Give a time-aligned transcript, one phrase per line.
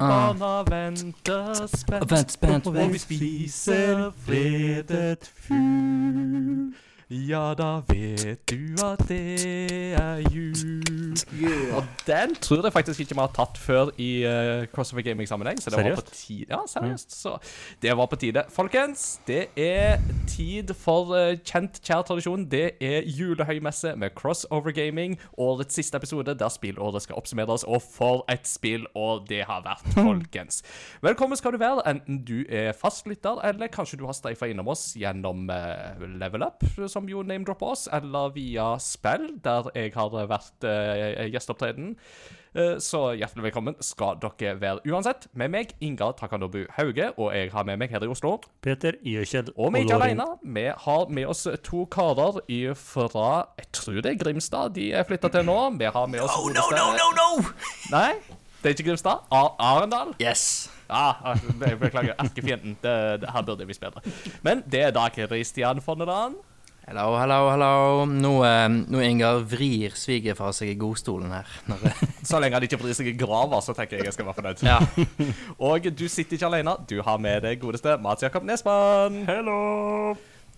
[0.00, 2.10] barna venter spent.
[2.10, 2.66] Vent spent.
[2.66, 6.74] Og vi spiser fredet fugl.
[7.10, 11.16] Ja, da vet du at det er jul.
[11.74, 15.58] Og den tror jeg faktisk ikke vi har tatt før i uh, Crossover Gaming-sammenheng.
[15.58, 16.12] Så det var på Seriøst?
[16.26, 16.46] tide.
[16.50, 17.16] Ja, seriøst.
[17.22, 17.32] Så
[17.82, 18.44] det var på tide.
[18.54, 22.44] Folkens, det er tid for uh, kjent, kjær tradisjon.
[22.50, 25.18] Det er julehøymesse med Crossover Gaming.
[25.38, 27.66] Årets siste episode der spillåret skal oppsummeres.
[27.66, 30.62] Og for et spillår det har vært, folkens.
[31.02, 34.92] Velkommen skal du være, enten du er fastlytter, eller kanskje du har streifa innom oss
[34.94, 40.66] gjennom uh, Level Up, som jo name-dropper oss, eller via spill, der jeg har vært
[40.66, 41.96] uh, gjesteopptreden.
[42.54, 45.28] Eh, Så hjertelig velkommen skal dere være uansett.
[45.38, 48.40] Med meg, Inga Takanobu Hauge, og jeg har med meg her i Oslo.
[48.62, 50.26] Peter Iøkjell Og vi er ikke alene.
[50.42, 52.42] Vi har med oss to karer
[52.74, 53.28] fra
[53.58, 55.58] Jeg tror det er Grimstad de er flytta til nå.
[55.78, 57.54] Vi har med oss no, no, no, no, no!
[57.94, 58.18] Nei,
[58.62, 59.22] det er ikke Grimstad.
[59.30, 60.14] Ar Arendal.
[60.20, 60.70] Yes.
[60.90, 62.14] Ah, jeg beklager.
[62.18, 62.76] Erkefienden.
[62.82, 64.02] Det, det, her burde jeg spille.
[64.42, 66.34] Men det er da Christian Fonneland.
[66.90, 68.04] Hello, hello, hello.
[68.04, 71.46] Nå, eh, nå Ingar vrir svigerfar seg i godstolen her.
[71.70, 71.84] Når,
[72.26, 74.64] Så lenge han ikke vrir seg i grava, så tenker jeg jeg skal være fornøyd.
[74.66, 74.80] ja.
[75.70, 76.74] Og du sitter ikke alene.
[76.90, 79.22] Du har med deg godeste Mats Jakob Nesmann.
[79.30, 79.60] Hello!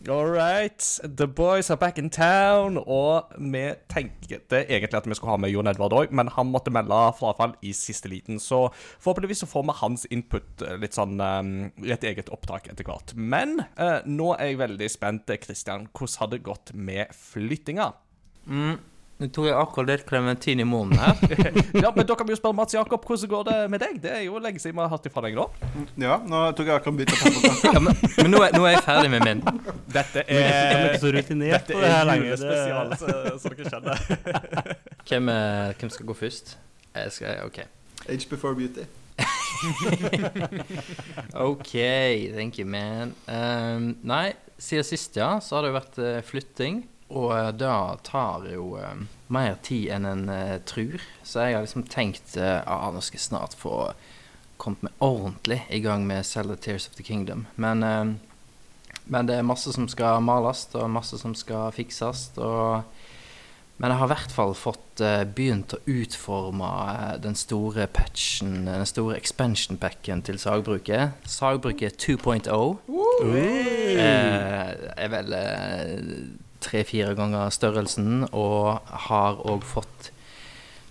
[0.09, 0.99] All right.
[1.05, 2.79] The boys are back in town.
[2.79, 6.73] Og vi tenkte egentlig at vi skulle ha med Jon Edvard òg, men han måtte
[6.75, 8.41] melde frafall i siste liten.
[8.43, 11.53] Så forhåpentligvis så får vi hans input eh, litt sånn um,
[11.87, 13.15] et eget opptak etter hvert.
[13.15, 15.87] Men uh, nå er jeg veldig spent, Kristian.
[15.95, 17.93] Hvordan har det gått med flyttinga?
[18.51, 18.81] Mm,
[19.23, 21.19] nå tok jeg akkurat litt klementin i munnen her.
[21.83, 23.99] Ja, men Da kan vi jo spørre Mats Jakob hvordan går det med deg.
[24.03, 25.47] Det er jo lenge siden vi har hørt ifra deg nå.
[26.03, 27.71] Ja, nå tok jeg akkurat bytta pepperkaker.
[27.77, 29.45] Ja, men men nå, er, nå er jeg ferdig med min.
[29.93, 33.97] Dette er er så rutinert Dette er lenge julespesial, så, så dere skjønner.
[35.09, 35.31] Hvem,
[35.79, 36.57] hvem skal gå først?
[36.97, 37.63] Jeg skal, OK.
[38.09, 38.85] Age before beauty.
[41.35, 41.73] OK,
[42.35, 43.15] thank you, man.
[43.27, 46.83] Um, nei, siden sist, ja, så har det jo vært uh, flytting.
[47.13, 47.77] Og uh, det
[48.09, 51.05] tar jo eh, mer tid enn en uh, tror.
[51.23, 53.93] Så jeg har liksom tenkt uh, ah, nå skal jeg snart få
[54.63, 57.47] kommet meg ordentlig i gang med Zelda Tears of the Kingdom.
[57.57, 58.15] Men, eh,
[59.05, 62.31] men det er masse som skal males, og masse som skal fikses.
[62.37, 62.85] Og
[63.83, 68.69] men jeg har i hvert fall fått eh, begynt å utforme eh, den store patchen,
[68.69, 71.17] den store expansion packen til sagbruket.
[71.27, 73.33] Sagbruket 2.0 uh!
[74.07, 75.97] er vel eh,
[76.63, 80.11] tre-fire ganger størrelsen, og har òg fått,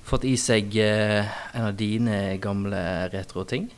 [0.07, 2.81] fått i seg eh, en av dine gamle
[3.13, 3.69] retroting.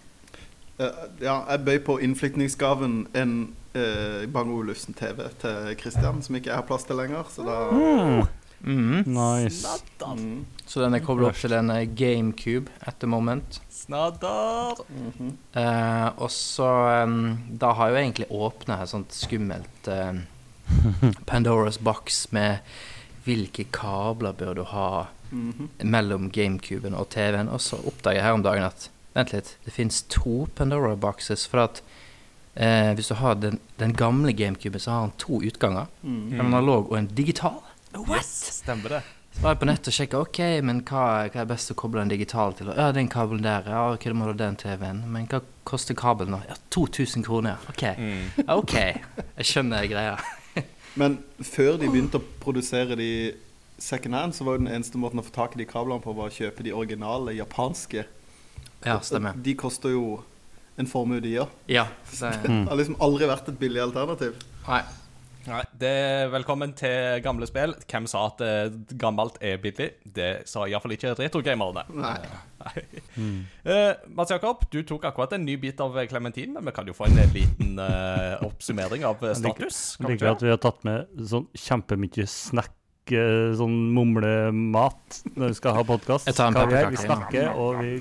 [0.79, 0.89] Uh,
[1.21, 3.33] ja, jeg bøy på innflytningsgaven en
[3.77, 7.29] uh, Bang Olufsen TV til Christian, som ikke jeg har plass til lenger.
[7.29, 7.59] Så da
[8.63, 9.03] Mhm.
[9.11, 9.67] Nice.
[9.99, 13.59] mm, Så den er kobla opp til en eh, GameCube at the moment.
[13.69, 14.79] Snadder.
[14.89, 15.33] mhm.
[15.53, 20.23] Eh, og så um, Da har jeg jo egentlig åpna et sånt skummelt em,
[21.29, 22.57] Pandoras box med
[23.25, 25.69] hvilke kabler bør du ha Mhm.
[25.83, 27.47] mellom GameCuben og TV-en.
[27.49, 31.45] Og så oppdager jeg her om dagen at Vent litt, det fins to Pandora boxes.
[31.47, 31.81] For at
[32.55, 35.85] eh, hvis du har den, den gamle GameCuben, så har han to utganger.
[36.01, 36.33] Mm.
[36.33, 37.59] En analog og en digital.
[37.93, 38.25] What?
[38.25, 39.01] Stemmer det.
[39.35, 42.01] Så var jeg på nettet og sjekka ok, men hva, hva er best å koble
[42.01, 42.69] en digital til.
[42.77, 43.65] Ja, den kabelen der.
[43.69, 45.03] Ja, ok, da må du ha den TV-en.
[45.13, 46.37] Men hva koster kabelen?
[46.49, 47.57] Ja, 2000 kroner.
[47.69, 47.83] Ok.
[47.97, 48.45] Mm.
[48.53, 50.17] Ok, jeg skjønner greia.
[50.99, 53.11] Men før de begynte å produsere de
[53.81, 56.13] second hand, så var jo den eneste måten å få tak i de kablene på,
[56.15, 58.05] var å kjøpe de originale japanske.
[58.83, 59.37] Ja, stemmer.
[59.39, 60.21] De koster jo
[60.79, 61.53] en formue, de òg.
[61.71, 61.87] Ja.
[62.19, 62.33] Det,
[62.69, 64.37] har liksom aldri vært et billig alternativ.
[64.67, 64.83] nei.
[65.83, 67.73] Nei, det Velkommen til gamle spill.
[67.89, 69.89] Hvem sa at eh, gammelt er billig?
[70.15, 71.83] Det sa iallfall ikke retrogamerne.
[71.91, 72.15] Nei.
[73.67, 76.95] Uh, Mats Jakob, du tok akkurat en ny bit av klementin, men vi kan jo
[76.95, 79.81] få en eh, liten eh, oppsummering av eh, status.
[79.99, 82.71] Jeg Liker at vi har tatt med sånn kjempemye snack,
[83.11, 86.31] eh, sånn mumlemat, når vi skal ha podkast.
[86.31, 87.99] Vi snakker, og vi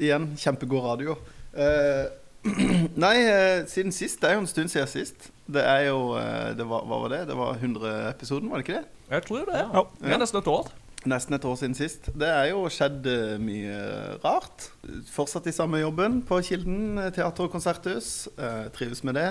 [0.08, 1.20] igjen, kjempegod radio.
[1.52, 2.21] Eh,
[3.04, 4.20] nei, eh, siden sist.
[4.22, 5.30] Det er jo en stund siden sist.
[5.52, 7.20] Det er jo eh, det var, Hva var det?
[7.30, 8.86] Det var 100-episoden, var det ikke det?
[9.12, 9.60] Jeg tror det.
[9.60, 9.84] Ja.
[10.00, 10.72] Det er nesten et år.
[11.12, 12.10] Nesten et år siden sist.
[12.18, 13.78] Det er jo skjedd eh, mye
[14.24, 14.68] rart.
[15.10, 18.28] Fortsatt i samme jobben på Kilden teater- og konserthus.
[18.38, 19.28] Eh, trives med det.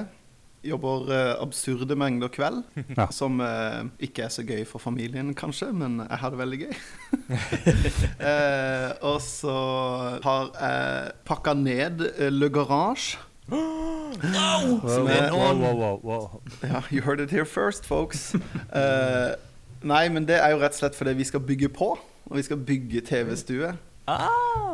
[0.63, 2.59] Jobber eh, absurde mengder kveld,
[2.97, 3.07] Ja.
[3.11, 6.75] som eh, ikke er så gøy for familien, kanskje, men jeg har det veldig gøy.
[8.31, 9.55] eh, og så
[10.23, 13.17] har jeg pakka ned eh, Le Garage.
[13.51, 14.77] No!
[14.85, 16.41] Som er- wow, wow, wow, wow.
[16.63, 18.35] Ja, you heard it here first, folks.
[18.73, 19.33] Eh,
[19.83, 21.95] nei, men det er jo rett og slett fordi vi skal bygge på.
[22.29, 23.73] Og vi skal bygge TV-stue.
[24.07, 24.29] Ah,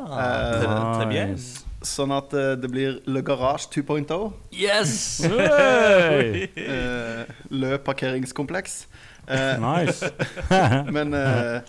[0.07, 1.07] Eh.
[1.07, 1.63] Nice.
[1.87, 4.27] Sånn at uh, det blir Le Garage 2.0.
[4.53, 4.93] Yes!
[5.25, 6.47] Hey!
[6.57, 7.23] Uh,
[7.61, 8.85] Le parkeringskompleks.
[9.27, 10.07] Uh, Nice.
[10.95, 11.61] men eh,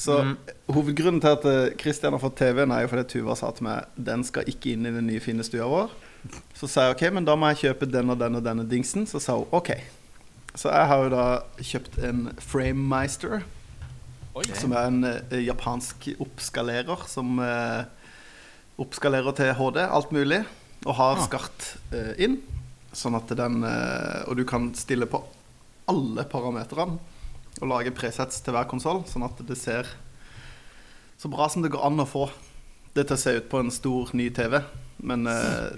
[0.00, 0.36] Så Mm.
[0.72, 3.84] hovedgrunnen til at eh, Christian har fått TV-en, er jo fordi Tuva sa til meg
[4.00, 5.90] den skal ikke inn i den nye, fine stua vår.
[6.56, 9.04] Så sa jeg OK, men da må jeg kjøpe den og den og denne dingsen.
[9.08, 9.74] Så sa hun OK.
[10.56, 11.26] Så jeg har jo da
[11.60, 13.42] kjøpt en Framemeister,
[14.56, 17.84] som er en eh, japansk oppskalerer som eh,
[18.80, 20.42] oppskalerer til HD, alt mulig,
[20.86, 21.24] og har Ah.
[21.26, 22.38] skart eh, inn.
[22.96, 25.20] Sånn at den eh, Og du kan stille på
[25.90, 26.98] alle parametrene
[27.60, 29.86] og lage presets til hver konsoll, sånn at det ser
[31.20, 32.30] så bra som det går an å få
[32.94, 34.62] det til å se ut på en stor, ny TV.
[35.02, 35.76] Men eh,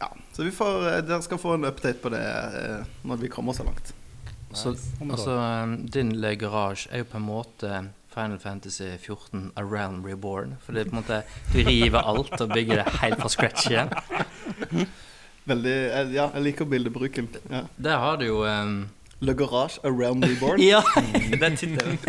[0.00, 3.28] ja, så vi får, eh, dere skal få en update på det eh, når vi
[3.28, 3.92] kommer så langt.
[4.54, 4.72] Så,
[5.02, 5.34] altså,
[5.90, 7.70] din Le Garage er jo på en måte
[8.14, 10.56] Final Fantasy 14 A Realm Reborn.
[10.62, 11.22] For det er på en måte
[11.52, 13.90] Du river alt og bygger det helt fra scratch igjen.
[15.50, 17.28] Veldig, eh, ja, jeg liker bildebruken.
[17.50, 17.66] Ja.
[17.76, 18.88] Der har du jo um,
[19.20, 20.60] Le Garage, A Realm Reborn.
[20.72, 20.80] Ja!
[21.40, 21.98] Den tittelen.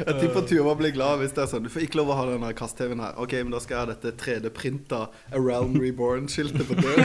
[0.00, 1.66] Jeg tipper Tuva blir glad hvis det er sånn.
[1.66, 3.18] Du får ikke lov å ha denne kast-TV-en her.
[3.20, 7.04] Ok, men da skal jeg ha dette 3D-printa A Realm Reborn-skiltet på døra.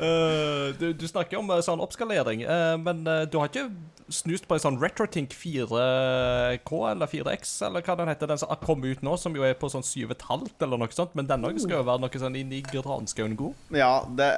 [0.00, 3.66] Eh, du, du snakker om eh, sånn oppskalering, eh, men du har ikke
[4.10, 8.58] snust på en sånn RetroTink 4K eller 4X, eller hva den heter, den som har
[8.64, 11.60] kommet ut nå, som jo er på sånn 7,5 eller noe sånt, men den òg
[11.62, 13.58] skal jo være noe sånn inn i granskauen god.
[13.76, 14.30] Ja, det,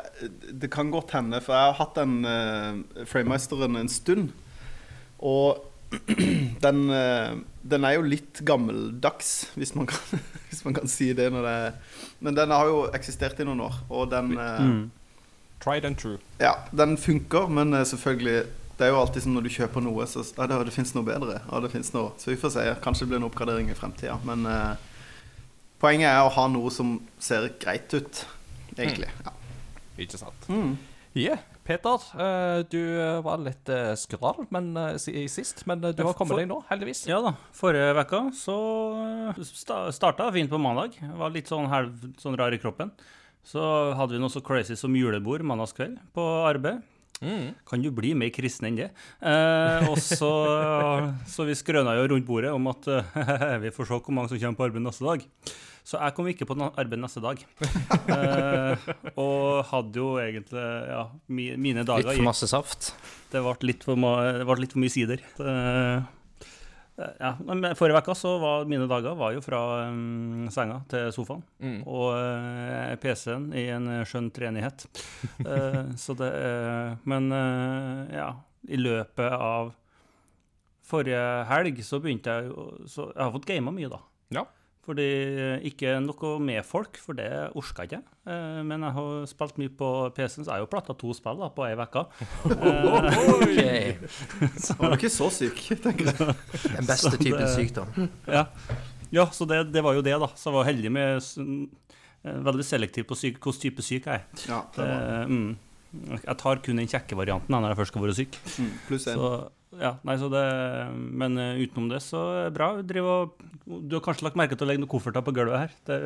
[0.51, 4.35] det kan godt hende, for jeg har hatt den uh, Framemasteren en stund.
[5.25, 5.63] Og
[6.67, 6.79] den,
[7.63, 10.21] den er jo litt gammeldags, hvis man kan,
[10.51, 11.31] hvis man kan si det.
[11.33, 11.57] Når det
[12.25, 14.83] men den har jo eksistert i noen år, og den Mm.
[15.63, 16.19] Tried and true.
[16.39, 18.43] Ja, den funker, men eh, selvfølgelig
[18.79, 21.07] Det er jo alltid som når du kjøper noe, så ja, det, det fins noe
[21.07, 21.37] bedre.
[21.45, 22.17] Ja, det finnes noe.
[22.19, 22.65] Så vi får se.
[22.83, 24.17] Kanskje det blir en oppgradering i fremtida.
[24.27, 24.73] Men eh,
[25.83, 28.25] poenget er å ha noe som ser greit ut,
[28.75, 29.13] egentlig.
[29.23, 29.37] Ja.
[30.03, 30.49] Ikke sant?
[30.51, 30.75] Mm.
[31.15, 31.45] Yeah.
[31.63, 33.71] Peter, eh, du eh, var litt
[34.01, 37.05] skral men, sist, men du har kommet deg nå, heldigvis.
[37.13, 37.37] Ja da.
[37.55, 38.59] Forrige uke så
[39.95, 40.99] starta fint på mandag.
[40.99, 42.91] Var litt sånn halv sånn rar i kroppen.
[43.47, 43.61] Så
[43.99, 46.83] hadde vi noe så crazy som julebord mandagskveld på arbeid.
[47.23, 47.53] Mm.
[47.69, 48.89] Kan du bli mer kristen enn det?
[49.23, 50.31] Eh, og så,
[51.35, 54.41] så vi skrøna jo rundt bordet om at eh, vi får se hvor mange som
[54.43, 55.27] kommer på arbeid neste dag.
[55.83, 57.41] Så jeg kom ikke på arbeid neste dag.
[58.07, 60.63] Eh, og hadde jo egentlig
[60.93, 62.93] ja, mine dager Litt for masse saft.
[63.33, 65.23] det ble litt for, ma- det ble litt for mye sider.
[65.39, 65.57] Det,
[67.21, 71.43] ja, men forrige uke så var mine dager var jo fra um, senga til sofaen
[71.63, 71.81] Mm.
[71.87, 74.87] og uh, PC-en i en eh, skjønn treenighet.
[75.47, 78.29] uh, så det uh, Men eh, ja,
[78.69, 79.73] i løpet av
[80.87, 84.01] forrige helg så begynte jeg jo Så jeg har fått gama mye, da.
[84.35, 84.45] Ja.
[84.83, 85.05] Fordi
[85.39, 88.01] eh, Ikke noe med folk, for det orka jeg ikke.
[88.27, 91.39] Eh, Men jeg har spilt mye på PC-en, så jeg har jo platta to spill
[91.39, 92.03] da, på ei uke.
[93.37, 93.61] Ok.
[94.81, 96.19] Var du ikke så syk, tenker jeg.
[96.19, 98.09] Den beste Så typen det- sykdom.
[98.27, 98.45] Ja,
[99.15, 100.29] ja så det, det var jo det, da.
[100.35, 104.27] Så jeg var heldig med eh, Veldig selektiv på hvilken type syk jeg er.
[104.49, 105.27] Ja, det Det, var.
[105.31, 105.57] mm,
[105.93, 108.39] jeg tar kun den kjekke varianten når jeg først skal være syk.
[108.59, 109.19] Mm, pluss én.
[109.19, 109.33] Så,
[109.81, 110.45] ja, nei, så det,
[111.23, 112.71] men eh, utenom det, så er det bra.
[112.79, 113.45] Og,
[113.89, 115.77] du har kanskje lagt merke til å legge noen kofferter på gulvet her.
[115.89, 115.99] Det,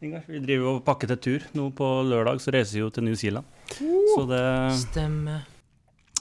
[0.00, 1.42] Ingar, vi driver og pakker til tur.
[1.58, 3.44] Nå på lørdag så reiser vi jo til New Zealand.
[3.76, 4.44] Så det,
[4.80, 5.42] Stemme.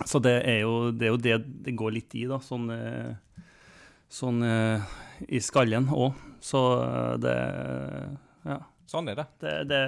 [0.03, 1.37] så det er jo det, er jo det
[1.69, 2.41] det går litt i, da.
[2.43, 3.45] Sånn, eh,
[4.11, 4.97] sånn eh,
[5.31, 6.17] i skallen òg.
[6.43, 6.59] Så
[7.23, 7.37] det
[8.49, 8.59] Ja.
[8.89, 9.25] Sånn er det.
[9.43, 9.79] Det, det,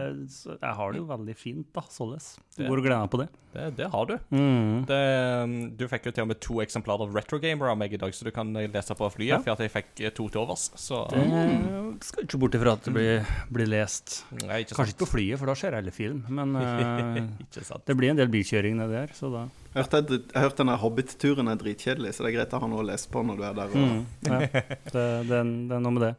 [0.62, 2.36] jeg har det jo veldig fint, da, således.
[2.60, 3.28] Hvor gleder jeg meg på det.
[3.52, 4.14] Det, det har du.
[4.30, 4.84] Mm.
[4.88, 5.00] Det,
[5.42, 8.00] um, du fikk jo til og med to eksemplarer av Retro Gamer av meg i
[8.00, 9.40] dag, så du kan eh, lese på flyet, Ja.
[9.42, 10.68] for at jeg fikk eh, to til overs.
[10.80, 14.22] Så Det skal ikke bort ifra at det blir, blir lest.
[14.46, 16.22] Nei, ikke Kanskje ikke på flyet, for da ser jeg heller film.
[16.30, 17.84] Men eh, Ikke sant.
[17.90, 21.48] det blir en del bilkjøring nedi der, så da hørte, jeg har hørt denne Hobbit-turen
[21.52, 23.54] er dritkjedelig, så det er greit å ha noe å lese på når du er
[23.60, 23.72] der.
[23.72, 24.40] Og, mm, ja.
[24.40, 26.12] det, det, er- det er noe med det.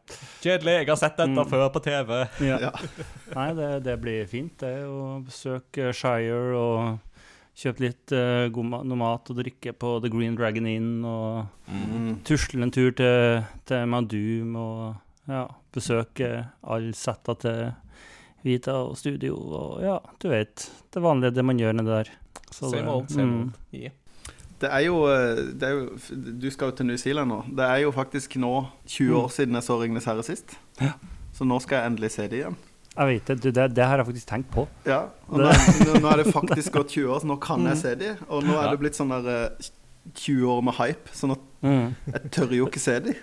[0.45, 0.75] Kjedelig.
[0.81, 1.51] Jeg har sett dette Mm.
[1.53, 2.13] før på TV.
[2.49, 2.59] Ja.
[2.69, 2.73] Ja.
[3.39, 4.73] Nei, det, det blir fint, det.
[4.89, 6.99] Å besøke Shire og
[7.59, 10.93] kjøpe litt uh, god ma noe mat og drikke på The Green Dragon Inn.
[11.05, 12.19] Og Mm.
[12.27, 16.29] tusle en tur til, til Madum og ja, besøke
[16.65, 17.71] alle setta til
[18.43, 20.65] Vita og studio og ja, du vet.
[20.93, 22.11] Det vanlige, det man gjør nedi der.
[22.51, 23.41] Så Same det- old, same mm.
[23.41, 23.51] old.
[23.75, 23.93] Yeah.
[24.63, 25.89] Det er, jo, eh, det er jo
[26.41, 27.41] Du skal jo til New Zealand nå.
[27.51, 30.59] Det er jo faktisk nå 20 år siden jeg så 'Ringenes herre' sist.
[30.81, 30.93] Ja.
[31.33, 32.57] Så nå skal jeg endelig se det igjen.
[32.97, 34.69] Jeg vet det, det, det har jeg faktisk tenkt på.
[34.87, 34.99] Ja,
[35.29, 37.95] og nå, nå, nå er det faktisk gått 20 år, så nå kan jeg se
[37.95, 38.17] de.
[38.29, 39.71] Og nå er det blitt sånn der eh,
[40.15, 41.95] 20 år med hype, sånn at Mm.
[42.11, 43.15] jeg tør jo ikke se dem.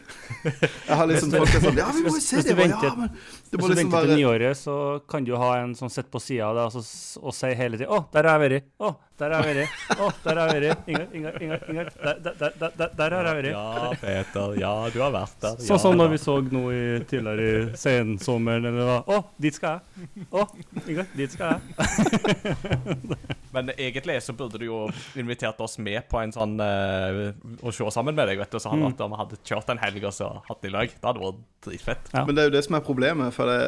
[0.45, 2.53] Jeg har liksom folk er sånn Ja, vi må jo se Hvis de.
[2.55, 4.75] du Jeg bare, venter- Ja, men det Hvis du liksom venter til nyåret, så
[5.11, 7.77] kan du ha en som sitter på sida av deg og, så- og sier hele
[7.77, 8.63] tiden 'Å, der har jeg vært'.
[8.79, 9.73] 'Å, der har jeg vært'.
[9.99, 10.87] 'Å, der har jeg vært'.
[10.87, 11.89] Ingar, Ingar, Ingar, Ingar.
[11.99, 12.33] Der,
[12.77, 13.51] der, der, har jeg vært.
[13.51, 14.55] Ja, Peter.
[14.59, 15.55] Ja, du har vært der.
[15.67, 19.03] Sånn som når vi så nå i, tidligere i sensommeren, eller hva.
[19.05, 20.25] 'Å, dit skal jeg'.
[20.31, 20.47] 'Å,
[20.87, 23.17] Ingar, dit skal jeg'.
[23.51, 24.83] Men egentlig så burde du jo
[25.17, 27.31] invitert oss med på en sånn uh,
[27.65, 28.59] Å se sammen med deg, vet du.
[28.61, 28.93] Så hadde Mm.
[28.93, 30.87] at vi hadde kjørt en helg og så hatt det i lag.
[30.95, 32.11] Det hadde vært dritfett.
[32.13, 32.23] Ja.
[32.25, 33.61] Men det er jo det som er problemet, for det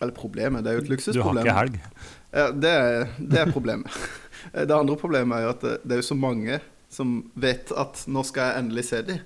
[0.00, 1.44] Eller problemet, det er jo et luksusproblem.
[1.44, 2.04] Du har ikke helg.
[2.32, 3.90] Ja, det, er, det er problemet.
[4.54, 8.04] Det andre problemet er jo at det, det er jo så mange som vet at
[8.08, 9.18] nå skal jeg endelig se dem.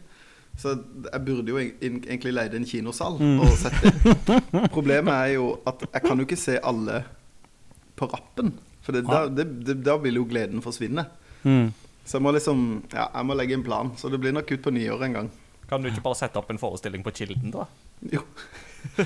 [0.58, 0.72] Så
[1.12, 3.38] jeg burde jo egentlig leid en kinosal Mm.
[3.44, 7.04] og sett dem Problemet er jo at jeg kan jo ikke se alle
[7.94, 8.50] på rappen.
[8.82, 11.06] For det, da, det, det, da vil jo gleden forsvinne.
[11.44, 11.70] Mm.
[12.04, 12.60] Så jeg må liksom
[12.92, 13.94] Ja, jeg må legge en plan.
[13.96, 15.32] Så det blir nok ut på nyåret en gang.
[15.68, 17.64] Kan du ikke bare sette opp en forestilling på Kilden, da?
[18.12, 18.20] Jo.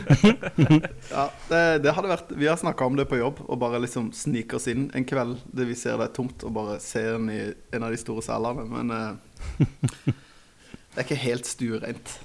[1.15, 4.11] ja, det, det hadde vært Vi har snakka om det på jobb, og bare liksom
[4.17, 7.31] snike oss inn en kveld det vi ser det er tomt, og bare se den
[7.31, 7.39] i
[7.77, 8.67] en av de store salene.
[8.67, 9.63] Men eh,
[10.91, 12.17] det er ikke helt stuereint.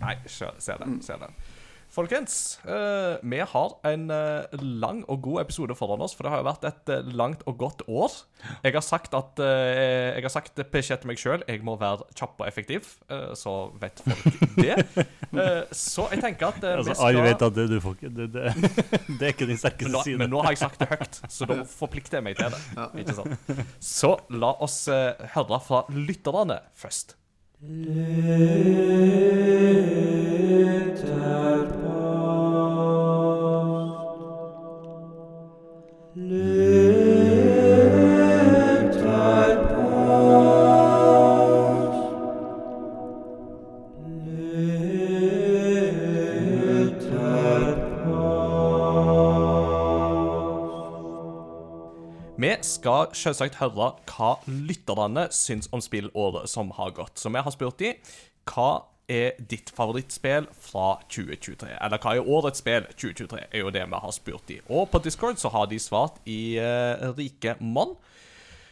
[0.00, 0.64] Nei, se det.
[0.64, 1.38] Ser Se den.
[1.88, 6.42] Folkens, eh, vi har en eh, lang og god episode foran oss, for det har
[6.42, 8.12] jo vært et eh, langt og godt år.
[8.62, 12.42] Jeg har sagt at Jeg har sagt beskjed til meg sjøl jeg må være kjapp
[12.42, 14.76] og effektiv, eh, så vet folk det.
[15.28, 18.10] Eh, så jeg tenker at Altså, vi skal alle vet at det, du får ikke
[18.16, 18.70] det, det,
[19.20, 20.20] det er ikke din sterkeste side.
[20.22, 22.86] men nå har jeg sagt det høyt, så da forplikter jeg meg til det.
[23.02, 23.52] Ikke sant?
[23.84, 27.18] Så la oss høre fra lytterne først.
[27.60, 27.98] et
[52.78, 57.18] skal selvsagt høre hva lytterne syns om spillåret som har gått.
[57.18, 57.96] Så vi har spurt de
[58.48, 58.70] hva
[59.08, 61.72] er ditt favorittspill fra 2023?
[61.76, 63.46] Eller hva er årets spill 2023?
[63.52, 64.60] er jo det vi har spurt de.
[64.68, 67.96] Og på Discord så har de svart i uh, rike monn.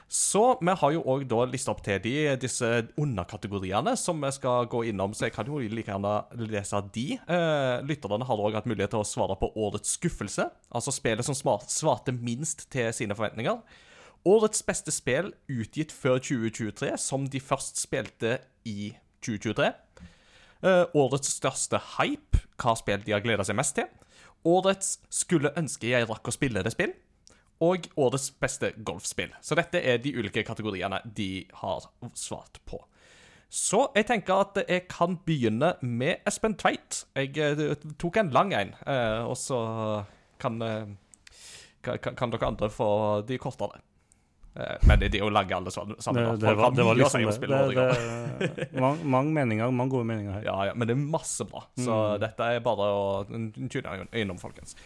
[0.06, 4.68] Så vi har jo òg da lista opp til de disse underkategoriene som vi skal
[4.70, 7.06] gå innom, så jeg kan jo like gjerne lese de.
[7.18, 11.34] Eh, lytterne har òg hatt mulighet til å svare på årets skuffelse, altså spillet som
[11.34, 13.58] svarte minst til sine forventninger.
[14.26, 18.90] Årets beste spill utgitt før 2023, som de først spilte i
[19.22, 19.68] 2023.
[20.66, 23.86] Uh, årets største hype, hva spill de har gleda seg mest til.
[24.46, 26.94] Årets skulle ønske jeg rakk å spille det spill
[27.64, 29.30] og årets beste golfspill.
[29.40, 32.82] Så dette er de ulike kategoriene de har svart på.
[33.48, 37.04] Så jeg tenker at jeg kan begynne med Espen Tveit.
[37.16, 39.60] Jeg eh, tok en lang en, eh, og så
[40.02, 40.58] eh, kan,
[41.86, 42.90] kan- kan dere andre få
[43.28, 43.80] de kortere.
[44.56, 45.96] Eh, Men det er jo lage alle sammen.
[45.96, 47.48] Det, det, var, det var å liksom det.
[48.40, 50.46] det, det mange, mange meninger, mange gode meninger her.
[50.48, 51.66] Ja, ja, men det er masse bra.
[51.76, 54.76] Så dette er bare å tune innom, folkens.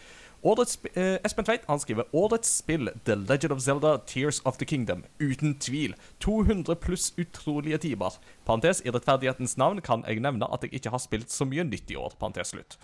[0.40, 4.64] Årets, eh, Espen Tveit han skriver Årets spill The Legend of Zelda Tears of the
[4.64, 5.02] Kingdom.
[5.20, 5.94] Uten tvil.
[6.24, 8.16] 200 pluss utrolige timer.
[8.48, 11.92] Parentes, I rettferdighetens navn kan jeg nevne at jeg ikke har spilt så mye nytt
[11.92, 12.16] i år.
[12.18, 12.78] Parentes slutt.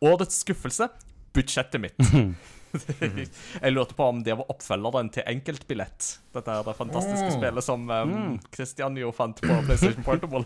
[0.00, 0.88] Årets skuffelse
[1.36, 2.00] budsjettet mitt.
[2.72, 6.18] jeg lurte på om det var oppfølgeren til Enkeltbillett.
[6.32, 10.44] Dette er det fantastiske spillet som um, Christian jo fant på PlayStation Portable.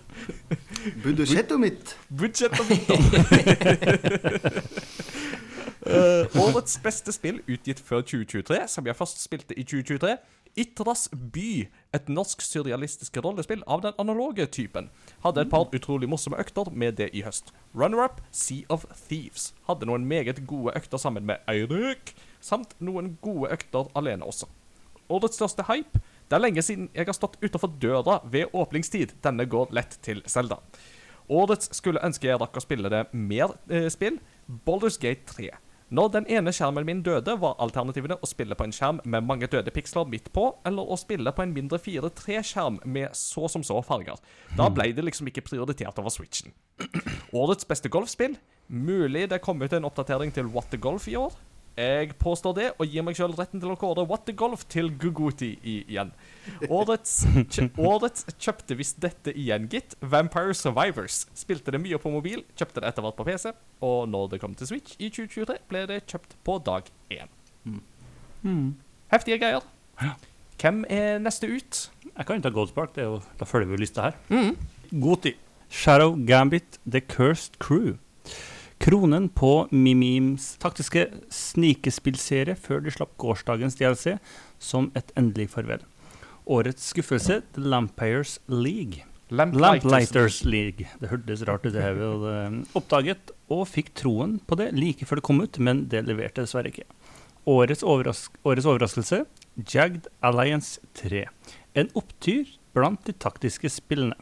[1.05, 1.97] Budsjettet mitt!
[2.11, 2.91] Budsjettet mitt.
[5.87, 10.17] Eh, årets beste spill utgitt før 2023, som jeg først spilte i 2023.
[10.57, 14.89] Itras by, et norsk surrealistisk rollespill av den analoge typen.
[15.21, 17.53] Hadde et par utrolig morsomme økter med det i høst.
[17.77, 19.51] Runner-up, Sea of Thieves.
[19.69, 24.49] Hadde noen meget gode økter sammen med Eirik, samt noen gode økter alene også.
[25.13, 26.01] Årets største hype.
[26.27, 29.13] Det er lenge siden jeg har stått utenfor døra ved åpningstid.
[29.23, 30.63] Denne går lett til Zelda.
[31.29, 34.17] Årets skulle ønske jeg rakk å spille det mer eh, spill.
[34.49, 35.53] Baldur's Gate 3.
[35.87, 39.47] Når den ene skjermen min døde, var alternativene å spille på en skjerm med mange
[39.47, 43.79] døde piksler midt på, eller å spille på en mindre 4-3-skjerm med så som så
[43.87, 44.19] farger.
[44.59, 46.51] Da ble det liksom ikke prioritert over Switchen.
[47.41, 48.35] Årets beste golfspill?
[48.67, 51.39] Mulig det kom ut en oppdatering til What the Golf i år.
[51.77, 54.89] Jeg påstår det, og gir meg sjøl retten til å kåre What the Golf til
[54.97, 56.09] Guguti igjen.
[56.73, 57.19] Årets,
[57.53, 59.93] kjø, årets kjøpte visst dette igjen, gitt.
[60.01, 61.27] Vampire Survivors.
[61.37, 63.53] Spilte det mye på mobil, kjøpte det etter hvert på PC,
[63.85, 67.29] og når det kom til Switch i 2023, ble det kjøpt på dag én.
[69.13, 69.69] Heftige greier.
[70.01, 70.15] Ja.
[70.57, 71.83] Hvem er neste ut?
[72.09, 74.17] Jeg kan ta Goldspark, det er jo, da følger vi lista her.
[74.97, 75.35] Goti.
[75.69, 77.99] Shadow Gambit The Cursed Crew.
[78.83, 84.19] Kronen på Mimims taktiske snikespillserie før de slapp gårsdagens DLC
[84.63, 85.83] som et endelig farvel.
[86.47, 89.03] Årets skuffelse The Lampires League.
[89.31, 90.87] Lamplighters League.
[91.01, 95.09] Det hørtes rart ut, det har vi eh, oppdaget, og fikk troen på det like
[95.09, 96.87] før det kom ut, men det leverte dessverre ikke.
[97.47, 99.25] Årets, overras årets overraskelse
[99.57, 101.25] Jagged Alliance 3.
[101.75, 104.19] En opptyr blant de taktiske spillene.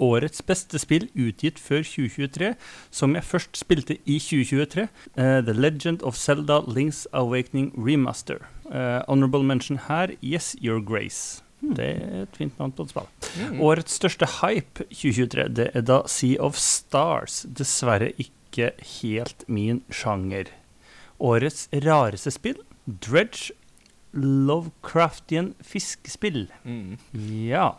[0.00, 2.54] Årets beste spill utgitt før 2023,
[2.90, 4.86] som jeg først spilte i 2023.
[5.16, 8.46] Uh, The Legend of Zelda Links Awakening Remaster.
[8.64, 11.42] Uh, honorable mention her Yes, Your Grace.
[11.60, 13.08] Det er et fint navn på et spill.
[13.60, 17.42] Årets største hype 2023, det er da Sea of Stars.
[17.44, 20.48] Dessverre ikke helt min sjanger.
[21.20, 23.52] Årets rareste spill, Dredge
[24.16, 26.46] Lovecraftian fiskespill.
[26.64, 26.96] Mm.
[27.44, 27.74] Ja.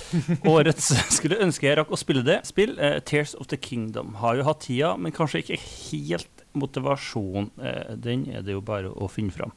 [0.54, 2.40] Årets skulle ønske jeg rakk å spille det.
[2.48, 4.16] Spill eh, Tears of the Kingdom.
[4.22, 7.50] Har jo hatt tida, men kanskje ikke helt motivasjon.
[7.62, 9.54] Eh, den er det jo bare å finne fram.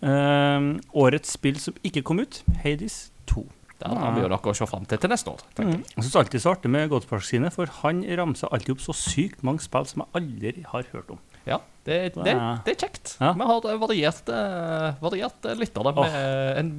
[0.00, 3.46] Eh, årets spill som ikke kom ut, Hades 2.
[3.76, 5.42] Der har vi jo noe å se fram til til neste år.
[5.60, 5.82] Mm.
[5.84, 9.44] Jeg syns alltid så artig med Godspark sine, for han ramser alltid opp så sykt
[9.44, 11.20] mange spill som jeg aldri har hørt om.
[11.46, 12.32] Ja, det, det,
[12.66, 13.12] det er kjekt.
[13.20, 13.28] Ja.
[13.38, 16.16] Vi har variert, litt variert lyttere med
[16.58, 16.70] en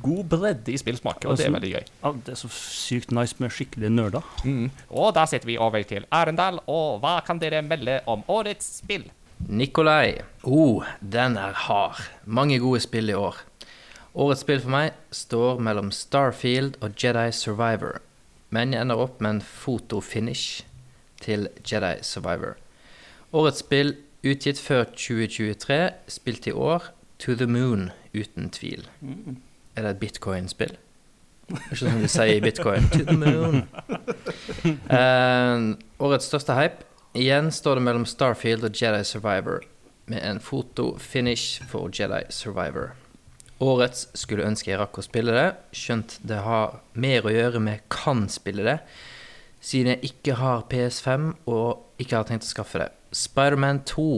[0.00, 1.90] god bredde i spillsmak, og det er veldig gøy.
[2.00, 4.24] Oh, det er så sykt nice med skikkelige nerder.
[4.48, 4.70] Mm.
[4.88, 9.04] Og der sitter vi over til Arendal, og hva kan dere melde om årets spill?
[9.44, 10.22] Nikolai.
[10.48, 12.00] Oh, den er hard.
[12.24, 13.42] Mange gode spill i år.
[14.14, 18.00] Årets spill for meg står mellom Starfield og Jedi Survivor.
[18.54, 20.62] Men jeg ender opp med en fotofinish
[21.20, 22.54] til Jedi Survivor.
[23.34, 28.86] Årets spill utgitt før 2023, spilt i år, To the Moon, uten tvil.
[29.74, 30.76] Er det et bitcoin-spill?
[31.50, 32.86] Ikke som de sier i bitcoin.
[32.94, 33.64] To the moon.
[34.88, 35.74] Uh,
[36.06, 36.86] årets største hype.
[37.14, 39.66] Igjen står det mellom Starfield og Jedi Survivor,
[40.10, 42.94] med en foto-finish for Jedi Survivor.
[43.62, 47.84] Årets skulle ønske jeg rakk å spille det, skjønt det har mer å gjøre med
[47.92, 48.78] kan spille det,
[49.64, 52.90] siden jeg ikke har PS5 og ikke har tenkt å skaffe det.
[53.14, 54.08] Spiderman 2,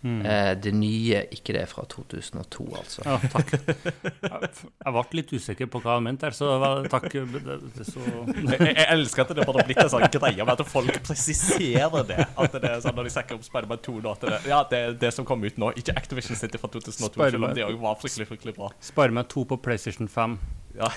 [0.00, 0.22] Mm.
[0.24, 3.02] eh, det nye, ikke det fra 2002, altså.
[3.04, 3.50] Ja, takk.
[3.52, 4.48] Jeg
[4.86, 6.54] jeg ble litt usikker på hva han mente der, så
[6.88, 7.10] takk.
[7.12, 7.42] Det,
[7.76, 10.72] det, så Jeg, jeg elsker at det bare har blitt en sånn greie med at
[10.72, 12.16] folk presiserer det.
[12.32, 14.80] At det er sånn Når de snakker om Spiderman 2 nå, at det, ja, det
[14.86, 17.82] er det som kom ut nå, ikke Activision City fra 2002, selv om det også
[17.84, 18.72] var fryktelig, fryktelig bra.
[19.12, 20.38] meg to på PlayStation 5.
[20.80, 20.88] Ja.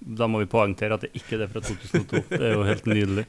[0.00, 2.24] Da må vi poengtere at det ikke er det fra 2002.
[2.32, 3.28] Det er jo helt nydelig.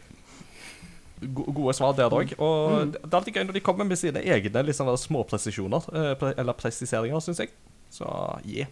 [1.21, 2.33] Go gode svar der òg.
[2.41, 5.85] Og det er alltid gøy når de kommer med sine egne liksom, sånne små presisjoner,
[5.93, 7.53] eh, eller presiseringer, syns jeg.
[7.93, 8.07] Så
[8.47, 8.71] yeah.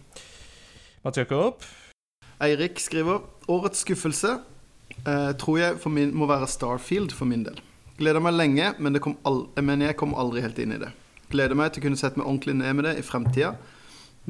[1.04, 1.62] Man Jakob?
[2.40, 4.38] Eirik skriver Årets skuffelse
[5.06, 7.60] eh, tror jeg for min, må være Starfield for min del.
[8.00, 10.90] Gleder meg lenge, men, det kom al men jeg kom aldri helt inn i det.
[11.30, 13.54] Gleder meg til å kunne sette meg ordentlig ned med det i fremtida,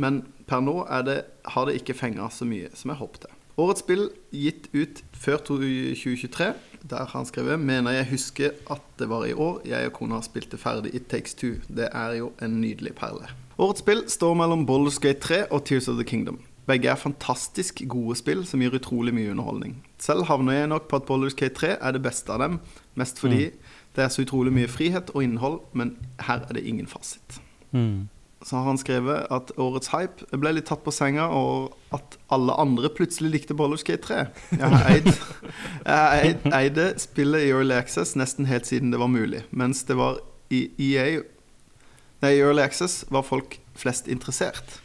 [0.01, 1.19] men per nå er det,
[1.55, 3.31] har det ikke fenga så mye som jeg håpte.
[3.61, 6.51] Årets spill gitt ut før 2023,
[6.89, 10.59] der han skrevet Mener jeg husker at det var i år jeg og kona spilte
[10.61, 11.59] ferdig It Takes Two.
[11.69, 13.29] Det er jo en nydelig perle.
[13.61, 16.41] Årets spill står mellom Baldur's Gate 3 og Tears of the Kingdom.
[16.67, 19.75] Begge er fantastisk gode spill som gir utrolig mye underholdning.
[19.99, 22.61] Selv havner jeg nok på at Baldur's Gate 3 er det beste av dem,
[22.95, 23.51] mest fordi
[23.97, 27.41] det er så utrolig mye frihet og innhold, men her er det ingen fasit.
[28.43, 32.55] Så har han skrevet at årets hype ble litt tatt på senga, og at alle
[32.63, 34.23] andre plutselig likte Baldur's Gate 3.
[34.57, 39.45] Jeg har jeg eid, eide spillet i Early Access nesten helt siden det var mulig,
[39.51, 41.21] mens det var i EA
[42.21, 44.81] Nei, i Early Access var folk flest interessert,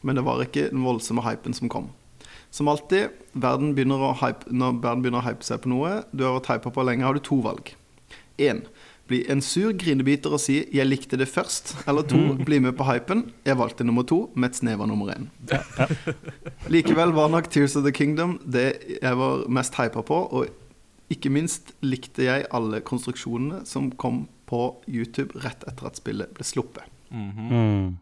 [0.00, 1.90] men det var ikke den voldsomme hypen som kom.
[2.50, 6.38] Som alltid, verden å hype, når verden begynner å hype seg på noe du har
[6.38, 7.74] vært hypa på lenge, har du to valg.
[8.40, 8.62] Én.
[9.08, 11.74] Bli en sur grinebiter og si 'jeg likte det først'.
[11.88, 12.16] Eller to.
[12.44, 13.32] Bli med på hypen.
[13.44, 15.28] Jeg valgte nummer to med et snev av nummer én.
[16.68, 20.46] Likevel var nok Tears of the Kingdom det jeg var mest hypa på, og
[21.10, 26.44] ikke minst likte jeg alle konstruksjonene som kom på YouTube rett etter at spillet ble
[26.44, 26.84] sluppet.
[27.12, 27.96] Mm.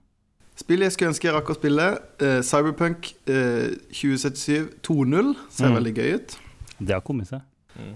[0.57, 5.75] Spill jeg skulle ønske jeg rakk å spille, eh, Cyberpunk eh, 2077 2.0, ser Mm.
[5.77, 6.37] veldig gøy ut.
[6.81, 7.43] Det har kommet seg.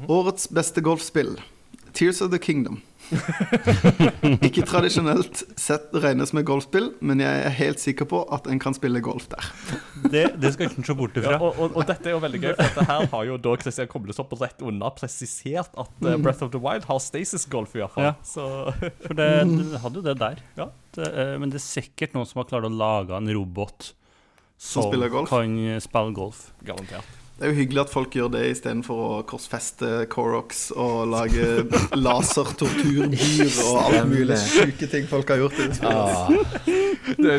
[0.08, 1.38] Årets beste golfspill,
[1.94, 2.82] Tears of the Kingdom.
[4.46, 8.74] Ikke tradisjonelt sett regnes med golfspill, men jeg er helt sikker på at en kan
[8.76, 9.48] spille golf der.
[10.10, 11.38] Det, det skal ikke se bort Ja, ifra.
[11.42, 13.90] og, og, og dette er jo veldig gøy, for dette her har jo da Christian
[13.90, 17.94] Koblesopp rett unna presisert at uh, Breath of the Wild har Stasis Golf, i hvert
[17.96, 18.10] fall.
[18.10, 18.14] Ja.
[18.26, 18.46] Så
[19.06, 20.44] For det, det hadde jo det der.
[20.58, 20.70] Ja.
[20.96, 23.92] Det, uh, men det er sikkert noen som har klart å lage en robot
[24.60, 25.32] Som som kan spille golf.
[27.40, 31.46] Det er jo hyggelig at folk gjør det istedenfor å korsfeste Corox og lage
[32.04, 35.94] lasertorturdyr og alle mulige sjuke ting folk har gjort i det spillet.
[35.96, 36.28] Ah,
[37.16, 37.38] Det,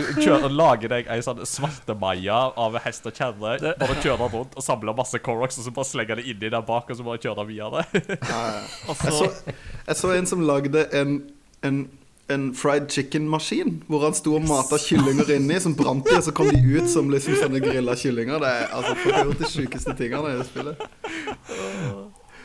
[0.58, 5.22] lage deg ei sånn svartemaja av hest og kjerre, bare kjøre rundt og samle masse
[5.22, 7.86] Corox, og så bare slenge det inni der bak, og så bare kjøre videre.
[7.94, 8.66] Ja, ja.
[8.90, 9.54] Altså, Jeg så,
[9.86, 11.20] jeg så en som lagde en,
[11.62, 11.84] en,
[12.34, 16.36] en fried chicken-maskin, hvor han sto og mata kyllinger inni, som brant de, og så
[16.36, 18.42] kom de ut som liksom sånne grilla kyllinger.
[18.44, 20.88] Det er, altså, har gjort de sjukeste tingene i det spillet.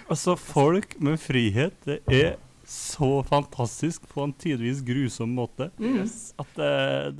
[0.08, 6.70] altså, folk med frihet, det er så fantastisk på en tidvis grusom måte at det,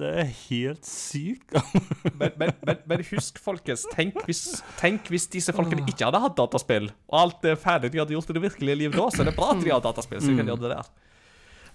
[0.00, 1.54] det er helt sykt.
[2.16, 6.36] Men, men, men, men husk, folkens, tenk hvis, tenk hvis disse folkene ikke hadde hatt
[6.38, 9.28] dataspill, og alt det ferdige de hadde gjort i det virkelige liv da, så er
[9.28, 10.88] det bra at de har dataspill, så de kan gjøre det der.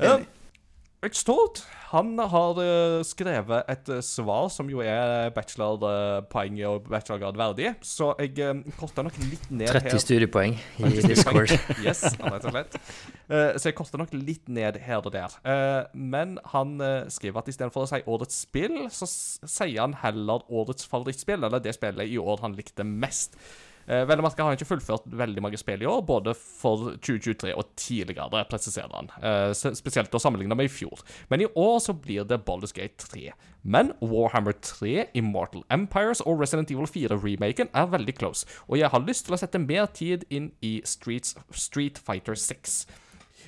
[0.02, 0.26] Um,
[1.02, 7.72] Xtort, han har eh, skrevet et eh, svar som jo er bachelorpoeng og bachelorgrad verdig,
[7.82, 8.36] så jeg
[8.78, 10.04] korta nok litt ned 30 her.
[10.04, 11.56] studiepoeng i Discord.
[11.82, 12.78] Yes, rett og slett.
[13.26, 15.34] Eh, så jeg korter nok litt ned her og der.
[15.42, 16.78] Eh, men han
[17.10, 21.74] skriver at istedenfor å si årets spill, så sier han heller årets favorittspill, eller det
[21.80, 23.40] spillet i år han likte mest.
[23.90, 27.54] Uh, vel å merke har ikke fullført veldig mange spill i år, både for 2023
[27.56, 29.10] og tidligere, presiserer han.
[29.22, 31.02] Eh, spesielt å sammenligne med i fjor.
[31.30, 33.32] Men i år så blir det Baldur's Gate 3.
[33.64, 39.06] Men Warhammer 3, Immortal Empires og Resident Evil 4-remaken er veldig close, og jeg har
[39.06, 42.86] lyst til å sette mer tid inn i Streets, Street Fighter 6.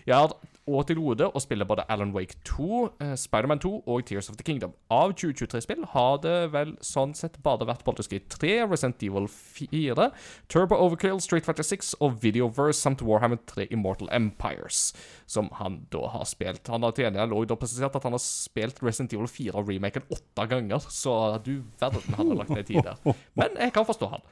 [0.05, 0.35] Jeg har
[0.69, 4.38] òg til gode å spille både Alan Wake 2, eh, Spiderman 2 og Tears of
[4.39, 4.73] the Kingdom.
[4.93, 10.10] Av 2023-spill har det vel sånn sett bare vært Baldur's Gate 3, Resident Evil 4,
[10.47, 14.93] Turbo Overkill, Street Fighter 6 og Videoverse samt Warhammer 3 Immortal Empires,
[15.28, 16.67] som han da har spilt.
[16.71, 20.89] Han har til gjengjeld da presisert at han har spilt Resident Evil 4-remaken åtte ganger,
[20.89, 22.99] så du verden han har lagt ned tid der.
[23.39, 24.23] Men jeg kan forstå han.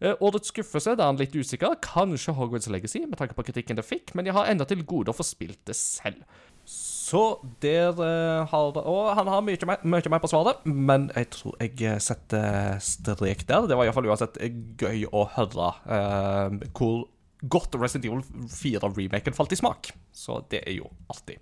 [0.00, 1.76] Eh, Årets skuffelse, da er han litt usikker.
[1.84, 5.12] Kanskje Hogwarts Legacy, med tanke på kritikken det fikk, men jeg har enda til gode
[5.12, 6.24] å få spilt det selv.
[6.70, 7.22] Så
[7.60, 11.30] der eh, har det Og han har mye mer, mye mer på svaret, men jeg
[11.34, 13.66] tror jeg eh, setter strek der.
[13.68, 17.08] Det var iallfall uansett eh, gøy å høre uh, hvor
[17.50, 19.90] godt Resident Evil 4-remaken falt i smak.
[20.12, 21.40] Så det er jo artig.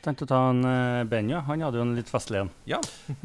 [0.00, 1.42] Tenkte å ta en uh, Benja.
[1.44, 2.50] Han hadde jo en litt festlig en.
[2.68, 2.78] Ja.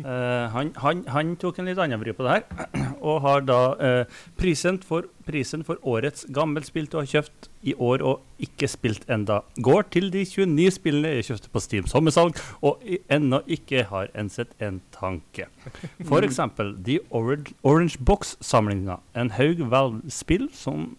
[0.03, 2.67] uh, han, han, han tok en litt annen vri på det her,
[3.07, 8.03] og har da uh, prisen, for, prisen for årets gammelspill du har kjøpt i år
[8.05, 12.83] og ikke spilt enda, går til de 29 spillene jeg kjøpte på Steam sommersalg og
[13.07, 15.47] ennå ikke har ensett en tanke.
[16.25, 18.99] Eksempel The Orange, Orange Box-samlinga.
[19.15, 20.93] En haug Valve-spill som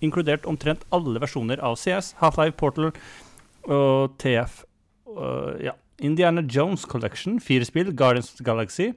[0.00, 2.92] inkludert omtrent alle versjoner av CS, Half-Life Portal
[3.66, 4.62] og TF.
[5.16, 5.76] Uh, ja.
[6.00, 8.92] Indiana Jones Collection, fire spill, Guardians of the Galaxy.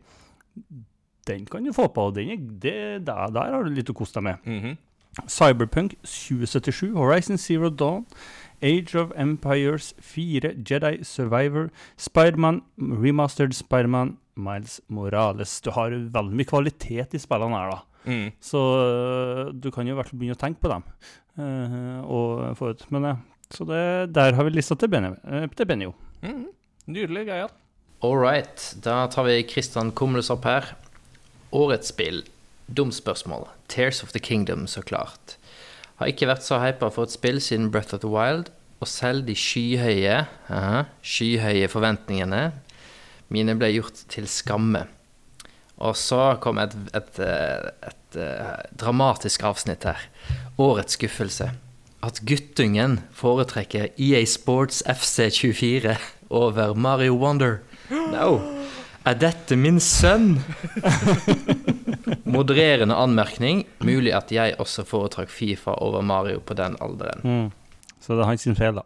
[1.27, 2.07] Den kan du få på.
[2.07, 4.49] Er, det, der, der har du litt å kose deg med.
[4.49, 4.77] Mhm.
[5.29, 8.07] Cyberpunk 2077, Horizon Zero Dawn,
[8.63, 15.61] Age of Empires 4, Jedi Survivor, Spiderman, Remastered Spiderman, Miles Morales.
[15.61, 17.81] Du har veldig mye kvalitet i spillene her, da.
[18.05, 18.31] Mm.
[18.41, 20.87] Så øh, du kan jo i hvert fall begynne å tenke på dem.
[21.37, 22.83] Uh, og få ut.
[22.93, 23.15] Men, ja.
[23.53, 23.83] Så det,
[24.15, 25.15] der har vi lista til Benjo.
[25.23, 25.69] Uh, til
[26.23, 26.53] jo.
[26.87, 27.51] nydelig greie.
[28.03, 30.73] All right, da tar vi Kristian Kumles opp her.
[31.55, 32.23] Årets spill.
[32.67, 33.47] Dumt spørsmål.
[33.71, 35.37] Tears of the Kingdom, så klart.
[35.99, 38.49] Har ikke vært så hypa for et spill siden Breath of the Wild,
[38.83, 42.49] og selv de skyhøye, aha, skyhøye forventningene
[43.33, 44.85] mine ble gjort til skamme.
[45.83, 50.03] Og så kom et, et, et, et, eh, dramatisk avsnitt her.
[50.61, 51.49] Årets skuffelse.
[52.03, 55.95] At guttungen foretrekker EA Sports FC24
[56.29, 57.61] over Mario Wonder.
[57.89, 58.41] No.
[59.07, 60.41] Er dette min sønn?
[62.35, 63.63] Modererende anmerkning.
[63.87, 67.23] Mulig at jeg også foretrakk Fifa over Mario på den alderen.
[67.23, 67.49] Mm.
[68.03, 68.83] Så det er hans sin feil, da.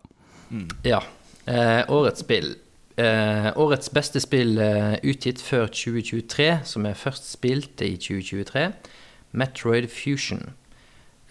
[0.85, 1.01] Ja.
[1.49, 2.53] Eh, årets spill.
[3.01, 8.69] Eh, årets beste spill eh, utgitt før 2023, som jeg først spilte i 2023,
[9.37, 10.51] Metroid Fusion.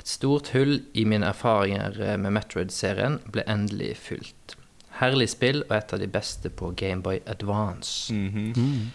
[0.06, 4.54] Et stort hull i mine erfaringer eh, med Metroid-serien ble endelig fylt.
[5.00, 8.14] Herlig spill og et av de beste på Gameboy Advance.
[8.14, 8.92] Mhm.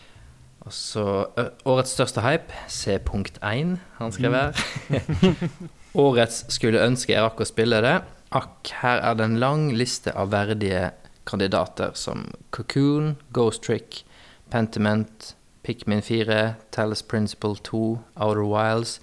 [0.62, 1.04] Og så
[1.66, 4.62] Årets største hype, C.1, han skrev her.
[6.06, 7.96] Årets skulle ønske jeg rakk å spille det.
[8.32, 10.92] Akk, her er det en lang liste av verdige
[11.28, 14.06] kandidater som Cocoon, Ghost Trick,
[14.54, 15.34] Pentiment,
[15.66, 19.02] Pikmin 4, Talis Principle 2, Outer Wilds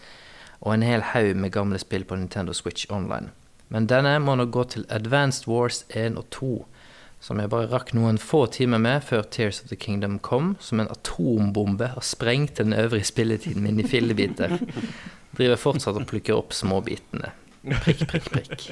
[0.61, 3.31] og en hel haug med gamle spill på Nintendo Switch Online.
[3.69, 6.51] Men denne må nå gå til Advanced Wars 1 og 2,
[7.21, 10.81] som jeg bare rakk noen få timer med før Tears of the Kingdom kom, som
[10.81, 14.57] en atombombe og sprengte den øvrige spilletiden min i fillebiter.
[15.37, 17.33] Driver fortsatt og plukker opp småbitene.
[17.69, 18.69] Prikk, prikk, prikk.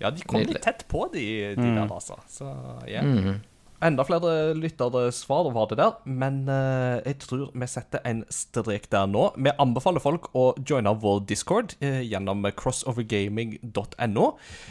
[0.00, 0.54] Ja, de kom Nydelig.
[0.54, 1.24] litt tett på, de,
[1.58, 2.16] de der, altså.
[2.30, 2.46] Så
[2.90, 3.02] ja.
[3.04, 3.42] Mhm.
[3.84, 9.10] Enda flere lyttersvar var det der, men eh, jeg tror vi setter en strek der
[9.10, 9.26] nå.
[9.36, 14.26] Vi anbefaler folk å joine vår discord eh, gjennom crossovergaming.no.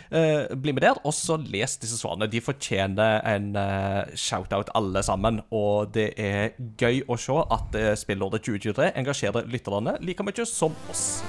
[0.09, 2.31] Eh, bli med der, og så les disse svarene.
[2.31, 5.43] De fortjener en eh, shout-out, alle sammen.
[5.53, 10.73] Og det er gøy å se at uh, spillåret 2023 engasjerer lytterne like mye som
[10.89, 11.21] oss.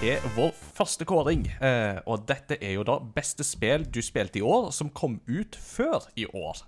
[0.00, 1.42] Til vår første kåring.
[1.60, 5.56] Eh, og dette er jo da beste spill du spilte i år, som kom ut
[5.60, 6.62] før i år.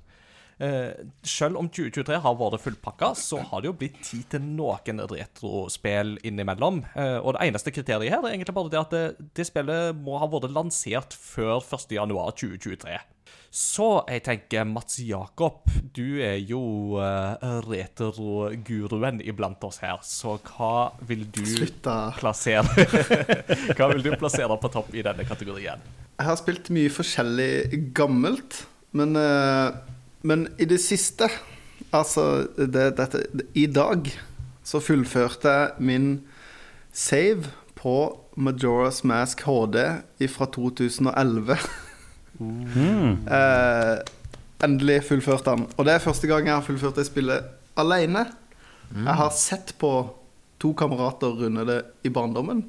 [0.62, 0.92] Eh,
[1.26, 6.14] selv om 2023 har vært fullpakka, så har det jo blitt tid til noen retrospill
[6.22, 6.84] innimellom.
[6.94, 10.20] Eh, og det eneste kriteriet her er egentlig bare det at det, det spillet må
[10.22, 13.00] ha vært lansert før 1.1.2023.
[13.52, 20.94] Så jeg tenker, Mats Jakob, du er jo uh, retroguruen iblant oss her, så hva
[21.04, 22.14] vil du Slutta.
[22.16, 22.64] plassere
[23.76, 25.84] Hva vil du plassere på topp i denne kategorien?
[26.16, 28.62] Jeg har spilt mye forskjellig gammelt,
[28.96, 29.76] men, eh,
[30.22, 31.28] men i det siste
[31.92, 33.18] Altså, det, dette
[33.58, 34.06] I dag
[34.64, 36.06] så fullførte jeg min
[36.94, 37.96] save på
[38.38, 39.76] Majora's Mask HD
[40.32, 41.58] fra 2011.
[42.42, 43.98] Eh,
[44.64, 45.66] endelig fullførte han.
[45.76, 48.24] Og det er første gang jeg har fullført det spillet alene.
[48.92, 49.92] Jeg har sett på
[50.62, 52.64] to kamerater runde det i barndommen.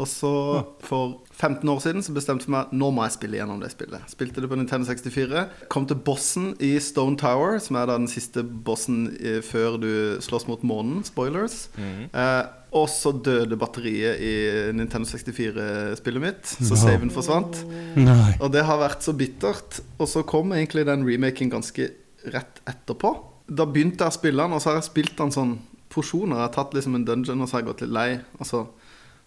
[0.00, 0.32] Og så
[0.80, 4.08] for 15 år siden så bestemte jeg meg nå må jeg spille gjennom det spillet.
[4.08, 5.42] Spilte det på Nintendo 64.
[5.72, 9.92] Kom til bossen i Stone Tower, som er da den siste bossen eh, før du
[10.24, 11.02] slåss mot månen.
[11.04, 11.66] Spoilers.
[11.76, 14.32] Eh, og så døde batteriet i
[14.72, 17.58] Nintendo 64-spillet mitt, så saven forsvant.
[18.00, 18.30] Nei.
[18.40, 19.82] Og det har vært så bittert.
[20.00, 21.90] Og så kom egentlig den remaken ganske
[22.32, 23.12] rett etterpå.
[23.52, 25.58] Da begynte jeg å spille den, og så har jeg spilt den sånn
[25.92, 26.38] porsjoner.
[26.38, 28.08] Jeg har tatt liksom en dungeon, og så har jeg gått litt lei.
[28.38, 28.48] Og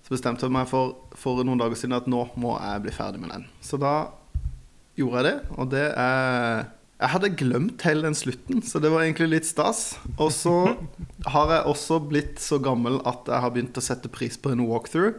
[0.06, 3.22] så, bestemte jeg meg for, for noen dager siden at nå må jeg bli ferdig
[3.24, 3.48] med den.
[3.66, 3.96] Så da
[5.00, 6.66] gjorde jeg det, og det er
[6.96, 9.98] Jeg hadde glemt hele den slutten, så det var egentlig litt stas.
[10.16, 10.54] Og så
[11.34, 14.64] har jeg også blitt så gammel at jeg har begynt å sette pris på en
[14.70, 15.18] walkthrough.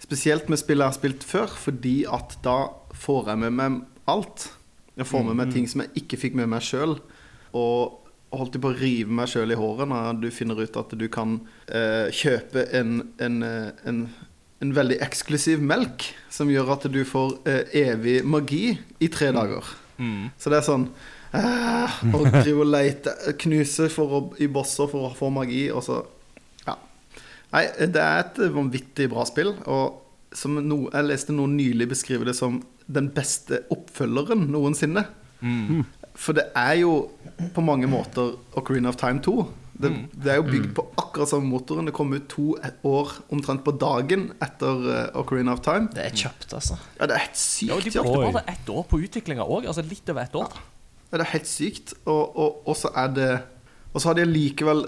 [0.00, 4.48] Spesielt med spill jeg har spilt før, fordi at da får jeg med meg alt.
[4.94, 6.96] Jeg får med meg ting som jeg ikke fikk med meg sjøl.
[7.56, 8.03] Og
[8.38, 11.38] holdt på å rive meg sjøl i håret når du finner ut at du kan
[11.68, 14.04] eh, kjøpe en, en, eh, en,
[14.64, 19.64] en veldig eksklusiv melk som gjør at du får eh, evig magi i tre dager.
[20.40, 20.88] Så det er sånn
[21.38, 23.12] eh, Å drive og leite,
[23.44, 26.00] knuse for å, i bosser for å få magi, og så
[26.66, 26.74] Ja.
[27.54, 30.00] Nei, det er et vanvittig bra spill, og
[30.34, 32.56] som no, jeg leste noen nylig beskrive det som
[32.90, 35.04] den beste oppfølgeren noensinne.
[36.14, 36.94] For det er jo
[37.54, 39.34] på mange måter Ocarina of Time 2.
[39.74, 39.90] Det,
[40.22, 41.88] det er jo bygd på akkurat samme motoren.
[41.88, 42.52] Det kom ut to
[42.86, 45.88] år omtrent på dagen etter eh, Ocarina of Time.
[45.94, 46.78] Det er kjapt, altså.
[47.00, 47.72] Ja, det er helt sykt.
[47.72, 48.36] Ja, De brukte Oi.
[48.36, 49.66] bare ett år på utviklinga òg.
[49.66, 50.54] Altså litt over ett år.
[51.10, 51.96] Ja, det er helt sykt.
[52.04, 53.32] Og, og, og så er det
[53.94, 54.86] Og så har de likevel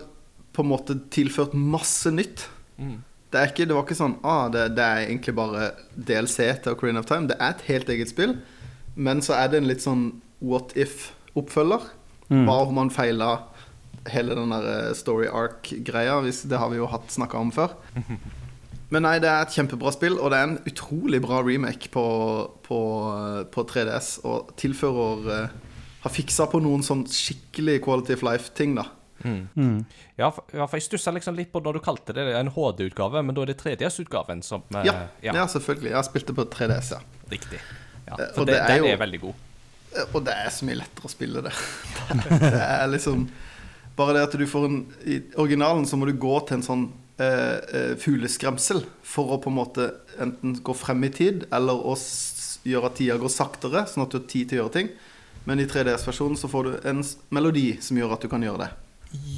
[0.57, 2.47] på en måte tilført masse nytt.
[2.79, 6.73] Det, er ikke, det var ikke sånn ah, det, det er egentlig bare DLC til
[6.73, 7.29] Ocarina of Time.
[7.31, 8.33] Det er et helt eget spill,
[8.97, 10.09] men så er det en litt sånn
[10.43, 11.87] what if-oppfølger.
[12.29, 13.37] Hva om man feila
[14.11, 16.19] hele den der eh, story arc-greia?
[16.27, 17.75] Det har vi jo hatt snakka om før.
[18.91, 22.05] Men nei, det er et kjempebra spill, og det er en utrolig bra remake på,
[22.67, 22.77] på,
[23.51, 24.13] på 3DS.
[24.27, 25.57] Og tilfører uh,
[26.05, 28.85] Har fiksa på noen sånn skikkelig quality of life-ting, da.
[29.27, 33.25] Ja, for, ja, for jeg stussa liksom litt på når du kalte det en HD-utgave,
[33.27, 34.95] men da er det 3DS-utgaven som uh, Ja,
[35.25, 35.47] ja.
[35.51, 35.91] selvfølgelig.
[35.91, 37.01] Jeg har spilt det på 3DS, ja.
[37.33, 37.59] Riktig.
[38.07, 39.43] Ja, Eh, for og det, det er den jo- er veldig god.
[40.13, 41.53] Og det er så mye lettere å spille det.
[42.31, 43.27] Det er liksom
[43.97, 46.83] Bare det at du får en I originalen så må du gå til en sånn
[47.17, 49.87] eh, eh, fugleskremsel for å på en måte
[50.21, 51.95] enten gå frem i tid, eller å
[52.67, 54.91] gjøre at tida går saktere, sånn at du har tid til å gjøre ting.
[55.49, 57.01] Men i 3DS-versjonen så får du en
[57.33, 58.71] melodi som gjør at du kan gjøre det.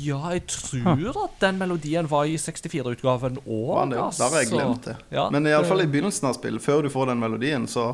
[0.03, 3.93] Ja, jeg tror at den melodien var i 64-utgaven òg.
[3.93, 4.97] Ja, da har jeg glemt det.
[5.13, 7.93] Ja, Men iallfall i begynnelsen av spillet, før du får den melodien, så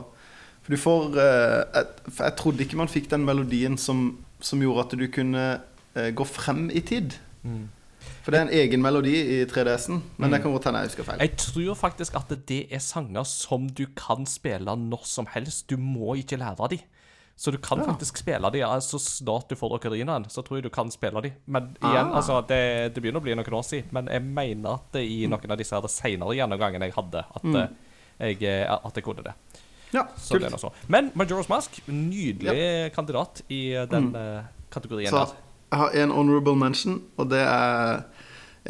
[0.64, 1.87] For du får eh, jeg,
[2.18, 4.05] jeg trodde ikke man fikk den melodien som,
[4.40, 5.42] som gjorde at du kunne
[5.94, 7.18] eh, gå frem i tid.
[7.44, 7.66] Mm.
[8.24, 11.05] For det er en egen melodi i 3DS-en, men det kan godt hende jeg husker
[11.09, 11.20] feil.
[11.20, 15.66] Jeg tror faktisk at det er sanger som du kan spille når som helst.
[15.68, 16.79] Du må ikke lære de.
[17.37, 17.88] Så du kan Ja.
[17.90, 20.24] faktisk spille de ja, så snart du får okarinaen.
[20.31, 21.33] Så tror jeg du kan spille de.
[21.46, 22.16] Men igjen, Ah.
[22.20, 23.88] altså, det, det begynner å bli noen år siden.
[23.92, 27.57] Men jeg mener at i noen av disse her senere gjennomgangene jeg hadde, at, Mm.
[27.57, 27.68] eh,
[28.31, 29.35] jeg, eh, at jeg kunne det.
[29.94, 30.64] Ja, Så det er kult.
[30.66, 30.72] så.
[30.90, 34.52] Men Majora's Mask, nydelig kandidat i eh, den mm.
[34.74, 35.40] kategorien Så der.
[35.70, 38.04] jeg har en honorable mention, og det er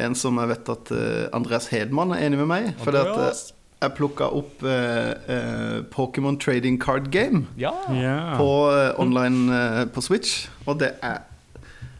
[0.05, 2.73] en som jeg vet at eh, Andreas Hedman er enig med meg.
[2.83, 3.43] Fordi at, eh,
[3.85, 7.45] jeg plukka opp eh, eh, Pokémon Trading Card Game.
[7.59, 7.73] Ja.
[7.91, 8.35] yeah.
[8.37, 11.23] på eh, online eh, på Switch, og det er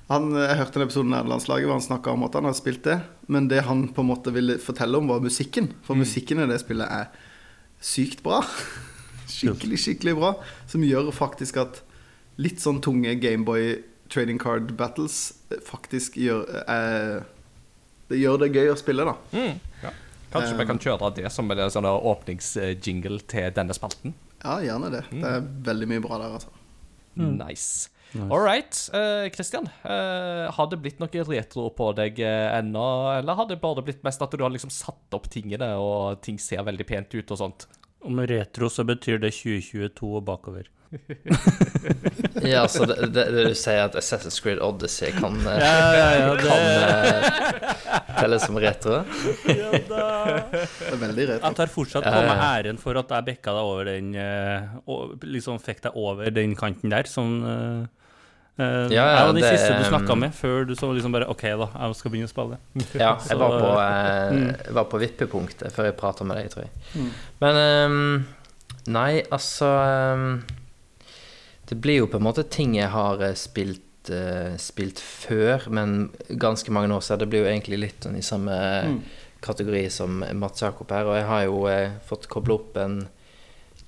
[0.06, 2.84] han, Jeg hørte en episode av Nederlandslaget hvor han snakka om at han hadde spilt
[2.86, 5.72] det, men det han på en måte ville fortelle om, var musikken.
[5.82, 7.08] For musikken i det spillet er
[7.82, 8.44] sykt bra.
[9.36, 10.32] Skikkelig, skikkelig bra.
[10.72, 11.82] Som gjør faktisk at
[12.42, 13.78] litt sånn tunge Gameboy
[14.12, 17.24] trading card battles eh, faktisk gjør eh,
[18.10, 19.16] Det gjør det gøy å spille, da.
[19.34, 19.58] Mm.
[19.82, 19.94] ja.
[20.36, 24.14] Kanskje vi kan kjøre det som en sånn åpningsjingle til denne spalten.
[24.44, 25.06] Ja, gjerne det.
[25.10, 26.52] Det er veldig mye bra der, altså.
[27.16, 27.90] Nice.
[28.28, 28.76] All right.
[29.34, 32.84] Kristian, uh, uh, har det blitt noe retro på deg uh, ennå,
[33.16, 36.38] eller har det bare blitt mest at du har liksom satt opp tingene, og ting
[36.42, 37.68] ser veldig pent ut og sånt?
[38.06, 40.70] Om retro så betyr det 2022 og bakover.
[42.46, 46.08] Ja, så det, det, det du sier at Assassin's Creed Odyssey kan, eh, Ja, ja,
[46.20, 49.02] ja, kan eh, telles som retro?
[49.50, 51.42] Ja, Det er veldig retro.
[51.50, 55.26] Jeg tar fortsatt på meg æren for at jeg bekka deg over den eh, og
[55.26, 57.40] Liksom fikk deg over den kanten der, sånn
[58.58, 60.90] eh, eh, Ja, ja, Jeg var den siste du snakka um, med, før du så
[60.96, 62.58] liksom bare OK, da, jeg skal begynne å spille.
[63.04, 64.50] Ja, jeg var på, Mm.
[64.50, 67.10] eh, var på vippepunktet før jeg prata med deg, tror jeg.
[67.44, 68.26] Men um,
[68.88, 69.66] Nei, altså
[70.14, 70.44] um,
[71.66, 76.12] Det blir jo på en måte ting jeg har eh, spilt, uh, spilt før, men
[76.30, 77.24] ganske mange år siden.
[77.24, 78.58] Det blir jo egentlig litt sånn i samme
[79.46, 81.06] kategori som Mats Jakob her.
[81.10, 83.00] Og jeg har jo eh, fått koble opp en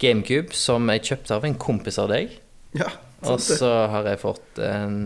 [0.01, 2.33] GameCube som jeg kjøpte av en kompis av deg.
[2.77, 2.89] Ja,
[3.25, 4.97] Og så har jeg fått en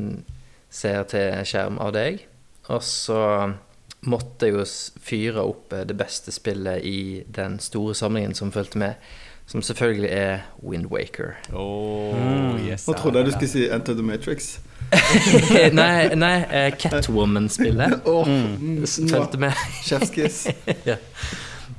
[0.71, 2.25] CRT-skjerm av deg.
[2.71, 3.21] Og så
[4.07, 4.65] måtte jeg jo
[5.01, 9.11] fyre opp eh, det beste spillet i den store samlingen som fulgte med,
[9.49, 11.35] som selvfølgelig er Wind Waker.
[11.53, 14.55] Oh, yes, Nå trodde jeg du skulle si Enter the Matrix.
[15.77, 18.85] nei, nei eh, Catwoman-spillet Åh, mm.
[19.11, 19.55] fulgte med.
[19.87, 20.47] Chefskiss.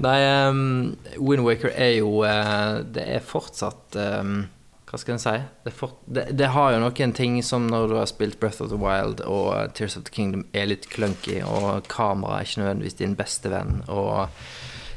[0.02, 0.18] Nei,
[0.48, 4.46] um, Wind Waker er jo uh, Det er fortsatt um,
[4.92, 5.38] Hva skal en si?
[5.64, 8.68] Det, for, det, det har jo noen ting som når du har spilt Breath of
[8.68, 12.98] the Wild og Tears of the Kingdom er litt clunky, og kamera er ikke nødvendigvis
[12.98, 14.28] din beste venn, og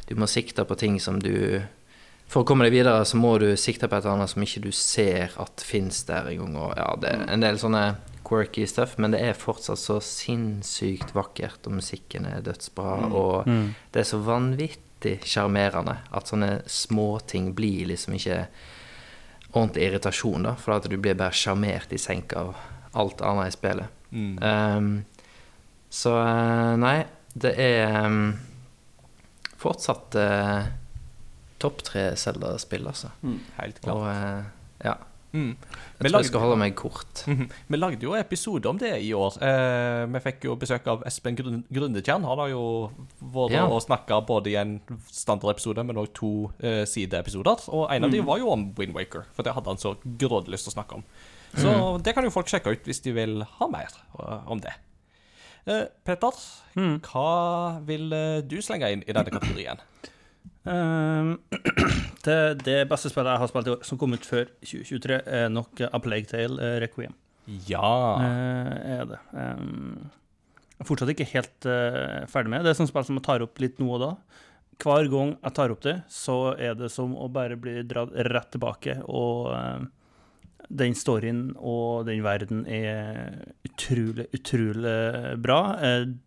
[0.10, 1.64] du må sikte på ting som du
[2.28, 4.64] For å komme deg videre, så må du sikte på et eller annet som ikke
[4.64, 7.84] du ser at fins der engang, og ja, det er en del sånne
[8.26, 13.46] quirky stuff, men det er fortsatt så sinnssykt vakkert, og musikken er dødsbra, og
[13.94, 18.48] det er så vanvittig sjarmerende at sånne småting blir liksom ikke
[19.56, 22.54] ordentlig irritasjon, da, for at du blir bare sjarmert i senk av
[22.96, 24.02] alt annet i spillet.
[24.12, 24.36] Mm.
[24.44, 24.89] Um,
[25.91, 26.98] så eh, nei,
[27.36, 28.34] det er um,
[29.60, 30.68] fortsatt uh,
[31.62, 33.12] topp tre Zelda-spill, altså.
[33.60, 33.96] Helt klart.
[33.96, 34.96] Og uh, ja.
[35.36, 35.50] Mm.
[36.00, 37.24] Jeg tror jeg skal holde meg kort.
[37.28, 37.50] Mhm.
[37.67, 39.36] Vi lagde jo episode om det i år.
[39.43, 42.24] Eh, vi fikk jo besøk av Espen Grun Grundetjern.
[42.24, 42.63] Han har jo
[43.21, 43.65] vært Ja.
[43.67, 44.80] og snakka både i en
[45.12, 47.67] standardepisode, men òg to eh, sideepisoder.
[47.69, 50.49] Og en av dem var jo om Wind Waker, for det hadde han så grådig
[50.55, 51.03] lyst til å snakke om.
[51.55, 53.88] Så det kan jo folk sjekke ut hvis de vil ha mer
[54.20, 54.74] eh, om det.
[55.68, 56.32] Eh, Petter,
[56.76, 59.80] hva vil eh, du slenge inn i denne kategorien?
[60.66, 61.36] Um,
[62.26, 65.51] det, det beste spillet jeg har spilt i år, som kom ut før 2023, er
[65.53, 67.13] nok A Plague Tale uh, Requiem.
[67.70, 67.91] Ja.
[68.18, 69.20] Uh, er det.
[69.32, 70.07] Um,
[70.76, 72.74] jeg er fortsatt ikke helt uh, ferdig med det.
[72.74, 74.11] Er sånn spill som jeg tar opp litt nå og da.
[74.82, 78.49] Hver gang jeg tar opp det, så er det som å bare bli dratt rett
[78.51, 78.97] tilbake.
[79.07, 79.53] Og
[80.68, 84.97] den storyen og den verden er utrolig, utrolig
[85.39, 85.61] bra.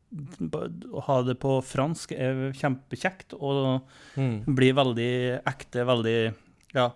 [0.09, 3.83] Å ha det på fransk er kjempekjekt, og
[4.17, 4.45] Mm.
[4.55, 6.35] blir veldig ekte, veldig
[6.75, 6.91] ja,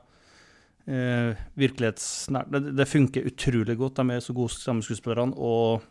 [0.87, 2.51] eh, virkelighetsnært.
[2.51, 3.97] Det, det funker utrolig godt.
[4.01, 5.83] De er så gode stemmeskuespillerne, og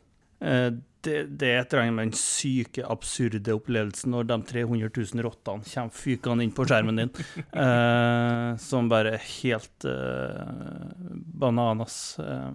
[0.42, 5.96] Eh, det, det et med den syke, absurde opplevelsen når de 300 000 rottene kommer
[5.98, 7.14] fykende inn på skjermen din,
[7.64, 11.08] eh, som bare er helt eh,
[11.42, 12.20] bananas.
[12.22, 12.52] Eh.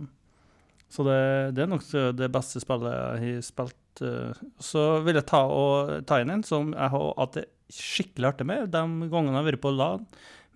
[0.90, 1.18] Så det,
[1.56, 1.86] det, er nok
[2.18, 3.82] det beste spillet jeg har spilt.
[4.04, 4.42] Eh.
[4.62, 8.46] Så vil jeg ta, og, ta inn en som jeg har hatt det skikkelig artig
[8.46, 10.04] med de gangene jeg har vært på LAN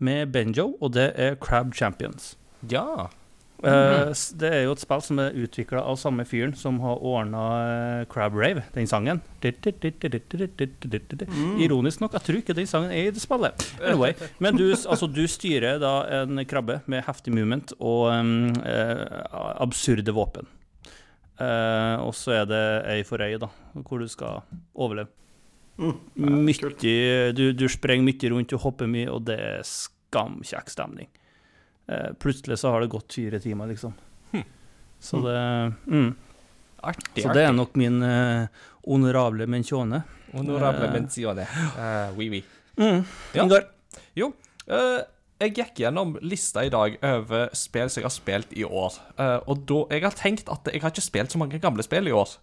[0.00, 2.34] med Benjo, og det er Crab Champions.
[2.70, 3.10] Ja.
[3.60, 4.08] Uh,
[4.40, 8.06] det er jo et spill som er utvikla av samme fyren som har ordna uh,
[8.08, 9.20] Crab Rave, den sangen.
[9.42, 11.58] Mm.
[11.60, 13.66] Ironisk nok, jeg tror ikke den sangen er i det spillet.
[13.82, 18.54] Anyway, men du, altså, du styrer da en krabbe med heftig movement og um,
[19.60, 20.48] absurde våpen.
[21.40, 23.48] Og så er det øy for øy, da,
[23.80, 24.42] hvor du skal
[24.74, 25.08] overleve.
[25.80, 25.96] Mm.
[26.44, 31.08] Mye, du, du sprenger mye rundt, du hopper mye, og det er skamkjekk stemning.
[31.90, 33.94] Eh, plutselig så har det gått fire timer, liksom.
[34.32, 34.44] Hm.
[35.00, 35.24] Så hm.
[35.24, 36.10] det mm.
[36.80, 38.46] Artig, Så det er nok min eh,
[38.86, 40.02] honorable menzione.
[40.32, 41.44] Honorable uh, menzione.
[41.76, 42.44] Uh, oui, oui.
[42.76, 43.02] Mm.
[43.34, 43.60] Ja.
[44.16, 44.30] Jo,
[44.70, 45.00] uh,
[45.40, 48.98] jeg gikk gjennom lista i dag over spill som jeg har spilt i år.
[49.16, 52.10] Uh, og da, jeg har tenkt at jeg har ikke spilt så mange gamle spill
[52.10, 52.36] i år.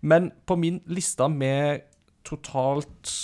[0.00, 1.86] Men på min liste med
[2.26, 3.14] totalt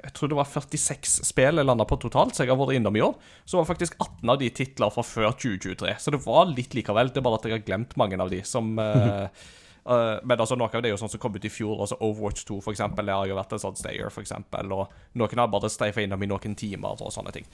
[0.00, 2.96] jeg tror det var 46 spill jeg landa på totalt, så jeg har vært innom
[2.96, 3.18] i år.
[3.44, 5.92] Så var faktisk 18 av de titler fra før 2023.
[6.00, 7.12] Så det var litt likevel.
[7.12, 8.72] Det er bare at jeg har glemt mange av de som
[9.86, 11.76] uh, Men altså, noe av det er jo sånn som kom ut i fjor.
[11.80, 13.06] Altså Overwatch 2, for eksempel.
[13.06, 14.74] Det har jo vært en sånn stayer, for eksempel.
[14.76, 17.46] Og noen har bare streifa innom i noen timer og sånne ting.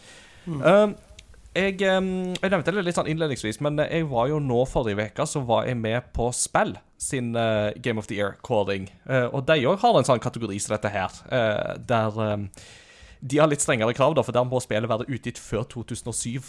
[0.46, 0.62] Mm.
[0.62, 1.12] Uh,
[1.56, 5.40] jeg, jeg, nevnte det litt sånn innledningsvis, men jeg var jo nå forrige uke så
[5.48, 8.90] var jeg med på Spill sin uh, Game of the Year-kåring.
[9.32, 11.16] Og de òg har en sånn kategori som dette her,
[11.88, 12.50] der um,
[13.20, 16.44] de har litt strengere krav, da, for der må spillet være utgitt før 2007.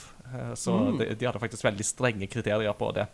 [0.59, 0.97] så mm.
[0.99, 3.07] de, de, hadde faktisk veldig strenge kriterier på det.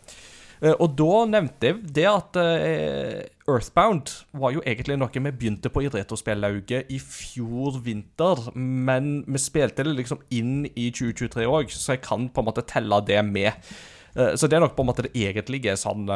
[0.64, 3.20] Eh, og da nevnte jeg det at uh,
[3.52, 9.42] Earthbound var jo egentlig noe vi begynte på i Retrospellauget i fjor vinter, men vi
[9.42, 13.20] spilte det liksom inn i 2023 òg, så jeg kan på en måte telle det
[13.28, 13.74] med.
[14.16, 16.08] Uh, så det er nok på en måte det egentlige sånn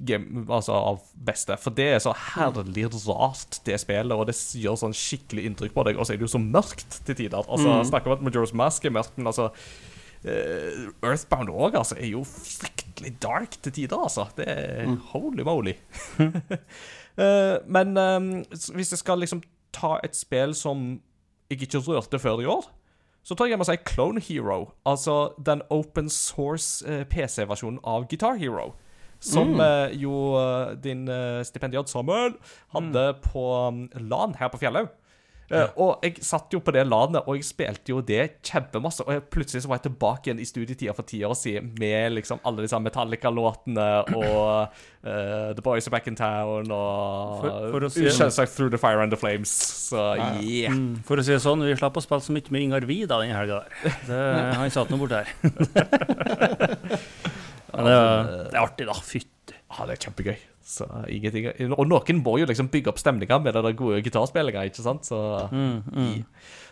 [0.00, 1.56] game, altså av beste.
[1.60, 5.86] For det er så herlig rart, det spillet, og det gjør sånn skikkelig inntrykk på
[5.88, 6.00] deg.
[6.00, 7.40] Og så er det jo så mørkt til tider.
[7.44, 7.88] Altså, mm.
[7.92, 9.48] Snakker om at Majora's Mask er mørkt, men altså
[10.20, 12.79] Uh, Earthbound òg altså, er jo fryktelig
[13.22, 14.26] dark til tider, altså.
[14.36, 14.96] Det er mm.
[15.12, 15.72] holy moly.
[16.20, 16.26] uh,
[17.76, 18.44] men um,
[18.74, 19.42] hvis jeg skal liksom
[19.72, 21.00] ta et spill som
[21.50, 22.70] jeg ikke rørte før i år,
[23.22, 24.70] så tror jeg jeg må si Clone Hero.
[24.86, 28.72] Altså den open source uh, PC-versjonen av Guitar Hero.
[29.20, 29.98] Som mm.
[30.00, 30.14] jo
[30.80, 31.02] din
[31.44, 32.38] stipendiat Samuel
[32.72, 33.18] hadde mm.
[33.20, 34.88] på um, LAN her på Fjellhaug.
[35.50, 39.02] Uh, og jeg satt jo på det landet, og jeg spilte jo det kjempemasse.
[39.06, 42.14] Og jeg, plutselig så var jeg tilbake igjen i studietida for ti år siden med
[42.14, 48.06] liksom alle disse Metallica-låtene og uh, The Boys Are Back in Town og for si,
[48.14, 49.50] selvsagt Through the Fire and the Flames.
[49.90, 50.70] Så yeah.
[50.70, 53.18] Mm, for å si det sånn, vi slapp å spille så mye med Ingar Vida
[53.22, 53.98] den helga der.
[54.06, 54.22] Det,
[54.60, 55.34] han satt nå borte her.
[57.70, 57.98] Men det,
[58.50, 58.96] det, er artig, da.
[59.06, 59.39] Fytti.
[59.70, 60.38] Ja, det er kjempegøy.
[60.70, 65.06] Så Og noen må jo liksom bygge opp stemninga med det gode gitarspillinga, ikke sant?
[65.08, 65.18] Så,
[65.50, 66.24] mm, mm.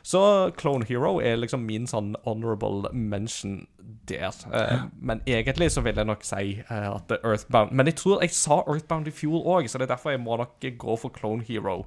[0.03, 0.23] så
[0.59, 3.67] Clone Hero er liksom min sånn honorable mention
[4.09, 4.35] der.
[4.53, 8.35] Uh, men egentlig så vil jeg nok si uh, at Earthbound Men jeg tror jeg
[8.37, 11.45] sa Earthbound i fjor òg, så det er derfor jeg må nok gå for Clone
[11.49, 11.87] Hero.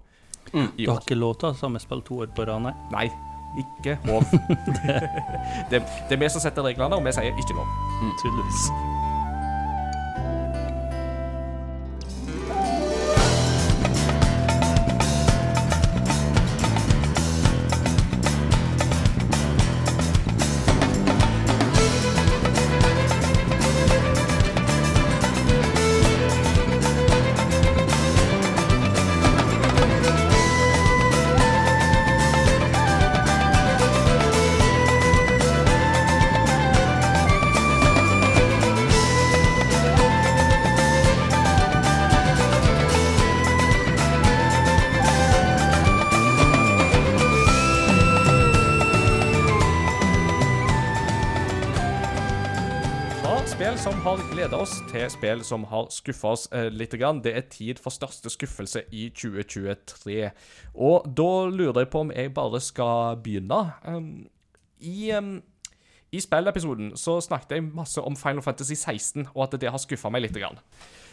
[0.53, 0.72] Mm.
[0.78, 2.74] Du har ikke låta som jeg ha to år på rad, nei?
[2.91, 3.09] Nei.
[3.59, 4.24] Ikke lov.
[5.72, 7.68] det, det, er vi som setter reglene, og vi sier ikke lov.
[8.01, 8.18] Mm.
[8.24, 8.99] Tydeligvis.
[55.32, 56.92] Spill som har skuffa oss eh, litt.
[56.92, 57.22] Grann.
[57.24, 60.32] Det er tid for største skuffelse i 2023.
[60.76, 63.72] Og da lurer jeg på om jeg bare skal begynne.
[63.86, 64.28] Um,
[64.80, 65.42] I um,
[66.12, 70.12] i spillepisoden så snakket jeg masse om Final Fantasy 16, og at det har skuffa
[70.12, 70.36] meg litt.
[70.36, 70.60] Grann.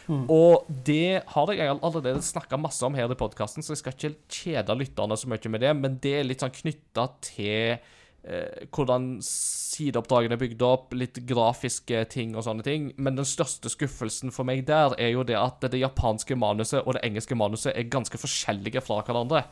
[0.09, 0.25] Mm.
[0.27, 4.11] Og det har jeg allerede snakka masse om her i podkasten, så jeg skal ikke
[4.27, 9.21] kjede lytterne så mye med det, men det er litt sånn knytta til eh, hvordan
[9.69, 12.89] sideoppdragene bygd opp, litt grafiske ting og sånne ting.
[12.97, 16.95] Men den største skuffelsen for meg der er jo det at det japanske manuset og
[16.97, 19.43] det engelske manuset er ganske forskjellige fra hverandre.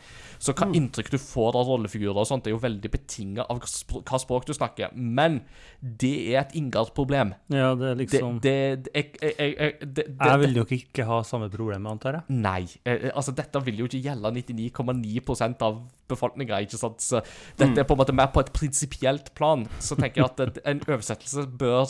[0.42, 4.22] Så hva inntrykk du får av rollefigurer og sånt, er jo veldig betinga av hva
[4.22, 4.96] språk du snakker.
[4.96, 5.42] Men
[5.82, 7.36] det er et Ingard-problem.
[7.54, 8.56] Ja, det er liksom det,
[8.90, 12.38] jeg, jeg, jeg, jeg, det, det, Jeg vil nok ikke ha samme problem, antar jeg.
[12.42, 12.64] Nei.
[12.88, 17.04] Eh, altså, dette vil jo ikke gjelde 99,9% av befolkninga, ikke sant.
[17.04, 17.22] Så
[17.60, 19.66] dette er på en måte mer på et prinsipielt plan.
[19.84, 20.26] Så tenker jeg
[20.58, 21.86] at en oversettelse bør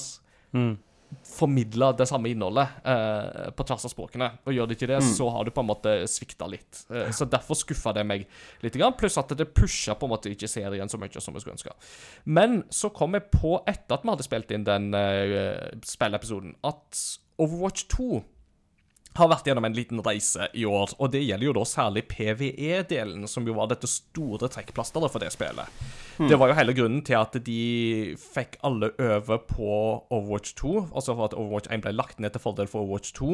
[0.56, 0.78] Mm.
[1.24, 4.28] formidle det samme innholdet eh, på tvers av språkene.
[4.48, 6.82] Og gjør det ikke det, så har du på en måte svikta litt.
[6.92, 8.26] Eh, så derfor skuffa det meg
[8.64, 8.76] litt.
[9.00, 11.72] Pluss at det pusha på en måte ikke serien så mye som vi skulle ønske.
[12.26, 17.04] Men så kom jeg på, etter at vi hadde spilt inn den eh, spillepisoden, at
[17.40, 18.24] Overwatch 2
[19.18, 23.26] har vært gjennom en liten reise i år, og det gjelder jo da særlig PVE-delen,
[23.30, 25.82] som jo var dette store trekkplasteret for det spillet.
[26.18, 27.62] Det var jo hele grunnen til at de
[28.18, 29.70] fikk alle over på
[30.14, 33.30] Overwatch 2, altså for at Overwatch 1 ble lagt ned til fordel for Overwatch 2,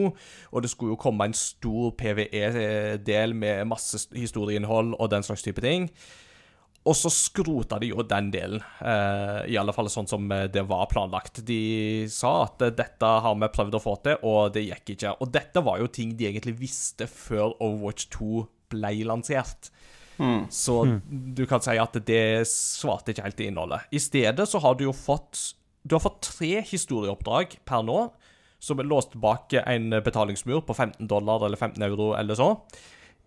[0.52, 5.64] og det skulle jo komme en stor PVE-del med masse historieinnhold og den slags type
[5.64, 5.90] ting.
[6.84, 10.66] Og så skrota de jo den delen, eh, i alle fall sånn som eh, det
[10.68, 11.40] var planlagt.
[11.48, 15.14] De sa at eh, dette har vi prøvd å få til, og det gikk ikke.
[15.24, 19.72] Og dette var jo ting de egentlig visste før Overwatch 2 ble lansert.
[20.54, 20.76] Så
[21.10, 23.88] du kan si at det svarte ikke helt til innholdet.
[23.92, 27.98] I stedet så har du jo fått Du har fått tre historieoppdrag per nå,
[28.62, 32.54] som er låst bak en betalingsmur på 15 dollar eller 15 euro eller så.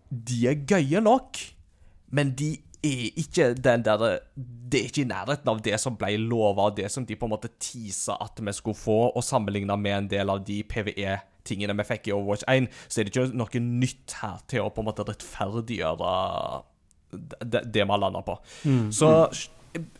[0.09, 1.37] De er gøye nok,
[2.17, 2.55] men de
[2.85, 4.19] er ikke den der
[4.71, 7.33] Det er ikke i nærheten av det som ble lova, det som de på en
[7.33, 11.87] måte teasa at vi skulle få, og sammenligna med en del av de PVE-tingene vi
[11.87, 14.89] fikk i Overwatch 1, så er det ikke noe nytt her til å på en
[14.89, 16.11] måte rettferdiggjøre
[17.13, 18.35] det, det vi har landa på.
[18.91, 19.09] Så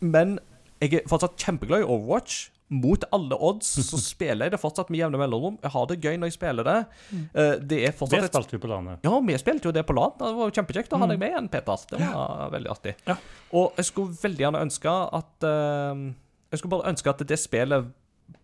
[0.00, 0.38] Men
[0.82, 2.50] jeg er fortsatt kjempeglad i Overwatch.
[2.70, 5.54] Mot alle odds så spiller jeg det fortsatt med jevne mellomrom.
[5.64, 6.74] Jeg har det gøy når jeg spiller det.
[7.32, 8.98] Eh, Det er fortsatt et spilte jo på landet.
[9.06, 10.12] ja, vi spilte jo det på LAN.
[10.20, 11.86] Det var jo kjempekjekt å ha deg med igjen, Peter.
[11.94, 12.94] Det var veldig artig.
[13.08, 13.16] Ja.
[13.56, 16.04] Og jeg skulle veldig gjerne ønske at eh,
[16.52, 17.88] Jeg skulle bare ønske at det spillet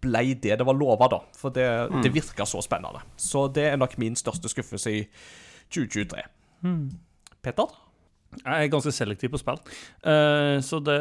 [0.01, 1.19] ble det det var lova, da.
[1.37, 1.69] For det,
[2.03, 3.03] det virka så spennende.
[3.21, 5.03] Så det er nok min største skuffelse i
[5.69, 6.23] 2023.
[7.45, 7.67] Peter?
[8.43, 9.61] Jeg er ganske selektiv på spill.
[10.05, 11.01] Uh, så det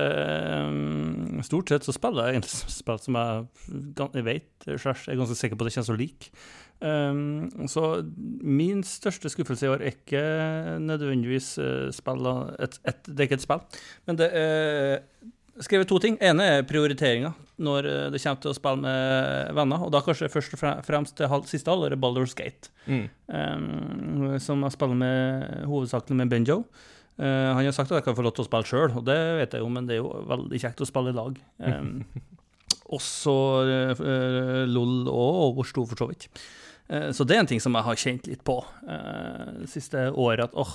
[0.67, 3.47] um, Stort sett så spiller jeg egentlig spill som jeg,
[4.17, 6.31] jeg vet jeg er ganske sikker på at jeg kommer til å like.
[6.83, 7.83] Um, så
[8.43, 10.23] min største skuffelse i år er ikke
[10.83, 12.27] nødvendigvis uh, spill
[12.59, 13.63] et, et, Det er ikke et spill,
[14.07, 14.99] men det er
[15.61, 16.17] skrevet to ting.
[16.21, 19.83] ene er prioriteringa når eh, det kommer til å spille med venner.
[19.85, 22.71] Og da kanskje først og fremst det siste halvåret Baldur's Gate.
[22.87, 23.05] Mm.
[23.27, 26.63] Um, som jeg spiller med hovedsakelig med Benjo.
[27.19, 29.17] Uh, han har sagt at jeg kan få lov til å spille sjøl, og det
[29.39, 31.35] vet jeg jo, men det er jo veldig kjekt å spille i lag.
[31.61, 31.99] Um,
[32.97, 33.35] også
[33.99, 36.25] uh, LOL og Overwatch 2, for så vidt.
[36.89, 40.47] Uh, så det er en ting som jeg har kjent litt på uh, siste året,
[40.49, 40.73] at åh,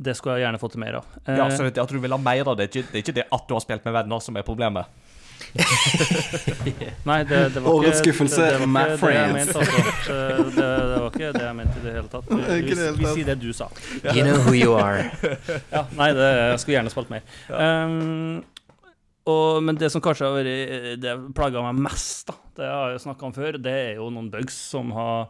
[0.00, 1.14] det skulle jeg gjerne fått til mer av.
[1.28, 3.46] Ja, så det at du vil ha mer av det, det er ikke det at
[3.46, 4.88] du har spilt med venner som er problemet.
[7.08, 9.54] Nei, det, det var Årets skuffelse, det, jeg friends.
[9.56, 9.82] altså.
[10.06, 10.68] Det, det,
[11.00, 12.30] var ikke det jeg mente i det hele tatt.
[12.30, 13.68] Vi, vi, vi sier det du sa.
[14.14, 15.10] You know who you are.
[15.74, 17.24] Ja, nei, det, jeg skulle gjerne spilt mer.
[17.50, 18.40] Um,
[19.30, 23.02] og, men det som kanskje har vært Det plaga meg mest, da, det har jeg
[23.04, 25.28] snakka om før, det er jo noen bugs som har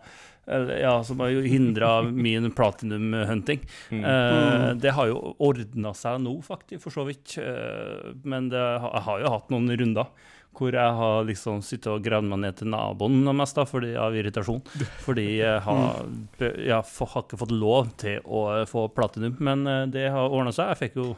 [0.81, 3.63] ja, som har hindra min platinum-hunting.
[3.91, 7.37] Eh, det har jo ordna seg nå, faktisk, for så vidt.
[7.39, 10.11] Eh, men det, jeg har jo hatt noen runder
[10.57, 14.17] hvor jeg har liksom sittet og gravd meg ned til naboen mest da, fordi, av
[14.19, 14.61] irritasjon.
[15.07, 16.03] Fordi jeg har,
[16.41, 19.39] jeg har ikke fått lov til å få platinum.
[19.41, 20.73] Men eh, det har ordna seg.
[20.73, 21.15] Jeg fikk jo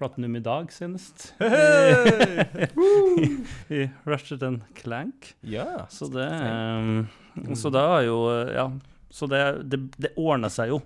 [0.00, 1.30] platinum i dag senest.
[1.40, 2.56] I,
[3.78, 5.32] I Ratchet and Clank.
[5.40, 5.86] Ja.
[5.92, 7.06] Så det um,
[7.56, 8.70] Så da er jo eh, Ja.
[9.12, 10.78] Så det, det, det ordner seg jo.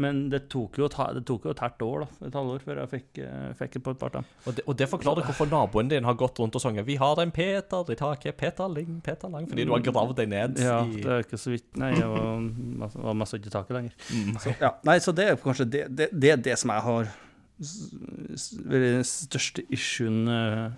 [0.00, 2.78] Men det tok jo, et det tok jo et halvt år, da, et halvår, før
[2.80, 4.28] jeg fikk, eh, fikk det på et par dem.
[4.46, 7.20] Og det, og det forklarer hvorfor naboen din har gått rundt og sunget 'Vi har
[7.20, 10.80] en Peter i taket, Peter Ling, Peter Lang', fordi du har gravd deg ned Ja,
[10.84, 13.92] i det er ikke så vidt Nei, jeg var, var mest ikke i taket lenger.
[14.08, 14.38] Mm.
[14.40, 17.12] Så, ja, nei, så det er kanskje det, det, det, er det som jeg har
[17.60, 20.72] den største issuen eh,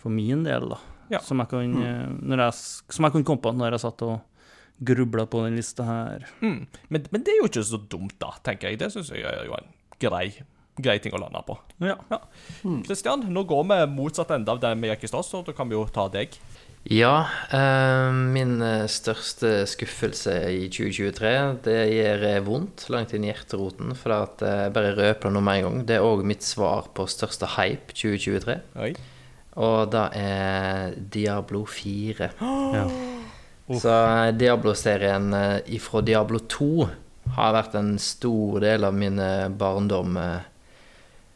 [0.00, 0.80] for min del, da.
[1.12, 1.20] Ja.
[1.20, 2.52] Som, jeg kan, eh, når jeg,
[2.88, 4.20] som jeg kunne komme på når jeg satt og
[4.84, 6.26] grubla på den lista her.
[6.40, 6.64] Mm.
[6.88, 8.80] Men, men det er jo ikke så dumt, da, tenker jeg.
[8.82, 9.70] Det syns jeg er jo en
[10.02, 10.26] grei,
[10.82, 11.58] grei ting å lande på.
[11.84, 11.98] Ja.
[12.86, 15.70] Kristian, nå går vi motsatt ende av det vi gikk i stad, så da kan
[15.70, 16.38] vi jo ta deg.
[16.90, 21.30] Ja, eh, min eh, største skuffelse i 2023,
[21.62, 25.44] det gjør eh, vondt langt inn i hjerteroten, for at jeg bare røper det nå
[25.46, 25.84] med en gang.
[25.86, 28.58] Det er òg mitt svar på største hype 2023.
[28.82, 28.92] Oi.
[29.62, 32.32] Og det er Diablo 4.
[32.42, 32.86] Ja.
[33.80, 36.88] Så eh, Diablo-serien eh, ifra Diablo 2
[37.36, 40.18] har vært en stor del av min eh, barndom.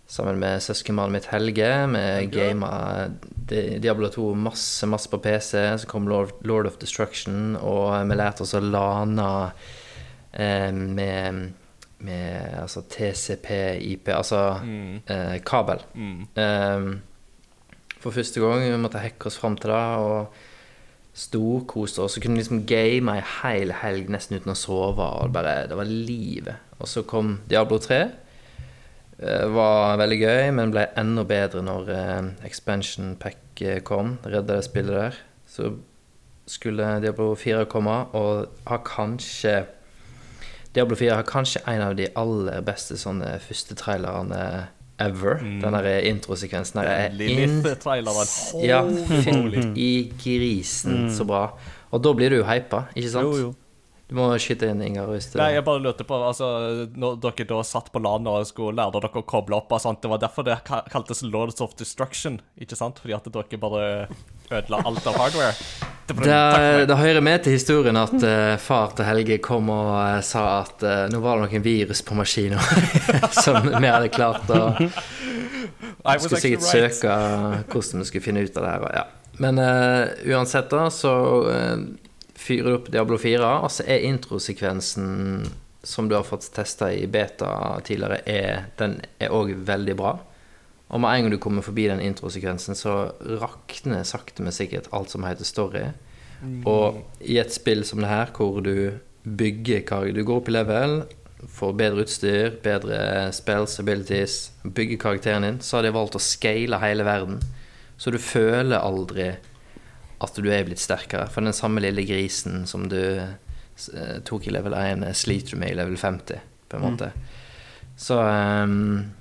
[0.07, 1.69] Sammen med søskenbarnet mitt Helge.
[1.91, 2.71] Vi gama
[3.51, 5.63] Di- Diablo 2 masse, masse på PC.
[5.83, 9.27] Så kom Lord, of Destruction, og vi lærte oss å lane
[10.37, 11.53] med,
[11.99, 13.49] med altså TCP,
[13.95, 14.61] IP, altså
[15.11, 15.83] eh, kabel.
[16.39, 16.91] Eh,
[17.99, 19.85] for første gang vi måtte hacke oss fram til det.
[19.99, 20.45] og
[21.17, 22.17] storkoste oss.
[22.17, 25.09] Så kunne liksom game ei hel helg nesten uten å sove.
[25.23, 26.63] Og bare, det var livet.
[26.79, 28.01] Og så kom Diablo 3.
[29.17, 34.19] Det var veldig gøy, men ble enda bedre når eh, expansion pack eh, kom.
[34.27, 35.23] Redda det spillet der.
[35.49, 35.73] Så
[36.47, 39.65] skulle Diablo 4 komme, og har kanskje
[40.77, 44.41] Diablo 4 har kanskje en av de aller beste sånne første trailerne
[45.03, 45.39] ever.
[45.43, 48.33] Den der introsekvensen her er Lilith-traileren.
[48.65, 48.83] ja,
[49.27, 49.91] fyll i
[50.23, 51.51] grisen, så bra.
[51.93, 53.29] Og da blir du jo hypa, ikke sant?
[53.31, 53.55] Jo, jo.
[54.07, 55.09] Du må skyte inn, Ingar.
[55.11, 56.47] Nei, jeg bare lurte på altså,
[56.95, 59.99] Når dere da satt på LAN og skulle lære dere å koble opp og sånt,
[60.05, 60.61] Det var derfor det
[60.93, 63.01] kaltes Lords of Destruction, ikke sant?
[63.03, 64.07] Fordi at dere bare
[64.47, 65.96] ødela alt av hardware.
[66.07, 70.45] Det, det, hører med til historien at uh, far til Helge kom og uh, sa
[70.61, 72.63] at uh, nå var det noen virus på maskinen
[73.45, 76.95] som vi hadde klart å vi Skulle sikkert right.
[76.95, 77.15] søke
[77.73, 78.85] hvordan vi skulle finne ut av det her.
[78.95, 79.05] Ja.
[79.43, 81.11] Men uansett, da, så
[82.39, 85.49] fyrer du opp Diablo 4, og så er introsekvensen
[85.87, 90.15] som du har fått testa i beta tidligere, er, den er òg veldig bra.
[90.87, 93.11] Og med en gang du kommer forbi den introsekvensen, så
[93.41, 95.89] rakner sakte, men sikkert alt som heter story.
[96.69, 100.55] Og i et spill som det her, hvor du bygger karakter Du går opp i
[100.55, 101.01] level,
[101.49, 106.81] får bedre utstyr, bedre spells, abilities, bygger karakteren din, så har de valgt å scale
[106.83, 107.41] hele verden.
[107.97, 109.33] Så du føler aldri
[110.23, 111.29] at du er blitt sterkere.
[111.33, 115.75] For den samme lille grisen som du eh, tok i level 1, sliter du med
[115.75, 117.11] i level 50, på en måte.
[118.01, 119.16] Så ehm,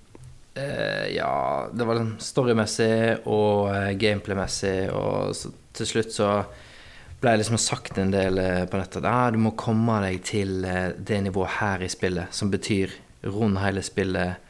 [0.55, 6.29] eh, ja, det var liksom storymessig og uh, gameplay-messig, og så, til slutt så
[7.21, 10.63] ble jeg liksom sagt en del uh, på nettet ah, du må komme deg til
[10.63, 12.95] det nivået her i spillet, som betyr
[13.25, 14.41] rund hele spillet.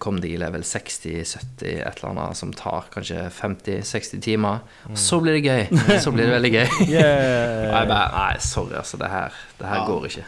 [0.00, 4.62] Kom deg i level 60-70, et eller annet som tar kanskje 50-60 timer.
[4.88, 5.82] Og så blir det gøy.
[6.04, 6.70] Så blir det veldig gøy.
[6.86, 9.00] Og jeg bare Nei, sorry, altså.
[9.00, 10.24] Det her, det her går ikke.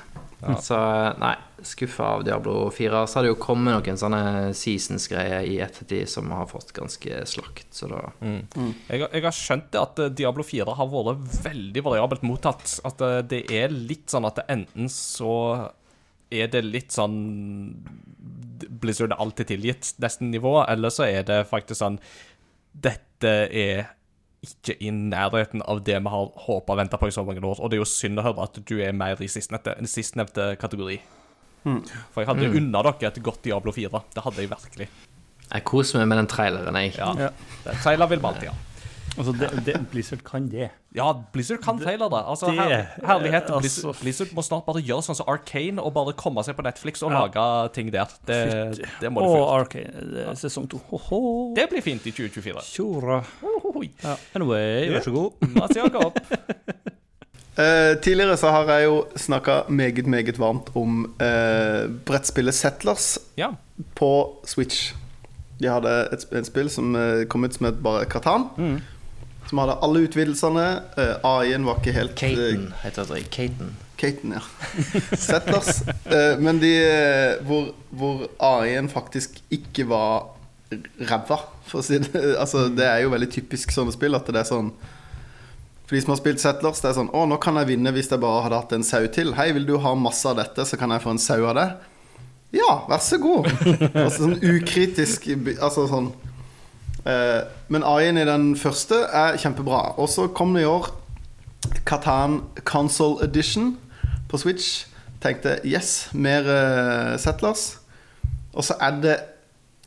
[0.61, 0.83] Så
[1.23, 1.33] nei,
[1.67, 3.03] skuffa av Diablo 4.
[3.07, 4.21] Så har det jo kommet noen sånne
[4.57, 8.01] seasons-greier i ettertid som har fått ganske slakt, så da
[8.89, 12.79] Jeg, har- jeg har skjønt det at eh, Diablo 4 har vært veldig variabelt mottatt.
[12.85, 15.71] At eh, det er litt sånn at det enten så
[16.31, 17.19] er det litt sånn
[18.81, 21.99] Blizzard er alltid tilgitt nesten nivå, eller så er det faktisk sånn
[22.77, 23.87] Dette er
[24.47, 27.59] ikke i nærheten av det vi har håpa og venta på i så mange år.
[27.59, 30.99] Og det er jo synd å høre at du er mer i sistnevnte, sistnevnte kategori.
[32.15, 34.03] For jeg hadde unna dere et godt Diablo 4.
[34.15, 34.89] Det hadde jeg virkelig.
[35.53, 36.95] Jeg koser meg med den traileren, jeg.
[36.99, 37.13] Ja.
[37.27, 37.29] Ja.
[37.65, 38.55] Det- Trailer vil vi alltid ha.
[39.17, 40.67] Altså, det, det, Blizzard kan det.
[40.93, 42.19] Ja, Blizzard kan trailer da.
[42.29, 43.47] Altså, her, herlighet.
[43.49, 46.63] altså- Blizzard, Blizzard må snart bare gjøre sånn som Arcane og bare komme seg på
[46.67, 47.23] Netflix og Ja.
[47.25, 48.05] lage ting der.
[48.27, 49.45] Det, det må Og du.
[49.55, 50.83] Arcane, det er sesong to.
[50.91, 51.55] Ho-ho.
[51.57, 52.61] Det blir fint i 2024.
[52.69, 53.23] Tjora.
[54.35, 55.49] Anyway, vær så god.
[55.55, 56.21] Mats Jakob.
[57.57, 63.49] Eh, tidligere så har jeg jo snakka meget, meget varmt om uh, brettspillet Settlers Ja.
[63.97, 64.11] på
[64.45, 64.93] Switch.
[65.61, 68.51] De hadde et, et spill som uh, kom ut som het bare Katan.
[69.49, 70.67] Som hadde alle utvidelsene.
[71.25, 73.23] AI-en var ikke helt Katen heter det.
[73.31, 73.73] Katen.
[73.97, 74.43] Katen, ja.
[75.17, 75.85] Settlers.
[76.43, 76.73] Men de
[77.47, 80.27] hvor, hvor AI-en faktisk ikke var
[81.09, 81.39] ræva,
[81.71, 82.11] for å si det.
[82.43, 84.73] Altså, det er jo veldig typisk sånne spill at det er sånn
[85.87, 88.11] For de som har spilt Settlers, det er sånn Å, nå kan jeg vinne hvis
[88.11, 89.37] jeg bare hadde hatt en sau til.
[89.39, 91.67] Hei, vil du ha masse av dette, så kan jeg få en sau av det?
[92.57, 93.47] Ja, vær så god.
[94.05, 96.11] altså sånn ukritisk Altså sånn
[97.07, 99.97] eh, Men AI-en i den første er kjempebra.
[100.03, 100.91] Og så kom det i år
[101.87, 103.77] Katan Console Edition
[104.31, 104.87] på Switch.
[105.23, 107.77] Tenkte yes, mer eh, Settlers.
[108.57, 109.17] Og så er det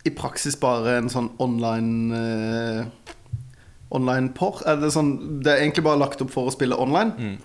[0.07, 3.15] i praksis bare en sånn online eh,
[3.91, 4.61] Online porr.
[4.69, 7.37] Er det, sånn, det er egentlig bare lagt opp for å spille online.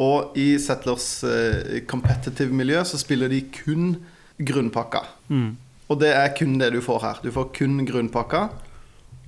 [0.00, 3.96] Og i Settlers eh, competitive miljø så spiller de kun
[4.40, 5.02] grunnpakka.
[5.90, 7.18] Og det er kun det du får her.
[7.24, 8.44] Du får kun grunnpakka.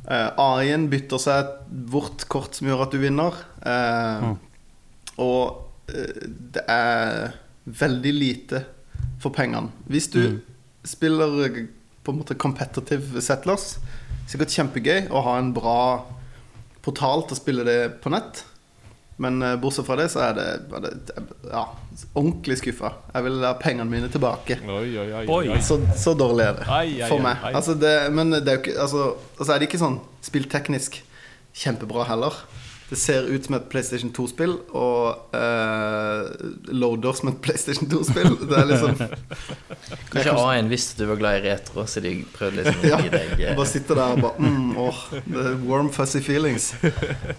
[0.08, 1.50] Eh, AI-en bytter seg
[1.92, 3.36] bort kort som gjør at du vinner.
[3.66, 4.30] Eh,
[5.20, 7.34] Og eh, det er
[7.66, 8.62] veldig lite
[9.20, 9.68] for pengene.
[9.86, 10.40] Hvis du
[10.88, 11.60] spiller eh,
[12.02, 13.76] på en måte competitive settlers,
[14.30, 15.76] sikkert kjempegøy å ha en bra
[16.82, 18.44] portal til å spille det på nett.
[19.22, 20.92] Men eh, bortsett fra det, så er det, er det
[21.52, 21.66] ja,
[22.14, 22.94] ordentlig skuffa.
[23.12, 24.58] Jeg vil ha pengene mine tilbake.
[24.66, 25.60] Oi, oi, oi.
[25.62, 27.44] Så, så dårlig er det for meg.
[27.52, 29.06] Altså det, men det er jo ikke altså,
[29.38, 30.98] altså er det ikke sånn spillteknisk
[31.62, 32.40] kjempebra heller.
[32.92, 36.26] Det ser ut som et PlayStation 2-spill og uh,
[36.68, 38.34] loader som et PlayStation 2-spill.
[38.50, 38.98] Det er liksom
[40.12, 43.12] Kanskje A1 visste du var glad i retro, så de prøvde liksom å Ja, gi
[43.14, 46.72] deg eh, Bare sitter der og bare mm, åh, er warm fuzzy feelings.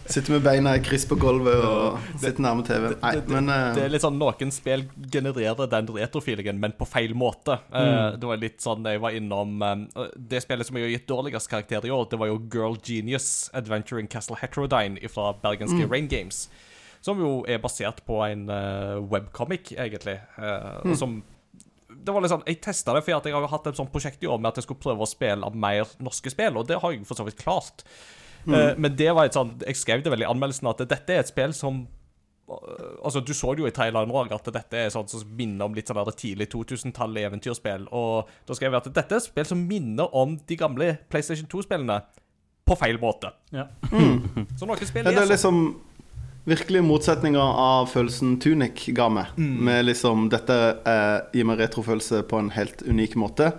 [0.07, 2.89] Sitter med beina i kryss på gulvet og sitter nærme TV.
[3.03, 7.13] Nei, men uh, det er litt sånn Noen spill genererer den retrofeelingen, men på feil
[7.17, 7.59] måte.
[7.69, 11.07] Uh, det var litt sånn jeg var innom eh, Det spillet som jeg har gitt
[11.09, 15.85] dårligst karakter i år, det var jo Girl Genius Adventure in Castle Heterodyne fra bergenske
[15.91, 16.47] Rain Games.
[17.03, 20.17] Som jo er basert på en eh, webcomic, egentlig.
[20.39, 21.21] eh, og Som
[22.03, 24.23] det var litt sånn, Jeg testa det fordi at jeg har hatt et sånt prosjekt
[24.23, 26.91] i år med at jeg skulle prøve å spille mer norske spill, og det har
[26.91, 27.83] jeg for så vidt klart.
[28.43, 31.23] Eh, men det var et sånn, jeg skrev det vel i anmeldelsen at dette er
[31.23, 31.85] et spill som
[32.43, 35.73] Altså, Du så det jo i traileren òg, at dette er sånn som minner om
[35.73, 37.87] litt sånn tidlig 2000-tall eventyrspill.
[37.95, 41.47] Og da skrev jeg at dette er et spill som minner om de gamle PlayStation
[41.47, 42.01] 2-spillene
[42.63, 43.33] på feil måte.
[43.51, 43.67] Ja.
[44.57, 45.65] Så noen spill ja, det er liksom
[46.47, 49.35] virkelig motsetninger av følelsen Tunic ga meg.
[49.37, 50.57] Med liksom Dette
[50.87, 53.53] eh, gir meg retrofølelse på en helt unik måte,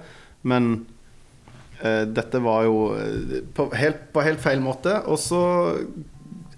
[0.45, 0.87] men
[1.81, 4.99] eh, dette var jo eh, på helt, på helt feil måte.
[5.09, 5.45] Og så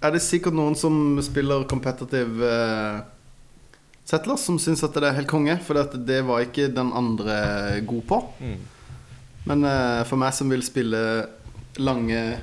[0.02, 3.04] er det sikkert noen som spiller competitive eh,
[4.06, 8.04] Settlers, som syns at det er helt konge, for det var ikke den andre god
[8.06, 8.20] på.
[8.38, 8.58] Mm.
[9.46, 11.00] Men eh, for meg som vil spille
[11.78, 12.38] lange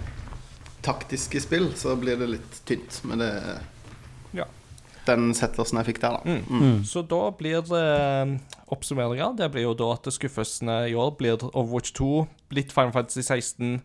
[0.84, 3.02] taktiske spill, så blir det litt tynt.
[3.08, 3.32] Men det
[4.34, 4.46] Ja.
[5.06, 6.38] Den settelsen jeg fikk der, da.
[6.48, 6.84] Mm.
[6.88, 8.34] Så da blir det eh,
[8.72, 9.34] oppsummeringa.
[9.38, 13.82] Det blir jo da at skuffelsene i år blir Overwatch 2, litt Final Fantasy 16,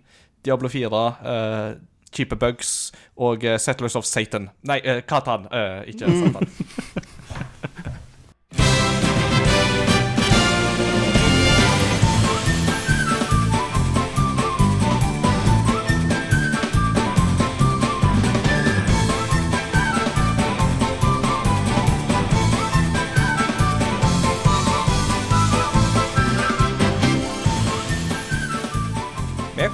[0.46, 1.74] Diablo 4, uh,
[2.14, 4.50] Cheaper Bugs og uh, Settlers of Satan.
[4.62, 5.48] Nei, uh, Katan.
[5.50, 6.48] uh, ikke Satan.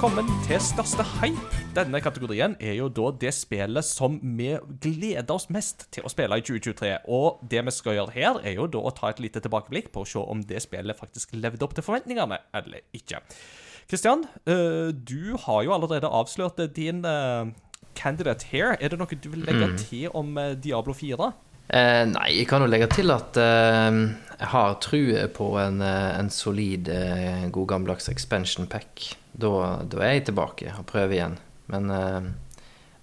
[0.05, 1.61] Er til største hype.
[1.72, 4.50] Denne kategorien er jo da det spillet som vi
[4.84, 6.90] gleder oss mest til å spille i 2023.
[7.09, 10.05] Og det vi skal gjøre her, er jo da å ta et lite tilbakeblikk på
[10.05, 13.22] å se om det spillet faktisk levde opp til forventningene eller ikke.
[13.88, 17.48] Kristian, eh, du har jo allerede avslørt din eh,
[17.96, 18.76] candidate here.
[18.84, 21.32] Er det noe du vil legge til om eh, Diablo 4?
[21.72, 24.05] Eh, nei, jeg kan jo legge til at eh,
[24.36, 29.14] jeg har trua på en, en solid, eh, god gammeldags expansion pack.
[29.35, 31.37] Da, da er jeg tilbake og prøver igjen.
[31.72, 32.26] Men, eh,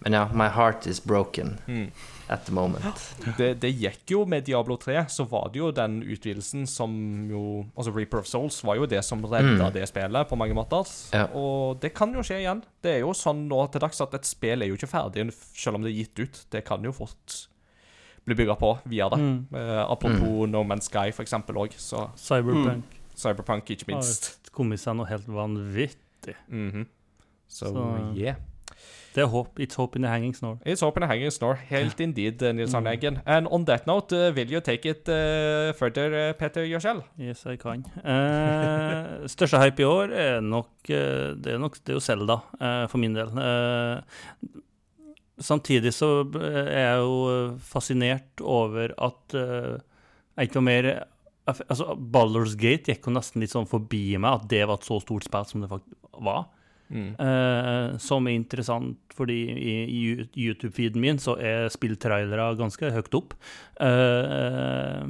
[0.02, 1.58] men ja, my heart is broken
[2.32, 2.82] at the moment.
[3.38, 6.94] Det, det gikk jo med Diablo 3, så var det jo den utvidelsen som
[7.30, 10.88] jo Altså Reaper of Souls var jo det som redda det spillet på mange måter.
[11.14, 11.28] Ja.
[11.38, 12.64] Og det kan jo skje igjen.
[12.82, 15.78] Det er jo sånn nå til dags at et spill er jo ikke ferdig selv
[15.78, 16.42] om det er gitt ut.
[16.56, 17.38] Det kan jo fort
[18.26, 19.20] bli bygga på via det.
[19.58, 21.74] Eh, apropos No Man's Sky, for eksempel òg.
[21.78, 24.38] Så Cyberpunk Cyberpunk, ikke minst.
[24.48, 26.00] har kommet seg noe helt vanvittig.
[26.48, 26.88] Mhm.
[27.48, 28.36] Så, Så- yeah.
[29.16, 29.60] Det er håp.
[29.60, 30.58] It's hope in the hanging snore.
[30.66, 31.56] It's hope in the hanging snore.
[31.68, 33.18] Helt indeed, uh, Nils Arne Eggen.
[33.26, 37.02] And on that note, uh, will you take it uh, further, uh, Peter Gjørsel?
[37.20, 37.84] Yes, I can.
[37.98, 42.38] Uh, største hype i år er nok eh, Det er, nok, det er jo Selda,
[42.62, 43.28] eh, for min del.
[43.38, 44.02] Eh,
[45.40, 46.12] samtidig så
[46.42, 49.78] er jeg jo fascinert over at eh,
[50.38, 50.92] jeg ikke var mer
[51.68, 55.00] Altså, Baldur's Gate gikk jo nesten litt sånn forbi meg, at det var et så
[55.04, 56.50] stort spill som det faktisk var.
[56.92, 60.02] Eh, som er interessant, fordi i, i
[60.48, 63.36] YouTube-feeden min så er spilltrailere ganske høyt opp.
[63.80, 65.08] Uh,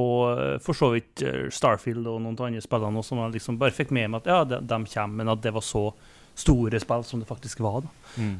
[0.00, 3.76] og for så vidt eh, Starfield og noen andre spillene også, som jeg liksom bare
[3.76, 5.90] fikk med meg at ja, de, de kommer, men at det var så
[6.32, 7.84] store spill som det faktisk var.
[7.84, 7.90] da.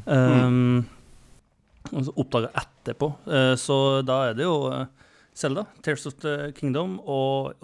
[0.08, 0.86] Um,
[1.90, 3.10] og så oppdaga etterpå.
[3.26, 3.76] Uh, så
[4.06, 4.86] da er det jo uh,
[5.36, 7.56] Zelda, Tears of the Kingdom, og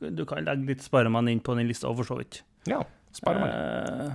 [0.00, 2.40] du kan legge litt Spiderman inn på den lista, for så vidt.
[2.70, 2.80] Ja.
[3.12, 3.50] Spiderman.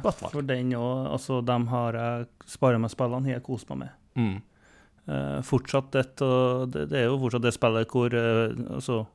[0.01, 3.99] Eh, for den òg, altså, de har jeg Spiderman-spillene har jeg kost meg med.
[4.17, 4.37] Mm.
[5.07, 9.05] Eh, fortsatt et, og det, det er jo fortsatt det spillet hvor eh, altså,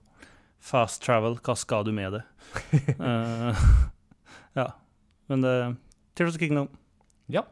[0.63, 2.23] Fast travel, hva skal du med det?
[3.11, 3.65] Eh,
[4.61, 4.69] ja.
[5.27, 5.57] Men det
[6.15, 6.69] Tears of the Kingdom.
[7.27, 7.43] Ja.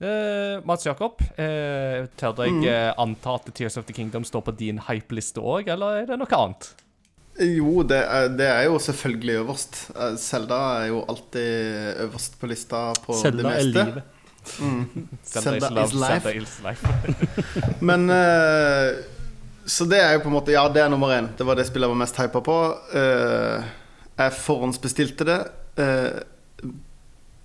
[0.00, 2.64] Eh, Mats Jakob, uh, tør jeg Mm.
[2.70, 6.18] eh, anta at Tears of the Kingdom står på din hype-liste òg, eller er det
[6.20, 6.68] noe annet?
[7.40, 9.74] Jo, det er, det er jo selvfølgelig øverst.
[9.94, 13.84] Selda Zelda er jo alltid øverst på lista på det Selda er meste.
[13.84, 14.02] livet.
[14.60, 15.08] Mm.
[15.24, 16.34] Zelda Zelda is love, life.
[16.42, 16.86] Is life.
[17.90, 18.94] Men eh,
[19.66, 21.28] Så det er jo på en måte Ja, det er nummer én.
[21.36, 22.56] Det var det spillet jeg var mest hypa på.
[22.94, 23.64] Eh,
[24.18, 25.38] jeg forhåndsbestilte det.
[25.78, 26.18] Uh,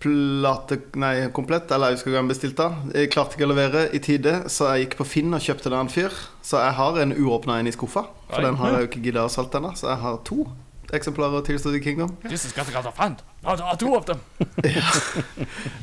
[0.04, 1.72] plate Nei, komplett.
[1.72, 2.68] Eller jeg husker ikke hva jeg bestilte.
[2.94, 5.78] Jeg klarte ikke å levere i tide, så jeg gikk på Finn og kjøpte en
[5.80, 6.18] annen fyr.
[6.44, 8.06] Så jeg har en uåpna en i skuffa.
[8.28, 8.48] For Oi.
[8.50, 9.74] den har jeg jo ikke gidda å salte ennå.
[9.80, 10.48] Så jeg har to
[10.94, 12.12] eksemplarer av Tears of the Kingdom.
[12.28, 13.24] This is got a friend.
[13.42, 14.20] There are two of them.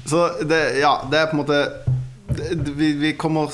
[0.07, 1.65] Så det, ja, det er på en måte
[2.77, 3.51] vi, vi kommer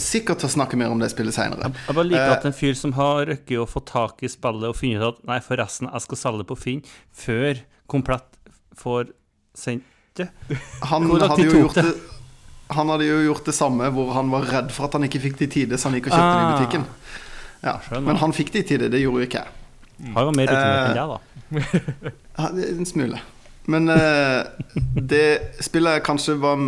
[0.00, 1.68] sikkert til å snakke mer om det spillet seinere.
[1.86, 4.70] Jeg bare liker Eh, at en fyr som har røkket å få tak i spillet
[4.70, 6.80] og funnet ut at Nei, forresten, jeg skal selge det på Finn
[7.12, 8.38] før Komplett
[8.78, 9.12] får
[9.58, 9.84] sendt
[10.18, 10.28] det.
[10.90, 11.94] Han hadde jo gjort det
[12.74, 15.38] Han hadde jo gjort det samme hvor han var redd for at han ikke fikk
[15.38, 16.58] det i tide, så han gikk og kjøpte det i Ah.
[16.58, 16.84] butikken.
[17.62, 20.12] Ja, Men han fikk det i tide, det gjorde jo ikke jeg.
[20.14, 22.12] Har jo mer rutinert enn Eh, deg, da.
[22.38, 23.20] Ja, det en smule.
[23.68, 24.44] Men eh,
[24.94, 25.24] det
[25.64, 26.60] spillet jeg kanskje var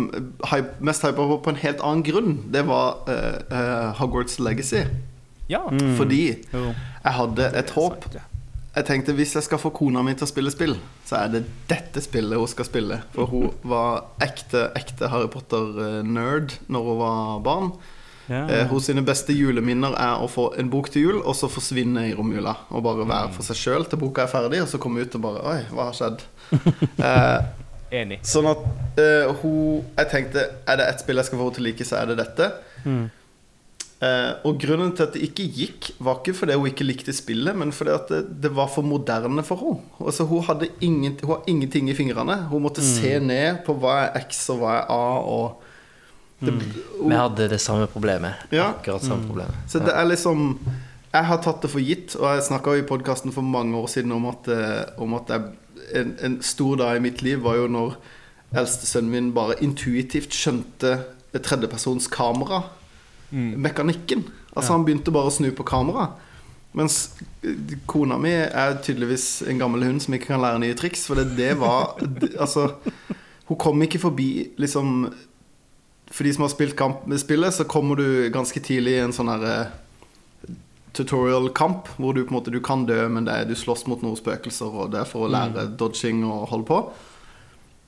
[0.51, 4.83] hype, mest hypa på på en helt annen grunn, det var eh, eh, Hogwarts Legacy.
[5.49, 5.63] Ja.
[5.69, 5.95] Mm.
[5.97, 6.21] Fordi
[6.51, 8.05] jeg hadde et håp.
[8.71, 11.41] Jeg tenkte hvis jeg skal få kona mi til å spille spill, så er det
[11.67, 13.01] dette spillet hun skal spille.
[13.11, 17.73] For hun var ekte, ekte Harry Potter-nerd når hun var barn.
[18.31, 18.45] Ja.
[18.47, 18.61] ja.
[18.69, 22.15] Hos sine beste juleminner er å få en bok til jul, og så forsvinne i
[22.15, 22.55] romjula.
[22.71, 25.25] Og bare være for seg sjøl til boka er ferdig, og så komme ut og
[25.25, 26.23] bare Oi, hva har skjedd?
[27.09, 27.39] eh,
[28.01, 28.21] Enig.
[28.23, 28.61] sånn at
[29.03, 31.87] eh, hun Jeg tenkte er det ett spill jeg skal få henne til å like,
[31.87, 32.53] så er det dette.
[32.85, 33.09] Mm.
[34.01, 37.53] Eh, og grunnen til at det ikke gikk, var ikke fordi hun ikke likte spillet,
[37.53, 39.91] men fordi at det, det var for moderne for henne.
[40.01, 42.39] Altså, hun hadde ingen, hun hadde ingenting i fingrene.
[42.49, 45.03] Hun måtte se ned på hva er X og hva er A.
[45.21, 46.55] Og det,
[46.97, 48.41] Vi hadde det samme problemet.
[48.49, 48.71] Ja.
[48.71, 49.61] Akkurat samme problemet.
[49.69, 50.57] Så det er liksom
[51.11, 54.13] Jeg har tatt det for gitt, og jeg snakka i podkasten for mange år siden
[54.15, 55.49] om at, eh, om at jeg,
[55.99, 57.97] en, en stor dag i mitt liv var jo når
[58.55, 61.01] eldstesønnen min bare intuitivt skjønte
[61.35, 62.63] tredjepersons kamera.
[63.31, 64.25] Mekanikken.
[64.55, 66.09] Altså Han begynte bare å snu på kamera.
[66.77, 71.05] Mens eh, kona mi er tydeligvis en gammel hund som ikke kan lære nye triks.
[71.09, 71.97] For det, det var
[72.39, 72.69] Altså
[73.49, 74.29] Hun kom ikke forbi
[74.61, 75.09] liksom
[76.11, 79.15] For de som har spilt kamp med spillet, så kommer du ganske tidlig i en
[79.15, 79.77] sånn her eh,
[80.91, 84.01] tutorial-kamp, hvor du på en måte du kan dø, men det er, du slåss mot
[84.03, 86.79] noen spøkelser, og det er for å lære dodging og holde på.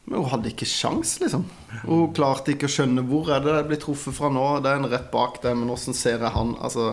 [0.03, 1.45] Men hun hadde ikke sjans, liksom.
[1.85, 4.43] Hun klarte ikke å skjønne hvor er det jeg blir truffet fra nå.
[4.63, 6.55] Det er en rett bak deg, men åssen ser jeg han?
[6.59, 6.89] Altså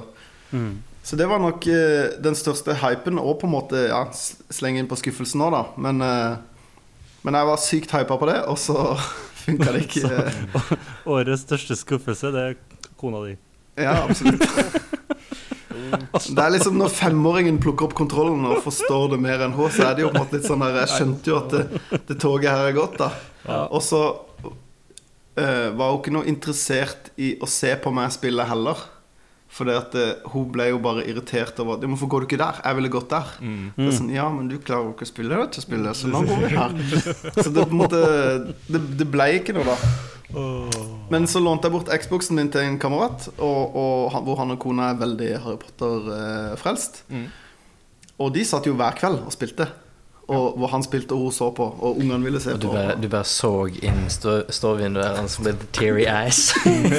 [1.02, 4.04] Så det var nok eh, den største hypen, og på en måte ja,
[4.52, 5.64] slenge inn på skuffelsen nå, da.
[5.80, 6.78] Men, eh,
[7.26, 8.78] men jeg var sykt hypa på det, og så
[9.44, 10.24] funka det ikke.
[11.16, 12.58] Årets største skuffelse, det er
[13.00, 13.34] kona di.
[13.80, 14.46] Ja, absolutt.
[15.90, 19.90] Det er liksom Når femåringen plukker opp kontrollen og forstår det mer enn hun, så
[19.90, 22.18] er det jo på en måte litt sånn her Jeg skjønte jo at det, det
[22.22, 23.10] toget her er gått, da.
[23.70, 24.04] Og så
[25.40, 28.88] uh, var hun ikke noe interessert i å se på meg spille heller.
[29.50, 32.60] Fordi at eh, hun ble jo bare irritert over at, Hvorfor går du ikke der?
[32.62, 33.32] Jeg ville gått der.
[33.74, 36.10] Det er sånn, ja, men du klarer jo ikke å spille det til spille, så
[36.10, 36.76] nå går vi her.
[37.34, 38.02] Så det på en måte
[38.70, 39.74] Det, det ble ikke noe, da.
[41.10, 44.54] Men så lånte jeg bort Xboxen min til en kamerat, og, og han, hvor han
[44.54, 47.04] og kona er veldig Harry Potter-frelst.
[47.10, 47.28] Mm.
[48.20, 49.66] Og de satt jo hver kveld og spilte.
[50.30, 52.74] Og hvor han spilte og hun så på, og ungene ville se Og du på.
[52.76, 53.48] bare, du bare så
[53.82, 56.52] inn stå- ståvinduet der, han så ble teary eyes.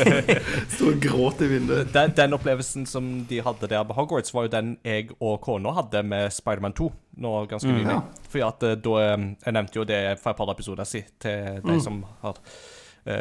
[0.73, 1.93] Sto og gråt i vinduet.
[1.95, 5.71] Den, den opplevelsen som de hadde der på Hogwarts, var jo den jeg og kona
[5.79, 6.89] hadde med Spiderman 2
[7.23, 7.87] nå ganske nylig.
[7.87, 8.01] ja.
[8.33, 11.63] Fordi at eh, da eh, Jeg nevnte jo det for et par episoder siden til
[11.71, 12.59] de som har eh,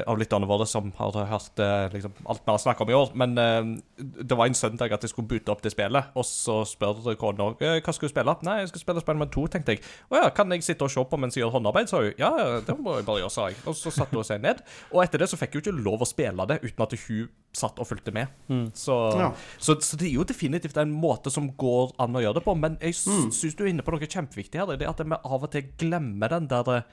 [0.07, 3.13] av lytterne våre som har hørt eh, liksom, alt vi har snakket om i år.
[3.17, 3.71] Men eh,
[4.29, 7.51] det var en søndag at jeg skulle bute opp det spillet, og så spør kona
[7.65, 8.35] eh, hva skal du spille.
[8.45, 9.85] Nei, jeg skal spille Spiderman 2, tenkte jeg.
[10.13, 12.13] Å ja, kan jeg sitte og se på mens jeg gjør håndarbeid, sa hun.
[12.21, 12.31] Ja,
[12.67, 13.57] det må jeg bare gjøre, sa jeg.
[13.71, 14.61] Og så satte hun seg ned.
[14.93, 17.81] Og etter det så fikk hun ikke lov å spille det uten at hun satt
[17.83, 18.29] og fulgte med.
[18.79, 19.33] Så, Ja.
[19.59, 22.55] så, så det er jo definitivt en måte som går an å gjøre det på.
[22.59, 23.31] Men jeg Mm.
[23.57, 24.77] du er inne på noe kjempeviktig her.
[24.77, 26.85] Det er at vi av og til glemmer den der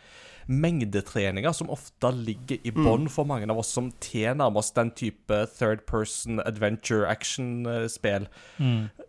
[0.50, 3.10] eh, mengdetreninga som ofte ligger i bånn Mm.
[3.10, 8.28] for mange av oss som tilnærmer oss den type third person adventure action-spill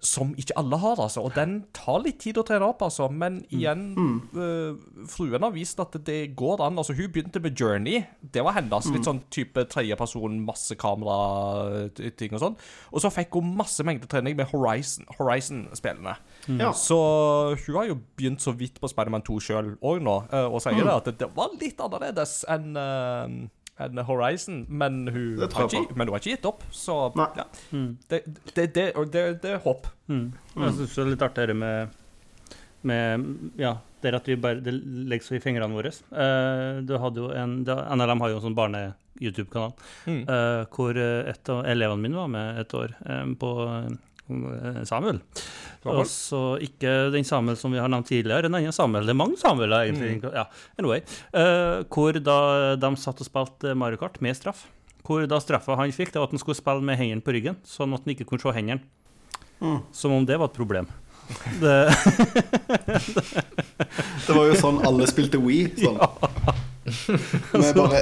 [0.01, 1.23] som ikke alle har, altså.
[1.25, 3.09] Og den tar litt tid å trene opp, altså.
[3.11, 3.97] Men igjen,
[4.37, 4.77] øh,
[5.09, 6.79] fruen har vist at det går an.
[6.79, 8.05] Altså, hun begynte med Journey.
[8.23, 8.87] Det var hennes.
[8.93, 12.57] Litt sånn type tredjeperson, masse kamera-ting og sånn.
[12.93, 16.61] Og så fikk hun masse mengdetrening med Horizon- Horizon mm.
[16.61, 16.71] Ja.
[16.73, 20.63] Så hun har jo begynt så vidt på Spiderman 2 sjøl òg nå, øh, og
[20.63, 23.39] sier det at det var litt annerledes enn øh,
[23.79, 26.65] enn Horizon, men hun, Det har ikke, men hun har ikke gitt opp.
[26.75, 27.45] Så ja.
[28.11, 28.25] Det,
[28.57, 29.87] det, det, det, det er håp.
[30.11, 30.33] Mm.
[30.57, 31.99] Jeg syns det er litt artigere med
[32.87, 33.25] med
[33.59, 35.91] Ja, det er at vi bare Det så i fingrene våre.
[36.13, 39.73] Uh, du hadde jo en da, NLM har jo en sånn barne-YouTube-kanal
[40.07, 40.21] Mm.
[40.31, 43.89] eh, hvor eh, et av elevene mine var med et år um, på eh,
[44.29, 45.21] Samuel.
[45.83, 45.99] Samuel.
[45.99, 49.09] Og så ikke den Samuel som vi har nevnt tidligere, en annen Samuel.
[49.09, 50.21] Det er mange Samueler, egentlig.
[50.35, 50.47] Ja,
[50.81, 51.05] anyway.
[51.33, 52.39] Uh, hvor da
[52.77, 54.67] de satt og spilte Mario Kart med straff.
[55.07, 57.57] Hvor da straffa han fikk, det var at han skulle spille med hendene på ryggen,
[57.65, 58.85] sånn at han ikke kunne se hendene.
[59.59, 59.79] Mm.
[59.97, 60.87] Som om det var et problem.
[61.61, 61.77] Det,
[64.27, 65.73] Det var jo sånn alle spilte Wii.
[65.81, 65.99] Sånn.
[67.63, 68.01] Med bare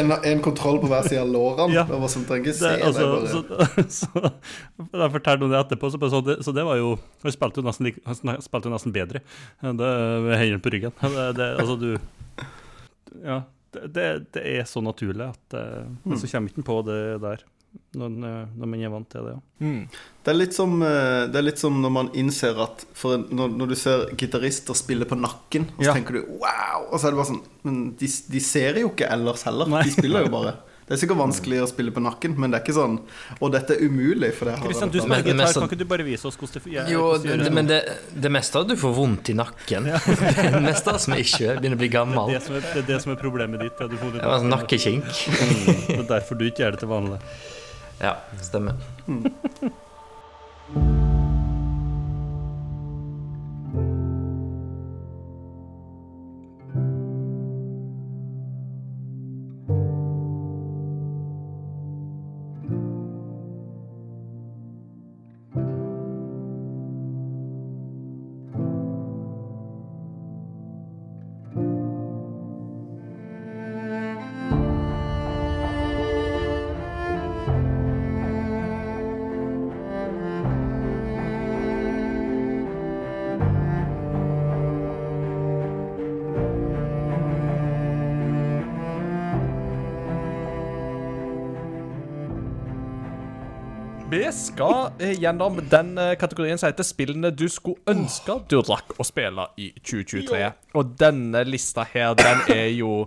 [0.00, 1.74] en, en kontroll på hver side av lårene.
[1.74, 1.86] Ja.
[1.88, 3.86] Det var sånn, trenger ikke se det, altså, altså, bare.
[3.88, 4.06] så,
[4.92, 7.66] så, fortalte hun det etterpå, så, så, det, så det var jo Han spilte jo
[7.66, 7.90] nesten,
[8.44, 9.24] spilte nesten bedre
[9.60, 9.90] det
[10.24, 10.96] med hendene på ryggen.
[11.02, 11.92] Det, det, altså, du
[13.24, 13.42] Ja.
[13.76, 17.42] Det, det, er så naturlig at eh, Men så kommer ikke han på det der
[17.96, 18.10] når,
[18.56, 19.34] når man er vant til det.
[19.36, 19.66] Ja.
[19.66, 19.80] Mm.
[20.26, 23.56] Det er, litt som, eh, det er litt som når man innser at for når,
[23.56, 25.94] når du ser gitarister spille på nakken, og så Ja.
[25.96, 26.88] tenker du wow!
[26.92, 29.66] Og så er det bare sånn Men de, de ser jo ikke ellers heller.
[29.68, 29.82] Nei.
[29.88, 30.56] De spiller jo bare.
[30.86, 32.92] Det er sikkert vanskelig å spille på nakken, men det er ikke sånn
[33.42, 36.04] Og dette er umulig, for det har Kristian, du spiller gitar, kan ikke du bare
[36.06, 37.80] vise oss hvordan det gjør- Jo, hvordan det, men det,
[38.14, 39.88] det meste av det du får vondt i nakken.
[40.36, 42.30] Det er mest av som ikke begynner å bli gammel.
[42.36, 43.82] det, som er, det er det som er problemet ditt.
[43.82, 45.10] Ja, Det nakkekink.
[45.26, 47.18] Mm, Det er derfor du ikke gjør det til vanlig.
[48.00, 48.74] Ja, stemmer.
[49.06, 49.30] Vi
[95.14, 99.70] gjennom den eh, kategorien som heter spillene du skulle ønske du rakk å spille i
[99.78, 100.42] 2023.
[100.76, 103.06] Og denne lista her, den er jo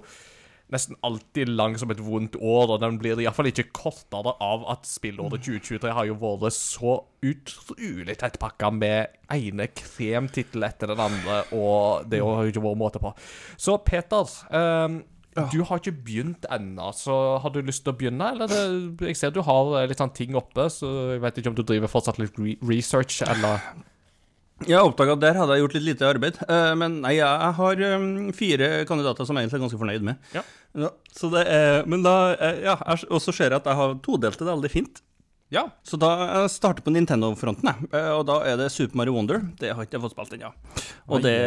[0.70, 4.86] nesten alltid lang som et vondt år, og den blir iallfall ikke kortere av at
[4.86, 12.06] spillåret 2023 har jo vært så utrolig tettpakka med ene kremtittel etter den andre, og
[12.10, 13.14] det har jo ikke vært måte på.
[13.58, 15.02] Så Peter ehm,
[15.38, 18.32] du har ikke begynt ennå, så har du lyst til å begynne?
[18.34, 18.64] Eller det,
[19.12, 21.64] jeg ser du har eh, litt sånn ting oppe, så jeg vet ikke om du
[21.64, 23.62] driver fortsatt litt re research, eller
[24.68, 26.40] Jeg oppdaga at der hadde jeg gjort litt lite arbeid.
[26.50, 30.32] Eh, men nei, jeg har um, fire kandidater som jeg egentlig er ganske fornøyd med.
[30.36, 30.44] Ja.
[31.16, 32.76] så det er, men da eh, Ja,
[33.08, 35.00] og så ser jeg at jeg har todelt det veldig fint.
[35.50, 35.66] Ja.
[35.84, 37.72] Så da jeg starter på Nintendo-fronten.
[37.90, 39.42] Eh, Og da er det Super Mario Wonder.
[39.60, 40.52] Det har ikke jeg fått spilt ennå.
[41.10, 41.38] Og det,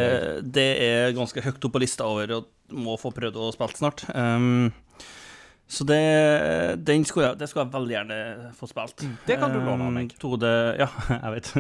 [0.43, 4.03] det er ganske høyt opp på lista over og må få prøvd å spille snart.
[4.11, 4.73] Um,
[5.73, 6.01] så det,
[6.85, 8.17] den skulle jeg, det skulle jeg veldig gjerne
[8.59, 9.05] få spilt.
[9.29, 10.11] det kan du låne av meg.
[10.13, 10.51] Um, 2D
[10.83, 10.89] Ja,
[11.23, 11.53] jeg vet.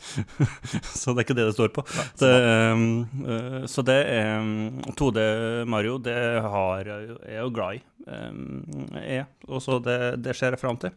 [1.00, 1.84] så det er ikke det det står på.
[2.18, 2.32] Det,
[2.72, 5.26] um, så det er um, 2D
[5.70, 7.04] Mario, det har er
[7.36, 7.84] jeg jo glad i.
[8.08, 9.28] Um, er.
[9.46, 10.96] Og så det, det ser jeg fram til.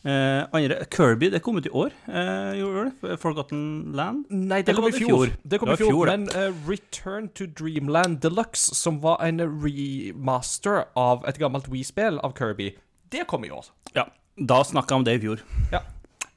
[0.00, 3.16] Eh, andre, Kirby, det kom ut i år, eh, gjorde det?
[3.20, 4.22] Forgotten Land?
[4.32, 5.26] Nei, det kom det i i fjor.
[5.26, 5.32] fjor?
[5.44, 6.06] Det kom Det i fjor, fjor.
[6.08, 12.32] Men uh, Return to Dreamland Deluxe, som var en remaster av et gammelt Wii-spill av
[12.38, 12.70] Kirby,
[13.12, 13.68] det kom i år.
[13.94, 14.06] Ja,
[14.40, 15.42] da snakka jeg om det i fjor.
[15.74, 15.82] Ja.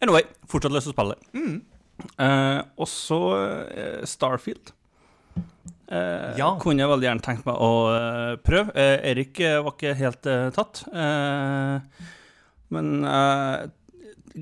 [0.03, 1.15] Anyway, fortsatt til å spille.
[2.19, 3.19] Eh, og så
[3.71, 4.73] eh, Starfield.
[5.87, 6.49] Eh, Ja.
[6.59, 8.73] Kunne jeg veldig gjerne tenkt meg å eh, prøve.
[8.75, 10.83] Erik var ikke helt tatt.
[10.91, 11.79] Eh,
[12.71, 13.71] men jeg er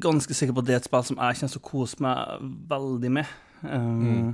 [0.02, 2.48] ganske sikker på at det er et spill som jeg kommer til å kose meg
[2.72, 3.36] veldig med.
[3.62, 4.32] Um, mm.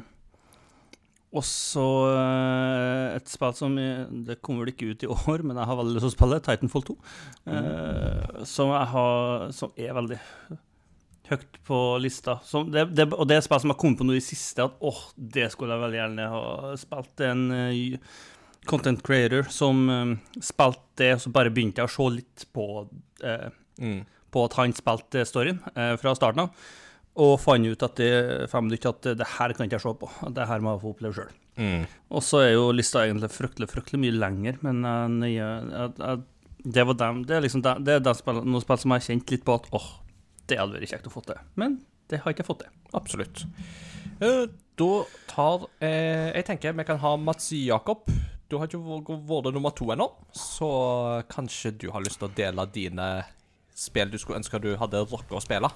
[1.38, 1.84] Også
[2.16, 5.98] uh, et spill som Det kommer vel ikke ut i år, men jeg har veldig
[5.98, 6.96] lyst til å spille, Titanfall 2.
[7.52, 10.22] eh, som, jeg har, som er veldig
[11.28, 12.40] høyt på lista.
[12.48, 14.64] Som det, det, og det er et spill som har kommet på noe i siste,
[14.64, 17.28] at åh, det skulle jeg veldig gjerne ha spilt.
[17.28, 18.26] En uh,
[18.68, 22.68] content creator som um, spilte det, og så bare begynte jeg å se litt på
[23.82, 26.68] eh, på at han spilte storyen eh, fra starten av,
[27.18, 28.12] og fant ut det,
[28.52, 30.10] fem minutter at det her kan ikke jeg se på.
[30.38, 31.32] Det her må jeg få oppleve sjøl.
[32.14, 36.20] Og så er jo lista egentlig fryktelig fryktelig mye lenger, men uh, nye, uh, uh,
[36.62, 39.02] det var dem, det er liksom dem, det er dem spill, noen spill som jeg
[39.02, 39.88] har kjent litt på at åh,
[40.48, 41.42] det hadde vært kjekt å få til.
[41.60, 41.80] Men
[42.12, 42.74] det har ikke jeg fått til.
[42.98, 43.44] Absolutt.
[44.24, 44.46] Eh,
[44.78, 44.92] da
[45.30, 48.08] tar eh, Jeg tenker vi kan ha Mats Jakob.
[48.48, 50.70] Du har ikke vært nummer to ennå, så
[51.30, 53.08] kanskje du har lyst til å dele dine
[53.78, 55.70] spill du skulle ønske du hadde rocka å spille?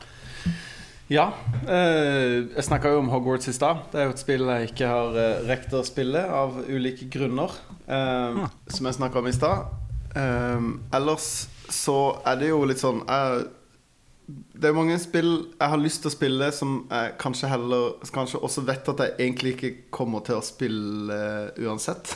[1.12, 1.28] Ja.
[1.68, 3.82] Eh, jeg snakka jo om Hogwarts i stad.
[3.92, 7.52] Det er jo et spill jeg ikke har eh, rekt å spille av ulike grunner.
[7.88, 9.66] Eh, Som jeg snakka om i stad.
[10.16, 11.28] Eh, ellers
[11.72, 11.98] så
[12.28, 13.46] er det jo litt sånn jeg,
[14.60, 18.42] Det er mange spill jeg har lyst til å spille som jeg kanskje heller Kanskje
[18.44, 21.20] også vet at jeg egentlig ikke kommer til å spille
[21.64, 22.12] uansett.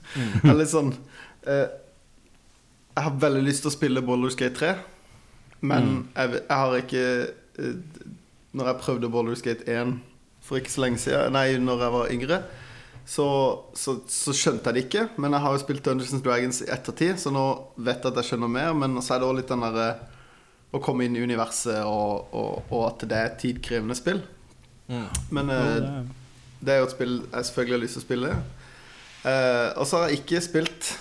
[0.50, 0.92] Eller sånn
[1.46, 1.66] eh,
[2.96, 4.72] Jeg har veldig lyst til å spille Baldur's Gate 3,
[5.60, 7.04] men jeg, jeg har ikke
[7.58, 7.74] eh,
[8.52, 9.98] når jeg prøvde Boulder Skate 1
[10.42, 12.38] for ikke så lenge siden, nei, når jeg var yngre,
[13.06, 13.26] så,
[13.76, 15.04] så, så skjønte jeg det ikke.
[15.20, 17.44] Men jeg har jo spilt Dungeons and Dragons i ettertid, så nå
[17.76, 18.72] vet jeg at jeg skjønner mer.
[18.78, 19.88] Men så er det òg litt den derre
[20.70, 24.22] å komme inn i universet, og, og, og at det er et tidkrevende spill.
[25.34, 25.90] Men eh,
[26.62, 28.32] det er jo et spill jeg selvfølgelig har lyst til å spille.
[29.30, 30.92] Eh, og så har jeg ikke spilt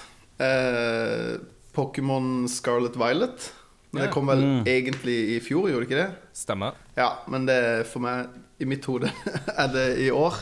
[0.43, 1.37] eh,
[1.77, 3.49] Pokémon Scarlet Violet.
[3.91, 4.63] Men det kom vel Mm.
[4.69, 6.33] egentlig i fjor, gjorde det ikke det?
[6.37, 6.75] Stemmer.
[6.97, 8.27] Ja, men det er for meg
[8.61, 9.09] I mitt hode
[9.63, 10.35] er det i år.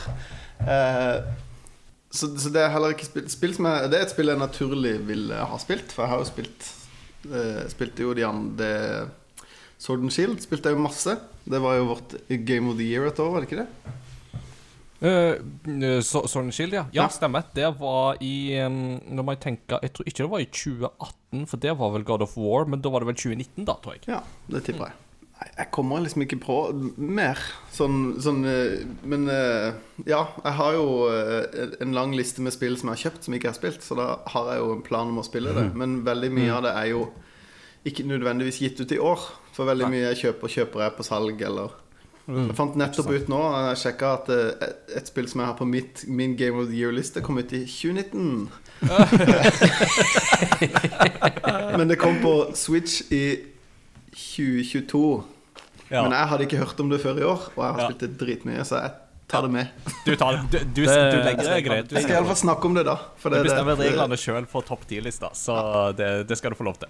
[0.60, 1.22] Eh,
[2.10, 4.40] så, så det er heller ikke spilt spill som jeg, Det er et spill jeg
[4.40, 6.68] naturlig ville ha spilt, for jeg har jo spilt
[7.30, 8.70] eh, Spilte jo de andre
[9.78, 11.12] Sword and Shield spilte jeg jo masse.
[11.46, 13.92] Det var jo vårt Game of the Year et år, var det ikke det?
[14.98, 16.84] Uh, så, Sword Shield, ja.
[16.92, 17.08] Ja, Ja.
[17.08, 17.44] stemmer.
[17.54, 21.44] Det var i um, Nå må jeg tenke Jeg tror ikke det var i 2018,
[21.46, 23.94] for det var vel God of War, men da var det vel 2019, da, tror
[23.94, 24.08] jeg.
[24.10, 24.98] Ja, det tipper jeg.
[25.38, 26.54] Jeg kommer liksom ikke på
[26.98, 27.38] mer.
[27.70, 29.76] Sånn, sånn eh, Men eh,
[30.10, 33.36] ja, jeg har jo eh, en lang liste med spill som jeg har kjøpt, som
[33.38, 35.68] ikke har spilt, så da har jeg jo en plan om å spille det.
[35.78, 37.04] Men veldig mye av det er jo
[37.86, 39.28] ikke nødvendigvis gitt ut i år.
[39.54, 41.78] For veldig mye jeg kjøper, kjøper jeg på salg, eller
[42.28, 43.38] Jeg fant nettopp ut nå
[43.70, 46.66] Jeg sjekka at eh, et, et spill som jeg har på mitt, min Game of
[46.68, 48.50] the Year-liste, kom ut i 2019.
[51.78, 53.22] Men det kom på Switch i
[54.12, 55.02] 2022.
[55.88, 56.02] Ja.
[56.04, 57.84] Men jeg hadde ikke hørt om det før i år, og jeg har Ja.
[57.88, 58.90] spilt det dritmye, så jeg
[59.28, 59.66] tar det med.
[60.04, 61.88] Du, tar, du, du, du, Det- legger det er greit.
[61.90, 62.96] Du, Jeg skal iallfall snakke om det, da.
[63.16, 66.64] For du bestemmer det, reglene sjøl for topp 10-lista, så det, det skal du få
[66.68, 66.88] lov til.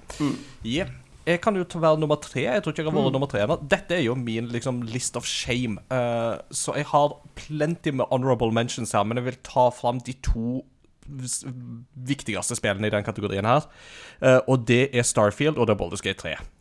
[0.65, 0.89] Jep.
[1.29, 2.47] Jeg kan jo være nummer tre.
[2.47, 3.59] Jeg tror ikke jeg har vært nummer tre ennå.
[3.69, 5.77] Dette er jo min liksom, list of shame.
[5.93, 10.17] Uh, så jeg har plenty med honorable mentions her, men jeg vil ta fram de
[10.25, 10.63] to
[12.09, 13.69] viktigste spillene i den kategorien her.
[14.23, 16.58] Uh, og det er Starfield og det er Boulderskate Gate 3.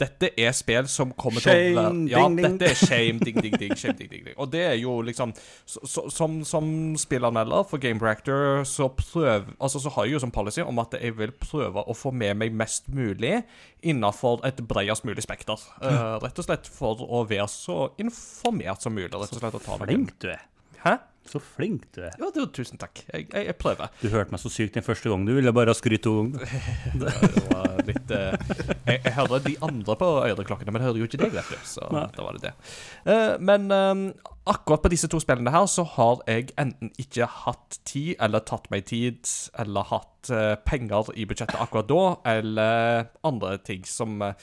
[0.00, 3.40] Dette er spill som kommer til å Shame, være Ja, ding, dette er shame, ding,
[3.40, 4.36] ding, ding, shame, ding, ding, ding.
[4.40, 6.70] Og det er jo liksom så, så, Som, som
[7.00, 10.96] spillanmelder for Game Reactor så prøv, altså så har jeg jo som policy om at
[10.98, 13.42] jeg vil prøve å få med meg mest mulig
[13.86, 15.60] innenfor et bredest mulig spekter.
[15.80, 19.12] Uh, rett og slett for å være så informert som mulig.
[19.12, 20.08] rett og slett å ta meg inn.
[20.08, 20.44] Flink du er.
[20.84, 20.96] Hæ?
[21.30, 22.14] Så flink du er.
[22.18, 23.04] Ja, det, tusen takk.
[23.06, 23.92] Jeg, jeg, jeg prøver.
[24.00, 25.28] Du hørte meg så sykt den første gangen.
[25.28, 26.42] Du ville bare ha skryt to ganger.
[27.00, 27.12] Det
[27.52, 28.34] var litt uh,
[28.88, 31.62] jeg, jeg hører de andre på øreklokkene, men jeg hører jo ikke deg, vet du.
[31.70, 32.08] Så Nei.
[32.16, 32.52] da var det det.
[33.06, 34.04] Uh, men um,
[34.50, 38.66] akkurat på disse to spillene her så har jeg enten ikke hatt tid, eller tatt
[38.72, 39.22] meg tid,
[39.62, 42.02] eller hatt uh, penger i budsjettet akkurat da,
[42.34, 44.34] eller andre ting som eh,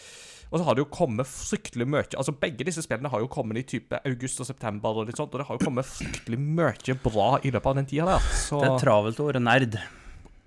[0.47, 3.59] og så har det jo kommet fryktelig mye Altså Begge disse spillene har jo kommet
[3.59, 6.97] i type august og september, og litt sånt, og det har jo kommet fryktelig mye
[7.03, 8.27] bra i løpet av den tida der.
[8.47, 9.79] Så Det er travelt å være nerd.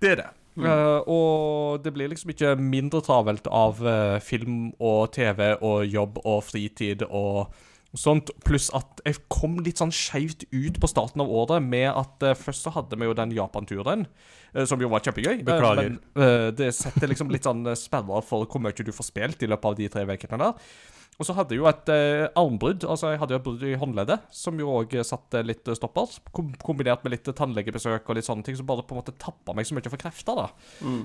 [0.01, 0.29] det er det.
[0.59, 6.19] Eh, og det blir liksom ikke mindre travelt av uh, film og TV og jobb
[6.25, 7.53] og fritid og
[7.95, 8.33] sånt.
[8.43, 12.35] Pluss at jeg kom litt sånn skeivt ut på starten av året med at uh,
[12.35, 14.07] først så hadde vi jo den Japan-turen,
[14.67, 15.35] som jo var kjempegøy.
[15.39, 15.89] Eh, Beklager.
[15.89, 19.43] men eh, det setter liksom litt sånn eh, sperrer for hvor mye du får spilt
[19.43, 20.73] i løpet av de tre ukene der.
[21.19, 23.75] Og så hadde jeg jo et eh, armbrudd, altså jeg hadde jo et brudd i
[23.77, 26.15] håndleddet, som jo òg satte litt eh, stopper.
[26.33, 29.53] Kom kombinert med litt tannlegebesøk og litt sånne ting, som bare på en måte tappa
[29.53, 30.39] meg så mye for krefter.
[30.39, 30.47] da.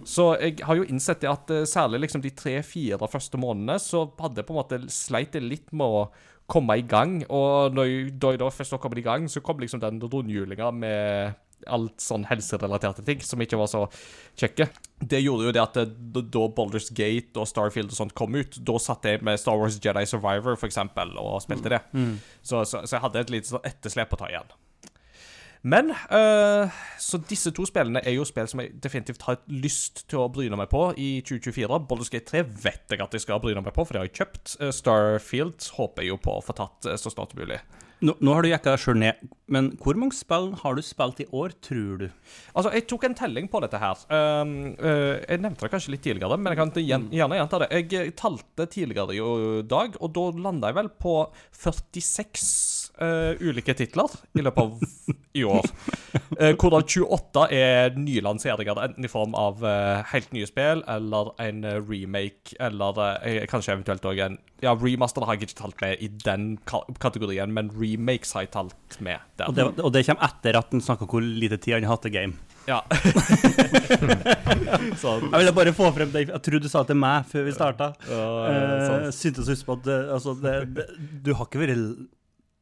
[0.09, 4.07] Så jeg har jo innsett det at eh, særlig liksom de tre-fire første månedene, så
[4.23, 6.07] hadde jeg på en måte sleit litt med å
[6.49, 7.19] komme i gang.
[7.29, 10.71] Og når jeg, da jeg da først kom i gang, så kom liksom den rundhjulinga
[10.73, 11.37] med
[11.67, 13.87] alt sånn helserelaterte ting som ikke var så
[14.39, 14.69] kjekke.
[15.01, 18.61] Det gjorde jo det at det, da Baldur's Gate og Starfield og sånt kom ut,
[18.61, 21.83] da satt jeg med Star Wars Jedi Survivor for eksempel, og spilte det.
[22.43, 24.55] Så, så, så jeg hadde et lite sånn etterslep å ta igjen.
[25.67, 26.71] Men øh,
[27.03, 30.55] Så disse to spillene er jo spill som jeg definitivt har lyst til å bryne
[30.59, 31.81] meg på i 2024.
[31.91, 34.21] Baldur's Gate 3 vet jeg at jeg skal bryne meg på, for det har jeg
[34.21, 34.55] kjøpt.
[34.61, 37.59] Eh, Starfield håper jeg jo på å få tatt eh, så snart som mulig.
[38.05, 41.23] Nå, nå har du jekka deg sjøl ned, men hvor mange spill har du spilt
[41.25, 42.07] i år, tror du?
[42.53, 44.03] Altså, Jeg tok en telling på dette her.
[44.11, 47.71] Um, uh, jeg nevnte det kanskje litt tidligere, men jeg kan gjerne gjenta det.
[47.95, 51.17] Jeg talte tidligere i dag, og da landa jeg vel på
[51.57, 55.69] 46 uh, ulike titler i løpet av i år.
[56.41, 61.33] Uh, hvorav 28 er nye lanseringer, enten i form av uh, helt nye spill eller
[61.43, 62.99] en eh, remake, eller
[63.51, 67.53] kanskje eventuelt òg en Ja, remaster har jeg ikke talt med i den ka kategorien,
[67.53, 69.51] men remakes har jeg talt med der.
[69.51, 72.07] Og det, og det kommer etter at han snakker hvor lite tid han har hatt
[72.07, 72.39] til game.
[72.67, 72.81] Ja.
[75.03, 75.29] sånn.
[75.29, 76.27] Jeg ville bare få frem det.
[76.31, 77.93] Jeg trodde du sa det til meg før vi starta.
[78.09, 80.87] uh, Uh, Syntes å huske på at altså, det, det,
[81.23, 81.75] du har ikke vært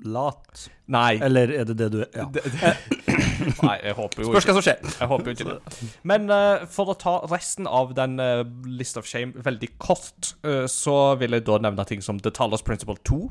[0.03, 0.71] lat.
[0.91, 1.17] Nei.
[1.23, 2.11] Eller er det det du er?
[2.17, 2.27] Ja.
[2.33, 2.75] Det, det,
[3.67, 4.83] nei, jeg håper jo Spørs hva som skjer.
[4.91, 5.79] Jeg håper jo ikke det.
[6.07, 10.67] Men uh, for å ta resten av den uh, List of Shame veldig kort, uh,
[10.71, 13.27] så vil jeg da nevne ting som The Talos Principle 2,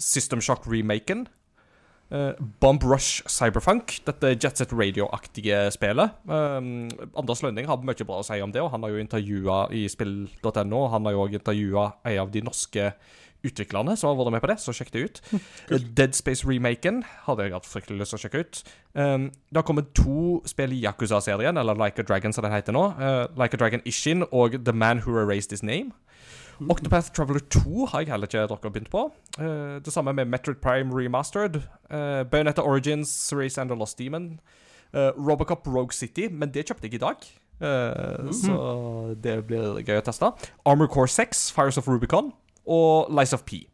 [0.00, 1.26] System Shock-remaken,
[2.14, 2.32] uh,
[2.64, 6.16] Bomb Rush Cyberfunk, dette Jet Set Radio-aktige spillet.
[6.26, 9.66] Um, Anders Lønning har mye bra å si om det, og han har jo intervjua
[9.76, 10.86] i spill.no.
[10.96, 12.90] Han har jo òg intervjua en av de norske
[13.44, 15.20] utviklerne som har vært med på det, så sjekk det ut.
[15.98, 18.62] Dead Space-remaken hadde jeg hatt fryktelig lyst til å sjekke ut.
[18.94, 22.76] Um, det har kommet to spill i Yakuza-serien, eller Like a Dragon som den heter
[22.76, 22.86] nå.
[22.98, 25.92] Uh, like a Dragon Ishin og The Man Who Erased His Name.
[26.70, 29.08] Octopath Traveler 2 har jeg heller ikke dere begynt på.
[29.38, 31.56] Uh, det samme med Metroid Prime Remastered.
[31.90, 34.40] Uh, Bayonetta Origins, Race and the Lost Demon.
[34.94, 37.26] Uh, Robocop Rogue City, men det kjøpte jeg i dag.
[37.60, 38.54] Uh, Så
[39.22, 40.30] det blir gøy å teste.
[40.66, 42.32] Armor Core 6, Fires of Rubicon
[42.66, 43.64] og Lies of P.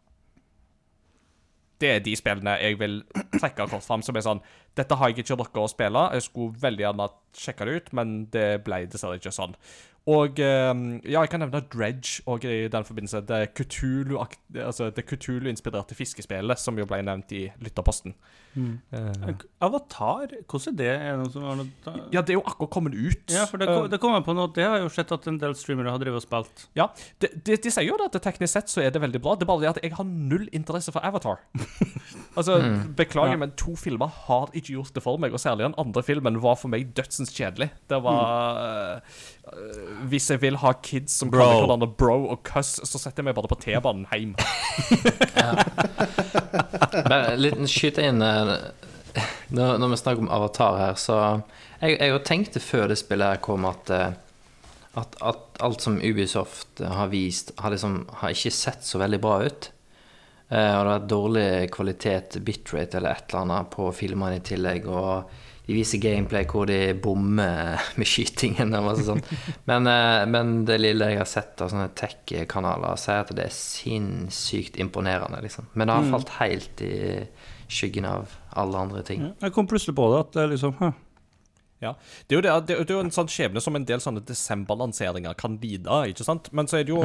[1.81, 2.99] Det er de spillene jeg vil
[3.39, 4.43] trekke kort fram som er sånn
[4.77, 6.03] Dette har jeg ikke rukket å spille.
[6.15, 7.07] Jeg skulle veldig gjerne
[7.37, 9.57] sjekke det ut, men det ble dessverre ikke sånn.
[10.11, 10.71] Og eh,
[11.07, 13.21] ja, jeg kan nevne Dredge og i den forbindelse.
[13.29, 14.19] Det Cthulhu-
[14.65, 18.15] altså Cthulhu-inspirerte fiskespillet som jo ble nevnt i lytterposten.
[18.57, 20.89] Eh, Avatar, hvordan det?
[20.91, 23.31] Er det noe noe ja, det er jo akkurat kommet ut.
[23.31, 24.49] Ja, for det, Eh, det kommer på nå.
[24.57, 26.65] Det har jo sett at en del streamere har drevet og spilt.
[26.75, 26.89] Ja,
[27.23, 29.37] de, de, de sier jo at det teknisk sett så er det veldig bra.
[29.39, 31.45] Det er bare det at jeg har null interesse for Avatar.
[32.37, 32.59] altså,
[32.97, 33.37] Beklager, Ja.
[33.43, 35.33] men to filmer har ikke gjort det for meg.
[35.33, 37.71] Og særlig den andre filmen var for meg dødsens kjedelig.
[37.91, 39.01] Det var uh,
[40.11, 41.39] Hvis jeg vil ha kids som Bro.
[41.43, 44.35] kaller hverandre bro og cuss, så setter jeg meg bare på T-banen hjem.
[47.11, 48.53] Bare en liten skyte inn eh,
[49.55, 51.17] når, når vi snakker om Avatar her, så
[51.81, 54.13] Jeg, jeg tenkte før det spillet her kom, at, eh,
[55.01, 59.39] at, at alt som Ubisoft har vist, har, liksom, har ikke sett så veldig bra
[59.47, 59.71] ut.
[60.51, 64.45] Eh, og det har vært dårlig kvalitet, bitrate eller et eller annet på filmene i
[64.45, 64.89] tillegg.
[64.91, 65.31] Og
[65.69, 68.75] de viser gameplay hvor de bommer med skytingen.
[68.75, 69.31] Og masse sånt.
[69.71, 73.55] Men, eh, men det lille jeg har sett av sånne tech-kanaler, sier at det er
[73.55, 75.39] sinnssykt imponerende.
[75.45, 75.71] Liksom.
[75.75, 76.97] Men det har falt helt i
[77.71, 79.29] skyggen av alle andre ting.
[79.39, 80.75] Jeg kom plutselig på det, at det liksom.
[81.81, 81.95] Ja.
[82.29, 84.21] Det er jo, det, det, det er jo en sånn skjebne som en del sånne
[84.29, 86.01] desemberlanseringer kan lide.
[86.13, 86.51] ikke sant?
[86.53, 87.01] Men så er det jo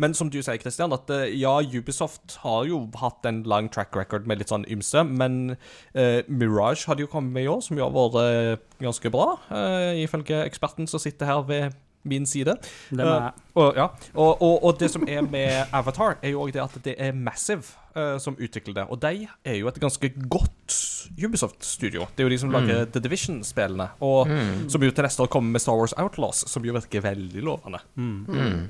[0.00, 3.96] Men som du sier, Christian, at eh, ja, Ubisoft har jo hatt en lang track
[3.96, 5.56] record med litt sånn ymse, men
[5.92, 9.34] eh, Mirage hadde jo kommet med i år, som jo har vært eh, ganske bra,
[9.52, 11.76] eh, ifølge eksperten som sitter her ved
[12.08, 12.56] min side.
[12.90, 13.26] Det uh.
[13.26, 13.88] Eh, og, ja.
[14.14, 17.16] og, og, og det som er med Avatar, er jo òg det at det er
[17.16, 18.86] Massive uh, som utvikler det.
[18.92, 20.80] Og de er jo et ganske godt
[21.16, 22.08] Ubisoft-studio.
[22.12, 23.88] Det er jo de som lager The Division-spillene.
[24.04, 24.28] Og
[24.72, 27.80] som jo til neste år kommer med Star Wars Outlaws, som jo virker veldig lovende.
[27.94, 28.68] Mm.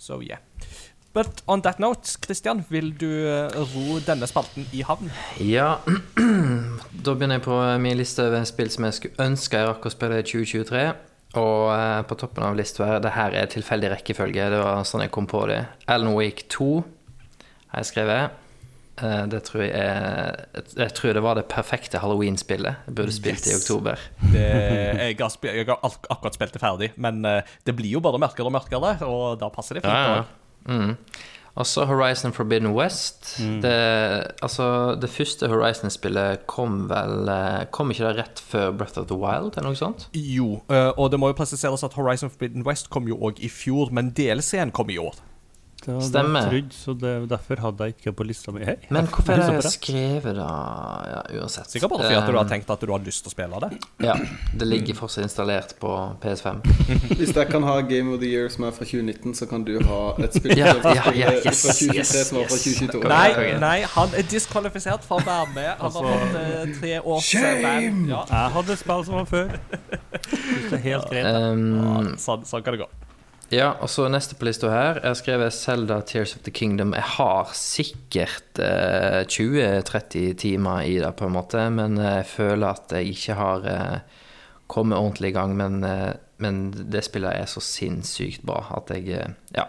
[0.00, 0.38] So yeah.
[1.12, 5.10] But on that note, Christian, vil du eh, ro denne spalten i havn?
[5.42, 5.80] Ja,
[7.04, 9.90] da begynner jeg på min liste over spill som jeg skulle ønske jeg rakk å
[9.90, 10.84] spille i 2023.
[11.38, 15.04] Og eh, på toppen av lista her, det her er tilfeldig rekkefølge, det var sånn
[15.04, 15.62] jeg kom på det.
[15.86, 16.70] Alan Wake 2
[17.70, 18.40] har jeg skrevet.
[19.00, 20.40] Eh, det tror jeg er
[20.76, 22.82] Jeg tror det var det perfekte halloween-spillet.
[22.88, 23.52] Jeg burde spilt yes.
[23.52, 24.02] i oktober.
[24.34, 28.02] Det, jeg, har spilt, jeg har akkurat spilt det ferdig, men eh, det blir jo
[28.04, 29.94] bare mørkere og mørkere, og da passer det fint.
[29.94, 30.26] Ja, ja.
[30.70, 30.96] Mm.
[31.58, 33.32] Og så Horizon Forbidden West.
[33.62, 33.72] Det,
[34.42, 39.18] altså, det første Horizon-spillet kom vel eh, Kom ikke det rett før Breath of the
[39.18, 40.06] Wild, eller noe sånt?
[40.14, 43.50] Jo, eh, og det må jo presiseres at Horizon Forbidden West kom jo òg i
[43.50, 45.18] fjor, men DLC-en kom i år.
[45.80, 46.40] Det var Stemmer.
[46.50, 48.60] det jeg trodde, så det, derfor hadde jeg ikke på lista mi.
[48.68, 48.74] Hei.
[48.92, 50.48] Men hvorfor er Jeg det skrevet, da?
[51.08, 51.70] Ja, uansett.
[51.72, 53.60] Sikkert bare fordi at du har Eh, tenkt at du har lyst til å spille
[53.64, 53.70] det.
[54.04, 54.14] Ja.
[54.60, 56.60] Det ligger fortsatt installert på PS5.
[57.20, 59.72] Hvis jeg kan ha Game of the Year som er fra 2019, så kan du
[59.88, 63.02] ha et spill Ja, ja, ja, yes, 2023 yes, som er fra 2022.
[63.08, 65.70] Nei, nei, han er diskvalifisert for å være med.
[65.80, 67.62] Han har fått eh, tre år Shame!
[67.64, 68.02] ban.
[68.10, 68.22] Ja.
[68.30, 69.54] Jeg hadde spill som var før.
[70.70, 71.26] Det er helt greit.
[71.26, 72.90] Um, Ja, sånn, sånn kan det gå.
[73.50, 75.00] Ja, og så neste på lista her.
[75.00, 76.94] Jeg har skrevet Zelda Tears of the Kingdom.
[76.94, 82.94] Jeg har sikkert eh, 20-30 timer i det, på en måte, men jeg føler at
[82.94, 84.22] jeg ikke har eh,
[84.70, 85.56] kommet ordentlig i gang.
[85.58, 89.66] Men, eh, men det spillet er så sinnssykt bra at jeg eh, Ja.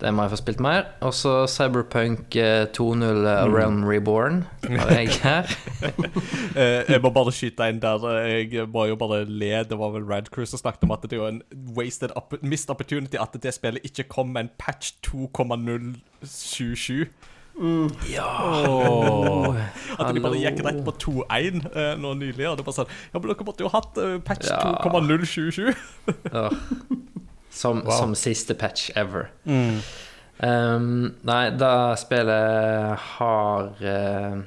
[0.00, 0.86] Det må jeg få spilt mer.
[1.04, 5.44] Og så Cyberpunk eh, 2.0 eh, Realm Reborn har jeg her.
[6.56, 8.00] Eh, jeg må bare skyte inn der.
[8.14, 9.50] eh, Jeg må jo bare le.
[9.68, 11.42] Det var vel Rad Crew som snakket om at det er en
[11.76, 17.04] wasted opp missed opportunity at det spillet ikke kom med en patch 2,077.
[18.08, 18.24] Ja.
[20.00, 22.46] At de bare gikk rett på 2.1 eh, nå nylig.
[22.48, 24.80] Og det var sånn Ja, men dere måtte jo hatt eh, patch Ja.
[24.80, 25.76] 2,077.
[26.32, 26.48] Ja.
[27.50, 29.28] Som, som siste patch ever.
[30.40, 34.38] Um, nei, det spillet har uh,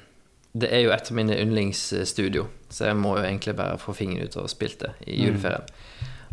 [0.57, 4.25] Det er jo et av mine yndlingsstudio, så jeg må jo egentlig bare få fingeren
[4.25, 5.67] ut og spilt det i juleferien.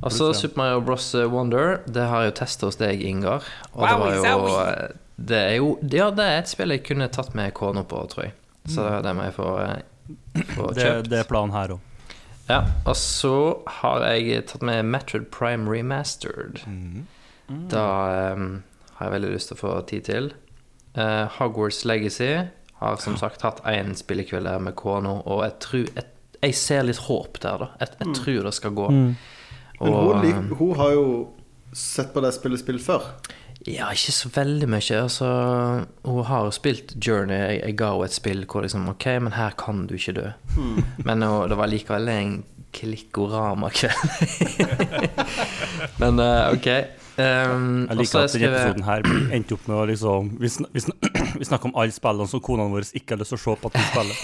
[0.01, 1.15] Og så Super Mario Bros.
[1.15, 1.81] Wonder.
[1.87, 3.45] Det har jeg jo testa hos deg, Ingar.
[3.75, 7.11] Og det var jo eh, Det er jo Ja, det er et spill jeg kunne
[7.13, 8.35] tatt med kona på, tror jeg.
[8.71, 9.51] Så det må jeg få,
[10.55, 10.81] få kjøpt.
[10.81, 11.90] Det, det er planen her òg.
[12.51, 13.35] Ja, og så
[13.79, 16.65] har jeg tatt med Metroid Prime Remastered.
[17.71, 17.85] Da
[18.35, 18.63] um,
[18.97, 20.33] har jeg veldig lyst til å få tid til.
[20.99, 22.33] Uh, Hogwarts Legacy
[22.81, 26.07] har som sagt hatt én spillekveld der med kona, og jeg tror jeg,
[26.41, 27.69] jeg ser litt håp der, da.
[27.85, 28.89] Jeg, jeg tror det skal gå.
[28.97, 29.15] Men
[29.81, 31.05] Og, Men hun, hun har jo
[31.73, 33.07] sett på det spillet spill før.
[33.69, 35.03] Ja, ikke så veldig mye.
[35.03, 35.27] Altså,
[36.05, 37.37] hun har spilt Journey.
[37.37, 40.29] Jeg, jeg ga henne et spill hvor liksom OK, men her kan du ikke dø.
[41.07, 42.33] Men hun, det var likevel en
[42.73, 44.01] klikkorama-kveld.
[46.01, 46.67] men uh, OK.
[47.19, 49.03] Um, Jeg liker at denne episoden her
[49.35, 50.95] endte opp med å liksom Vi, sn vi, sn
[51.41, 53.67] vi snakker om alle spillene som konene våre ikke har lyst til å se på
[53.69, 54.17] at vi spiller.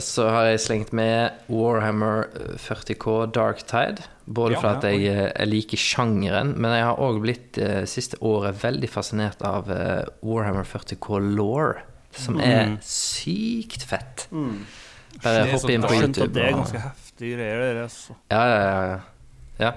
[0.00, 4.06] Så har jeg slengt med Warhammer 40K Dark Tide.
[4.24, 7.82] Både Ja, fordi ja, jeg, eh, jeg liker sjangeren, men jeg har òg blitt eh,
[7.90, 11.74] siste året veldig fascinert av eh, Warhammer 40K Law,
[12.16, 14.28] som er sykt fett.
[14.32, 14.64] Bare
[15.20, 16.32] Det er hopp inn på YouTube.
[16.32, 17.74] det er ganske heftige greier.
[17.74, 18.16] Det altså.
[18.32, 19.00] Ja, ja, ja, ja.
[19.66, 19.72] ja.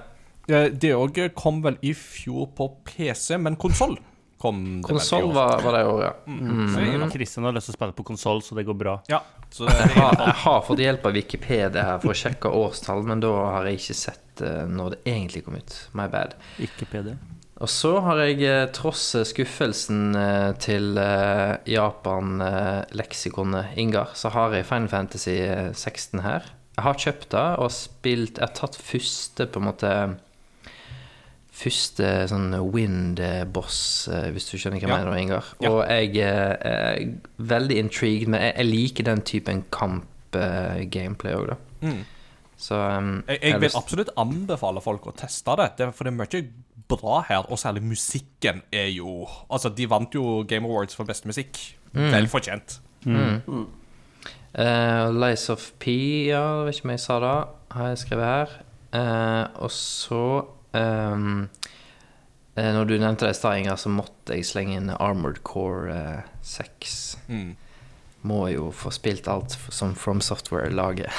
[0.47, 3.97] Eh, Det òg kom vel i fjor på PC, men konsoll
[4.45, 6.13] kom det Konsoll var, var det i år, ja.
[6.29, 7.05] Mm.
[7.13, 8.97] Christian har lyst til å spille på konsoll, så det går bra.
[9.11, 12.51] Ja, så det Jeg har, jeg har fått hjelp av Wikipedia her for å sjekke
[12.63, 15.79] årstall, men da har jeg ikke sett eh, når det egentlig kom ut.
[15.97, 16.37] My bad.
[16.59, 17.17] Wikipedia.
[17.63, 24.67] Og så har jeg eh, tross skuffelsen eh, til eh, Japan-leksikonet Ingar, så har jeg
[24.67, 26.49] Final Fantasy eh, 16 her.
[26.75, 29.91] Jeg har kjøpt det og spilt Jeg har tatt første, på en måte
[31.55, 33.77] Første sånn wind-boss,
[34.11, 34.97] eh, hvis du skjønner hva jeg Ja.
[35.05, 35.45] mener, Ingar.
[35.63, 35.69] Ja.
[35.71, 37.05] Og jeg eh, er
[37.39, 41.57] veldig intrigued, men jeg, jeg liker den typen kamp-gameplay òg, da.
[41.85, 42.03] Mm.
[42.57, 46.19] Så um, Jeg, jeg vil absolutt anbefale folk å teste det, det for det er
[46.19, 46.43] mye
[46.91, 51.27] bra her, og særlig musikken er jo Altså, de vant jo Game Awards for beste
[51.27, 51.57] musikk.
[51.95, 52.79] Vel fortjent.
[54.55, 55.95] Eh, Lies of P,
[56.29, 57.33] ja, jeg vet ikke om jeg sa det,
[57.75, 58.53] har jeg skrevet her.
[58.95, 60.21] Uh, og så
[60.75, 65.93] eh, Når du nevnte det i stad, Inger, så måtte jeg slenge inn Armored Core
[65.93, 66.97] eh, 6.
[67.29, 67.55] Mm.
[68.25, 71.13] Må jo få spilt alt som From Software lager.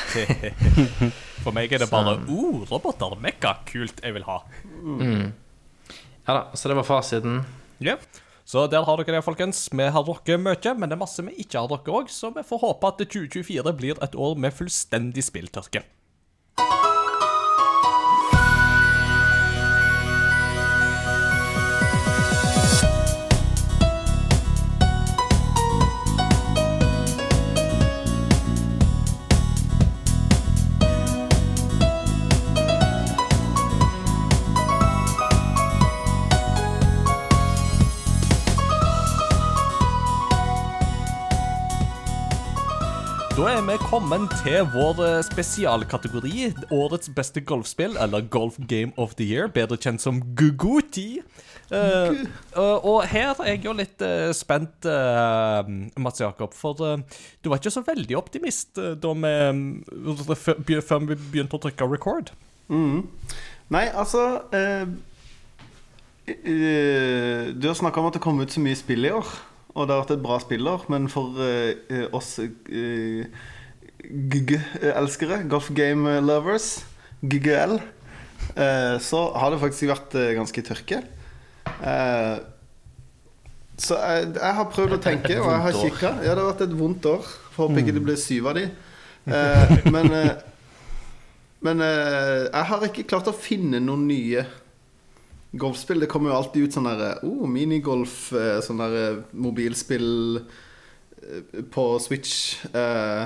[1.44, 4.40] For meg er det bare oh, roboter, mekka, kult, jeg vil ha.
[6.26, 7.44] Ja da, så det var fasiten.
[7.78, 7.94] Ja.
[8.46, 9.64] Så der har dere det, folkens.
[9.72, 12.46] Vi har drukket mye, men det er masse vi ikke har drukket òg, så vi
[12.46, 15.82] får håpe at 2024 blir et år med fullstendig spilltørke.
[43.56, 49.24] Er vi kommet til vår eh, spesialkategori, årets beste golfspill, eller Golf Game of the
[49.24, 51.22] Year, bedre kjent som Guguti.
[51.72, 52.12] Uh,
[52.54, 54.84] og- her er jeg jo litt uh, spent,
[55.96, 59.32] Mats Jakob, for du var ikke så veldig optimist da vi,
[60.36, 62.30] før vi begynte å trykke record.
[62.68, 63.06] Mm.
[63.72, 64.42] Nei, altså
[66.26, 69.26] Du har snakka om at det kom ut så mye spill i år,
[69.76, 73.26] og det har vært et bra spiller, men for eh, oss eh,
[74.06, 76.78] GG-elskere, Golf Game Lovers,
[77.20, 77.76] GGL,
[78.56, 81.02] eh, så har det faktisk vært eh, ganske tørke.
[81.76, 82.36] Eh,
[83.76, 86.12] så jeg, jeg har prøvd å tenke, og jeg har kikka.
[86.24, 87.32] Ja, det har vært et vondt år.
[87.52, 88.68] Får håpe ikke det blir syv av de.
[89.28, 90.12] Eh, men
[91.66, 94.42] men jeg har ikke klart å finne noen nye
[95.52, 96.00] golfspill.
[96.02, 101.62] Det kommer jo alltid ut sånn der oh, minigolf, eh, sånn der eh, mobilspill eh,
[101.72, 102.64] på Switch.
[102.72, 103.24] Eh,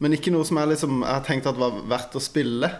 [0.00, 2.70] men ikke noe som jeg liksom Jeg har tenkt at var verdt å spille.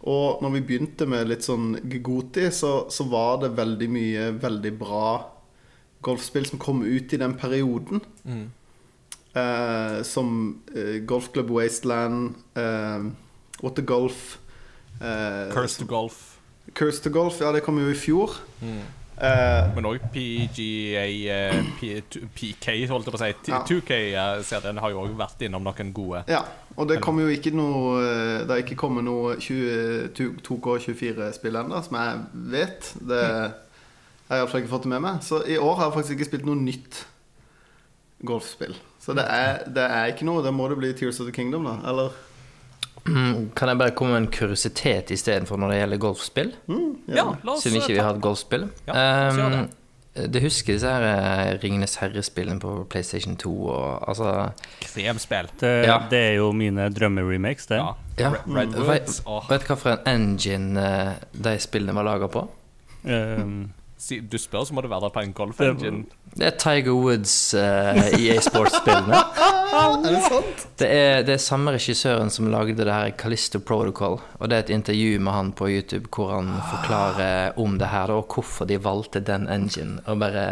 [0.00, 4.72] Og når vi begynte med litt sånn Gugoti, så, så var det veldig mye veldig
[4.78, 5.10] bra
[6.06, 8.00] golfspill som kom ut i den perioden.
[9.34, 13.10] Eh, som eh, Golf Club Wasteland, eh,
[13.60, 14.38] What the Golf
[15.00, 16.29] eh, Curse to golf.
[16.74, 18.30] Curse to Golf, ja, det kom jo i fjor.
[18.62, 18.80] Mm.
[19.20, 21.02] Uh, Men òg PGA
[21.52, 23.32] uh, PK, holdt jeg på å si.
[23.44, 23.58] T- Ja.
[23.68, 26.22] 2K-serien har jo òg vært innom noen gode.
[26.30, 26.40] ja,
[26.76, 31.96] og det kommer jo ikke noe eh, Det har ikke kommet noe 2K24-spill ennå, som
[31.98, 32.12] jeg
[32.54, 32.80] vet.
[33.00, 33.20] Det
[34.30, 35.16] jeg har iallfall ikke fått det med meg.
[35.26, 37.00] Så i år har jeg faktisk ikke spilt noe nytt
[38.24, 38.74] golfspill.
[39.02, 40.42] Så det er, det er ikke noe.
[40.44, 41.74] Da må det bli Tears of the Kingdom, da.
[41.90, 42.14] Eller Mm,
[43.04, 46.54] Kan jeg bare komme med en kuriositet istedenfor når det gjelder golfspill?
[46.68, 48.68] mm, Ja, la oss Siden ikke vi har et golfspill.
[48.86, 49.76] Ja, la oss gjøre Um,
[50.30, 54.50] du husker disse her eh, Ringenes herre-spillene på PlayStation 2 og altså
[54.82, 55.48] kremspill.
[55.60, 56.00] Det, Ja.
[56.10, 57.76] det er jo mine drømmeremakes, det.
[57.78, 57.92] Ja.
[58.18, 58.32] Ja.
[58.46, 59.22] Red Woods.
[59.24, 59.44] og...
[59.48, 62.42] Vet du hva for en engine eh, de spillene var laga på?
[63.04, 63.70] Um,
[64.30, 66.04] du spør, så må det være på en golf-engine.
[66.30, 69.22] Det er Tiger Woods uh, EA Sports-spillene.
[69.70, 70.62] Er det sant?
[70.80, 74.18] Det er, det er samme regissøren som lagde det her Callisto Protocol.
[74.38, 78.10] Og det er et intervju med han på YouTube hvor han forklarer om det her,
[78.10, 80.00] og hvorfor de valgte den engine.
[80.10, 80.46] Og bare,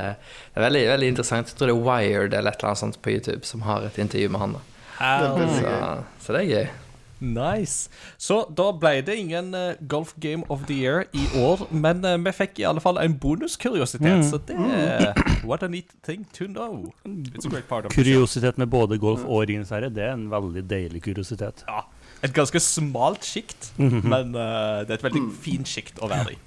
[0.55, 1.51] det er veldig, veldig interessant.
[1.51, 3.99] Jeg tror det er Wired eller et eller annet sånt på YouTube som har et
[3.99, 4.61] intervju med han.
[5.01, 5.79] da veldig Så,
[6.27, 6.88] så det er gøy.
[7.21, 7.91] Nice.
[8.19, 12.15] Så da ble det ingen uh, Golf Game of the Year i år, men uh,
[12.23, 15.13] vi fikk i alle fall en bonuskuriositet, så det er
[15.49, 16.93] What a neat thing to know.
[17.05, 20.29] It's a great part of kuriositet med både golf og Ringenes herre, det er en
[20.31, 21.65] veldig deilig kuriositet.
[21.69, 21.85] Ja,
[22.23, 26.39] et ganske smalt sjikt, men eh, det er et veldig fint sjikt å være i.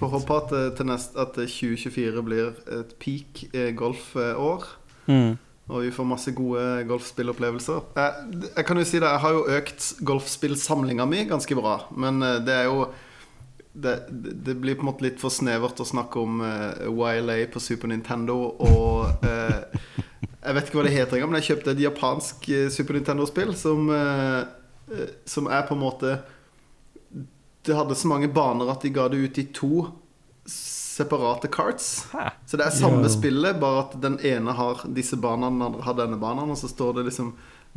[0.00, 3.44] Får håpe at, til neste, at eh, 2024 blir et peak
[3.78, 4.66] golfår.
[5.06, 5.38] Mm.
[5.70, 7.84] Og vi får masse gode golfspillopplevelser.
[7.96, 11.76] Jeg, jeg kan jo si det, jeg har jo økt golfspillsamlinga mi ganske bra.
[11.94, 12.90] Men eh, det er jo
[13.70, 17.62] det, det blir på en måte litt for snevert å snakke om uh, YLA på
[17.62, 18.34] Super Nintendo
[18.66, 19.60] og uh,
[20.40, 23.52] Jeg vet ikke hva det heter engang, men jeg kjøpte et japansk eh, Super Nintendo-spill
[23.60, 24.38] som, eh,
[24.96, 26.14] eh, som er på en måte
[27.60, 29.84] Det hadde så mange baner at de ga det ut i to
[31.00, 31.88] separate carts.
[32.12, 32.28] Hæ?
[32.46, 33.12] Så det er samme Ja.
[33.16, 36.68] spillet, bare at den ene har disse banene, den andre har denne banen, og så
[36.70, 37.32] står det liksom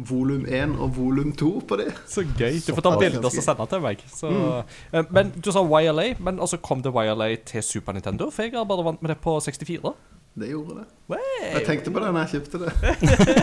[0.10, 1.84] volum 1 og volum 2 på de.
[2.10, 2.56] Så gøy.
[2.66, 4.02] Du får ta bilder og sende til meg.
[4.10, 5.06] Så, mm.
[5.14, 8.32] Men du sa YLA, men også kom det YLA til Super Nintendo?
[8.34, 9.94] For jeg har bare vant med det på 64.
[10.34, 10.86] Det gjorde det.
[11.14, 11.20] Way.
[11.54, 12.72] Jeg tenkte på det når jeg kjøpte det.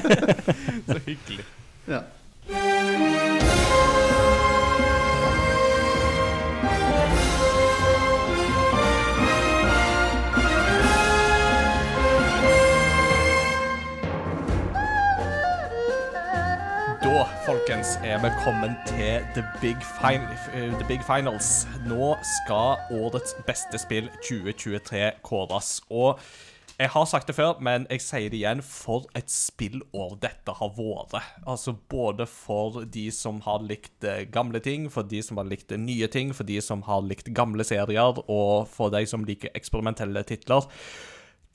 [0.91, 1.45] så hyggelig.
[1.87, 2.03] Ja.
[17.21, 20.23] Da, folkens, er vi kommet til the big, fin
[20.55, 21.67] eh, the big finals.
[21.85, 25.83] Nå skal årets beste spill 2023 kåres.
[25.91, 26.17] Og
[26.79, 28.65] jeg har sagt det før, men jeg sier det igjen.
[28.65, 31.21] For et spillår dette har vært.
[31.45, 35.77] Altså Både for de som har likt eh, gamle ting, for de som har likt
[35.77, 39.53] eh, nye ting, for de som har likt gamle serier, og for de som liker
[39.53, 40.73] eksperimentelle titler.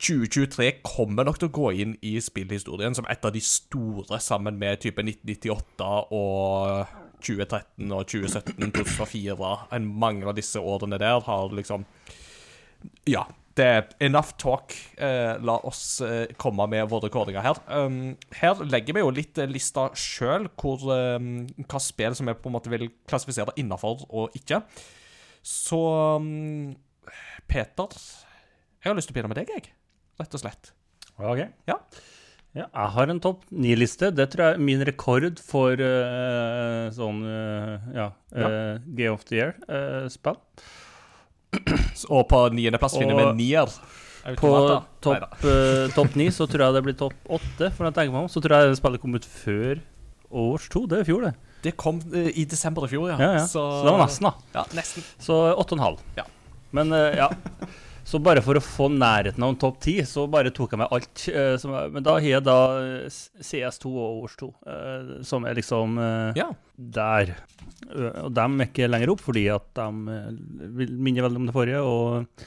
[0.01, 4.57] 2023 kommer nok til å gå inn i spillhistorien som et av de store, sammen
[4.59, 6.91] med type 1998 og
[7.23, 9.53] 2013 og 2017, 2004.
[9.77, 11.88] En mange av disse årene der har liksom
[13.07, 13.26] Ja.
[13.55, 14.73] Det er enough talk.
[14.97, 17.55] Eh, la oss eh, komme med våre kåringer her.
[17.72, 21.30] Um, her legger vi jo litt eh, lista sjøl, um,
[21.63, 24.59] hva spill som vi på en måte vil klassifisere innafor og ikke.
[25.39, 25.80] Så
[26.19, 26.76] um,
[27.47, 27.95] Peter,
[28.84, 29.72] jeg har lyst til å begynne med deg, jeg.
[30.19, 30.71] Rett og slett.
[31.19, 31.41] Ok.
[31.69, 31.79] Ja.
[32.55, 34.13] Ja, jeg har en topp ni-liste.
[34.15, 39.41] Det tror jeg er min rekord for uh, sånn uh, ja, uh, Game of the
[39.41, 40.37] Year-spill.
[41.99, 43.69] Så- Og på niendeplass finner vi nier.
[44.39, 44.49] på
[45.03, 47.69] topp uh, top ni så tror jeg det blir topp åtte.
[47.75, 49.83] For jeg tenker meg om, så tror jeg spillet kom ut før
[50.35, 50.85] Års 2.
[50.91, 51.33] Det er i fjor, det.
[51.65, 53.15] Det kom eh, i desember i fjor, ja.
[53.21, 53.43] Ja, ja.
[53.49, 54.33] Så, det var nesten, da.
[54.57, 55.05] Ja, nesten.
[55.23, 56.01] Så åtte og en halv.
[56.17, 56.25] Ja.
[56.75, 57.29] Men eh, ja.
[58.06, 60.91] Så bare for å få nærheten av en topp ti, så bare tok jeg med
[60.94, 61.23] alt.
[61.34, 63.07] Uh, som, men da har jeg da eh,
[63.41, 66.52] CS2 og Overwatch 2, uh, som er liksom uh, Ja.
[66.77, 67.34] der.
[68.22, 69.88] Og dem er ikke lenger opp, fordi at de
[70.86, 71.82] minner veldig om det forrige.
[71.82, 72.45] og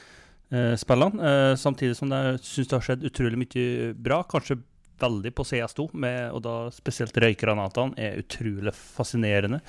[0.81, 4.23] spillene, Samtidig som jeg syns det har skjedd utrolig mye bra.
[4.25, 4.57] Kanskje
[4.99, 9.59] veldig på CS2, med, og da spesielt røykgranatene er utrolig fascinerende.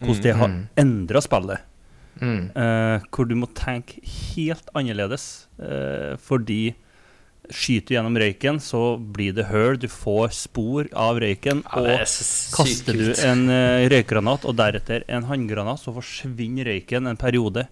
[0.00, 0.58] Hvordan det har Mm.
[0.76, 1.60] endra spillet.
[2.20, 2.50] Mm.
[2.54, 5.48] Eh, hvor du må tenke helt annerledes.
[5.58, 6.74] eh, fordi
[7.52, 11.60] Skyter du gjennom røyken, så blir det hull, du får spor av røyken.
[11.66, 17.10] Ja, og er kaster du en uh, røykgranat og deretter en håndgranat, så forsvinner røyken
[17.10, 17.66] en periode.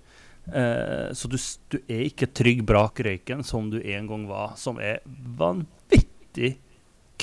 [0.46, 1.38] Eh, så du,
[1.70, 5.00] du er ikke trygg brak røyken som du en gang var, som er
[5.38, 6.56] vanvittig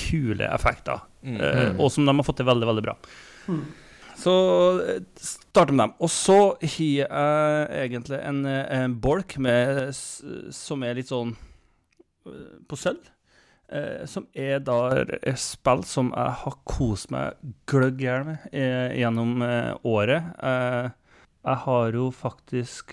[0.00, 1.04] kule effekter.
[1.22, 1.36] Mm.
[1.36, 2.96] Eh, og som de har fått til veldig, veldig bra.
[4.20, 4.34] Så
[4.84, 5.94] eh, starter med dem.
[6.00, 7.06] Og så har jeg
[7.86, 9.94] egentlig en, eh, en bolk med,
[10.54, 11.32] som er litt sånn
[12.28, 13.08] eh, på sølv.
[13.70, 17.38] Eh, som er da et spill som jeg har kost meg
[17.70, 20.32] gløgg i hjel med eh, gjennom eh, året.
[20.42, 20.90] Eh,
[21.46, 22.92] jeg har jo faktisk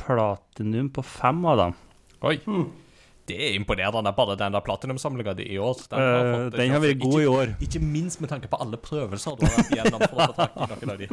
[0.00, 1.74] platinum på fem av dem.
[2.24, 2.38] Oi.
[3.26, 5.80] Det er imponerende, bare den der platinumsamlinga di i år.
[5.90, 7.54] Den har, Eh, fått den har vært god i år.
[7.66, 10.04] Ikke minst med tanke på alle prøvelser du har vært gjennom.
[10.06, 11.08] for å tak i noen av de.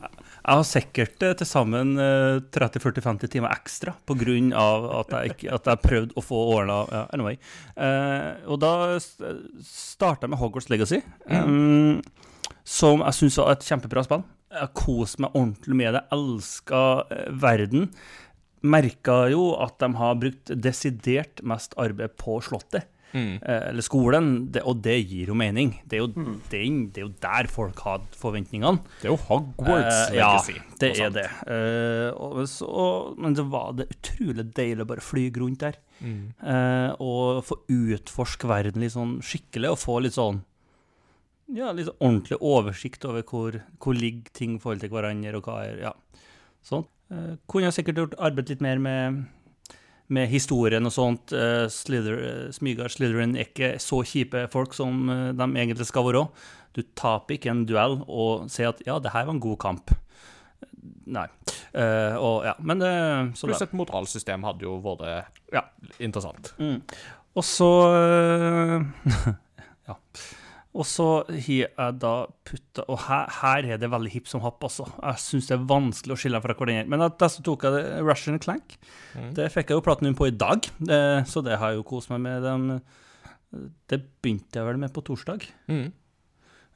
[0.46, 4.64] Jeg har sikkert eh, til sammen eh, 30-40-50 timer ekstra pga.
[5.00, 7.38] at jeg at jeg prøvde å få ordna ja, anyway.
[7.76, 12.00] Eh, og da starta jeg med Hogwarts Legacy, mm.
[12.64, 14.24] som jeg syns var et kjempebra spill.
[14.50, 16.02] Jeg koste meg ordentlig med det.
[16.14, 16.82] Elska
[17.14, 17.90] eh, verden.
[18.62, 22.88] Merka jo at de har brukt desidert mest arbeid på Slottet.
[23.10, 23.42] Mm.
[23.42, 25.72] eh, eller skolen, det, og det gir jo mening.
[25.84, 26.34] Det er jo, mm.
[26.50, 28.84] det er jo der folk har forventningene.
[29.00, 30.60] Det er jo Hogwarts Eh, ja, legacy.
[30.78, 31.26] det er det.
[31.50, 35.80] Eh, og så, men det var det utrolig deilig å bare fly rundt der.
[36.00, 36.32] Mm.
[36.40, 40.44] eh, og få utforske verden litt sånn skikkelig, og få litt sånn
[41.50, 45.48] ja, litt sånn ordentlig oversikt over hvor, hvor ligger ting i forhold til hverandre, og
[45.50, 45.92] hva er Ja,
[46.66, 46.86] sånn.
[47.10, 49.22] Eh, kunne sikkert gjort arbeid litt mer med
[50.10, 51.30] med historien og sånt.
[51.30, 56.08] Uh, Slither, uh, Smygar Slytherin er ikke så kjipe folk som eh, de egentlig skal
[56.08, 56.24] være.
[56.74, 59.92] Du taper ikke en duell og sier at ja, det her var en god kamp.
[61.10, 61.26] Nei.
[61.70, 62.90] Uh, og ja, men det
[63.38, 65.64] Pluss et moralsystem hadde jo vært Ja.
[66.02, 66.52] interessant.
[66.58, 66.80] Mm.
[67.38, 69.30] Og så eh.
[70.70, 72.12] Og så har jeg da
[72.46, 74.86] putta Og her, her er det veldig hipp som happ, altså.
[75.02, 76.86] Jeg syns det er vanskelig å skille fra hverandre.
[76.86, 78.76] Men der så tok jeg det Russian Clank.
[79.18, 79.32] Mm.
[79.34, 82.12] Det fikk jeg jo platinum på i dag, det, så det har jeg jo kost
[82.12, 82.46] meg med.
[82.46, 82.78] Den,
[83.90, 85.48] det begynte jeg vel med på torsdag.
[85.72, 85.88] Mm.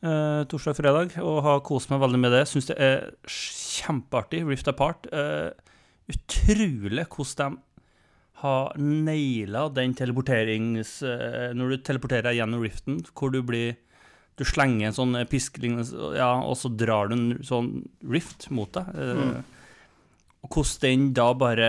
[0.04, 2.42] Eh, Torsdag-fredag, og har kost meg veldig med det.
[2.50, 4.42] Syns det er kjempeartig.
[4.50, 5.06] Rift Apart.
[5.14, 5.54] Eh,
[6.10, 7.62] utrolig hvordan de
[8.42, 10.98] har naila den teleporterings...
[11.06, 13.78] eh, når du teleporterer gjennom riften, hvor du blir
[14.36, 17.68] Du slenger en sånn piskelignende Ja, og så drar du en sånn
[18.10, 18.88] rift mot deg.
[18.94, 19.44] Mm.
[20.44, 21.68] Og hvordan den da bare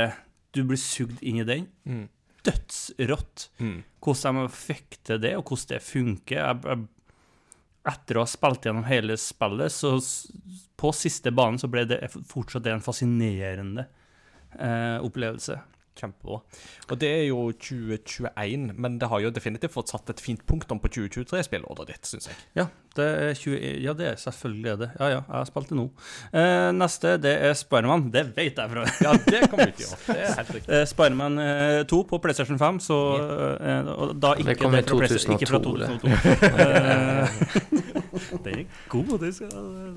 [0.56, 1.68] Du blir sugd inn i den.
[1.86, 2.08] Mm.
[2.46, 3.84] Dødsrått Mm.
[4.02, 6.36] hvordan de fikk til det, og hvordan det funker.
[6.38, 6.88] Jeg, jeg,
[7.86, 9.98] etter å ha spilt gjennom hele spillet, så
[10.78, 13.86] på siste banen så ble det fortsatt det en fascinerende
[14.58, 15.60] eh, opplevelse.
[15.96, 16.42] Kjempebra.
[16.92, 20.80] Og det er jo 2021, men det har jo definitivt fått satt et fint punktum
[20.84, 22.36] på 2023-spillåret ditt, syns jeg.
[22.60, 22.66] Ja,
[22.96, 24.90] det er 20, ja, det er selvfølgelig er det.
[25.00, 25.86] Ja, ja, jeg har spilt det nå.
[26.36, 28.06] Eh, neste, det er Spiderman.
[28.14, 30.04] Det vet jeg fra Ja, det kommer vi til å gjøre.
[30.12, 30.74] Det er helt riktig.
[30.80, 33.00] Eh, Spiderman eh, 2 på PlayStation 5, så
[33.56, 36.16] eh, og da ikke Det kom i fra PlayStation- ikke fra 2002, Det.
[36.52, 37.28] Eh,
[38.46, 39.52] Den er god, det skal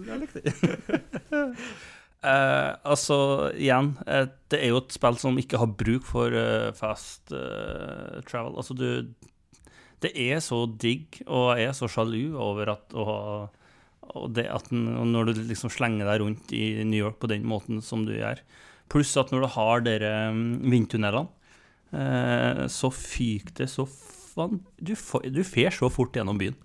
[0.09, 0.53] jeg like det.
[2.19, 3.19] Eh, altså,
[3.55, 8.19] igjen, eh, det er jo et spill som ikke har bruk for eh, fast eh,
[8.27, 8.59] travel.
[8.59, 9.15] Altså, du
[10.03, 13.49] Det er så digg, og jeg er så sjalu over at ha
[14.17, 17.45] og det at og når du liksom slenger deg rundt i New York på den
[17.49, 18.41] måten som du gjør.
[18.89, 21.29] Pluss at når du har dere mm, vindtunnelene,
[21.93, 26.57] eh, så fyker det så faen Du, du fer så fort gjennom byen.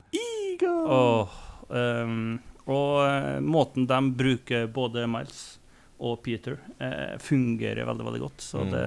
[0.63, 1.38] Åh,
[1.73, 2.38] ehm,
[2.68, 5.44] og eh, måten de bruker både Miles
[6.03, 8.44] og Peter, eh, fungerer veldig, veldig godt.
[8.44, 8.72] Så Mm.
[8.72, 8.84] det,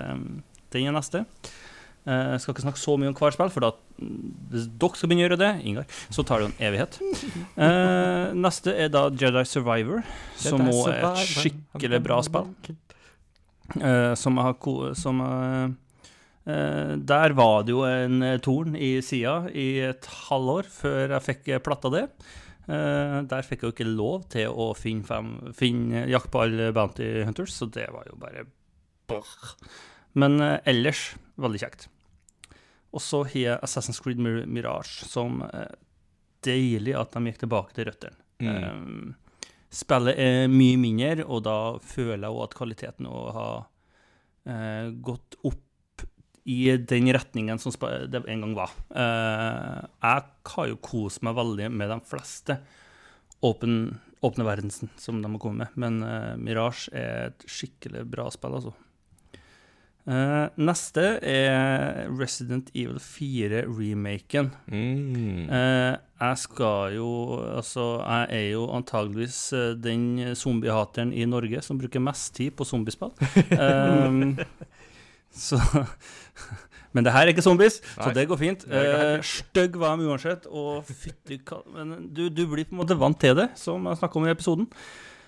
[0.72, 1.24] den er neste.
[2.06, 3.70] Eh, Jeg skal ikke snakke så mye om hvert spill, for da,
[4.00, 7.00] mm, hvis dere skal begynne å gjøre det, Ingar, så tar det jo en evighet.
[7.56, 10.04] Uh, neste er da Jedi Survivor,
[10.36, 12.52] som òg er et skikkelig bra spill.
[13.76, 14.54] Uh, som har
[14.94, 15.20] som
[16.46, 21.24] eh, Der var det jo en eh, torn i sida i et halvår før jeg
[21.26, 22.04] fikk eh, platta det.
[22.66, 26.72] Eh, der fikk jeg jo ikke lov til å finne, fem, finne jakt på alle
[26.74, 28.46] Bounty Hunters, så det var jo bare
[29.06, 29.52] brr.
[30.18, 31.86] Men eh, ellers veldig kjekt.
[32.96, 35.76] Og så har jeg Assassin's Creed Mir Mirage, som eh,
[36.46, 38.18] deilig at de gikk tilbake til røttene.
[38.42, 38.48] Mm.
[38.50, 45.38] Um, spillet er mye mindre, og da føler jeg òg at kvaliteten har uh, gått
[45.46, 45.62] opp
[46.46, 47.74] i den retningen som
[48.06, 48.72] det en gang var.
[48.94, 52.60] Eh, jeg har jo kost meg veldig med de fleste
[53.44, 58.28] åpen, åpne verdensen som de har kommet med, men eh, Mirage er et skikkelig bra
[58.30, 58.76] spill, altså.
[60.06, 64.52] Eh, neste er Resident Evil 4-remaken.
[64.70, 65.50] Mm.
[65.50, 67.10] Jeg skal jo
[67.56, 69.40] Altså, jeg er jo antageligvis
[69.82, 73.10] den zombiehateren i Norge som bruker mest tid på zombiespill.
[73.50, 74.38] Um,
[75.36, 75.60] så
[76.96, 78.62] Men det her er ikke zombies, så det går fint.
[78.72, 79.18] Eh.
[79.20, 81.36] Stygg var de uansett, og fytti.
[81.74, 84.32] Men du, du blir på en måte vant til det, som jeg snakka om i
[84.32, 84.68] episoden.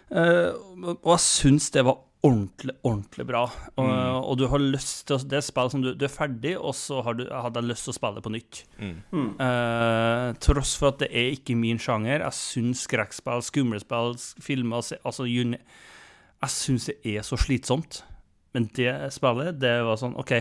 [0.09, 0.55] Eh,
[0.95, 3.43] og jeg syns det var ordentlig, ordentlig bra.
[3.77, 4.17] Og, Mm.
[4.25, 6.73] og du har lyst til å Det er spill som du, du er ferdig, og
[6.75, 8.63] så har du, hadde jeg lyst til å spille det på nytt.
[9.13, 9.29] Mm.
[9.39, 12.25] Eh, tross for at det er ikke min sjanger.
[12.25, 18.03] Jeg syns skrekkspill, skumlespill, spill, filmer altså, Jeg syns det er så slitsomt.
[18.57, 20.33] Men det spillet, det var sånn OK,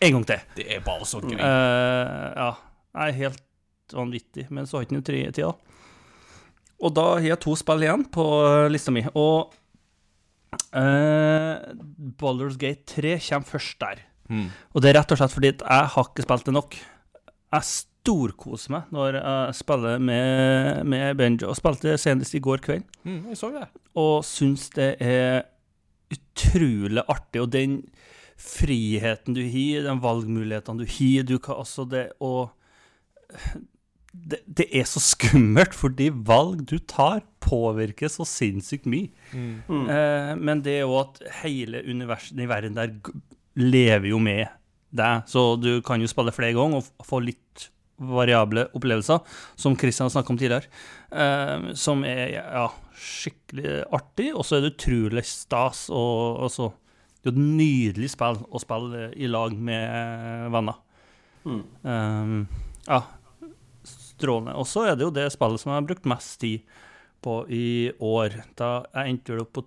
[0.00, 0.42] en gang til.
[0.58, 1.38] Det er bare så gøy.
[1.40, 2.50] Uh, ja.
[2.96, 4.46] Nei, helt vanvittig.
[4.52, 5.52] Men så har ikke noe tre tida.
[6.76, 9.06] Og da har jeg to spill igjen på eh, lista mi.
[9.16, 9.54] Og
[10.76, 11.54] uh,
[12.20, 14.04] Baldur's Gate 3 kommer først der.
[14.28, 14.50] Mm.
[14.74, 16.76] Og det er rett og slett fordi jeg har ikke spilt det nok.
[17.56, 21.54] Jeg storkoser meg når jeg spiller med, med Benjo.
[21.54, 22.84] Og spilte senest i går kveld.
[23.08, 23.70] Mm, jeg så det.
[23.96, 25.46] Og syns det er
[26.12, 27.42] utrolig artig.
[27.42, 27.78] Og den
[28.36, 32.52] friheten du har, den valgmulighetene du har du kan, altså det, Og
[34.16, 39.10] det, det er så skummelt, fordi valg du tar, påvirker så sinnssykt mye.
[39.32, 39.88] Mm.
[39.92, 42.94] Eh, men det er jo at hele universet i verden der
[43.56, 44.46] lever jo med
[44.96, 49.20] deg, så du kan jo spille flere ganger og få litt variable opplevelser,
[49.56, 50.68] som Christian snakka om tidligere,
[51.10, 52.66] eh, som er ja,
[52.96, 56.72] skikkelig artig, og så er det utrolig stas og altså,
[57.22, 60.76] Det er jo et nydelig spill å spille i lag med venner.
[61.42, 61.62] Mm.
[61.82, 62.34] Eh,
[62.86, 63.00] ja,
[63.82, 64.54] strålende.
[64.54, 66.62] Og så er det jo det spillet som jeg har brukt mest tid
[67.24, 68.36] på i år.
[68.54, 69.64] Da jeg endte vel opp på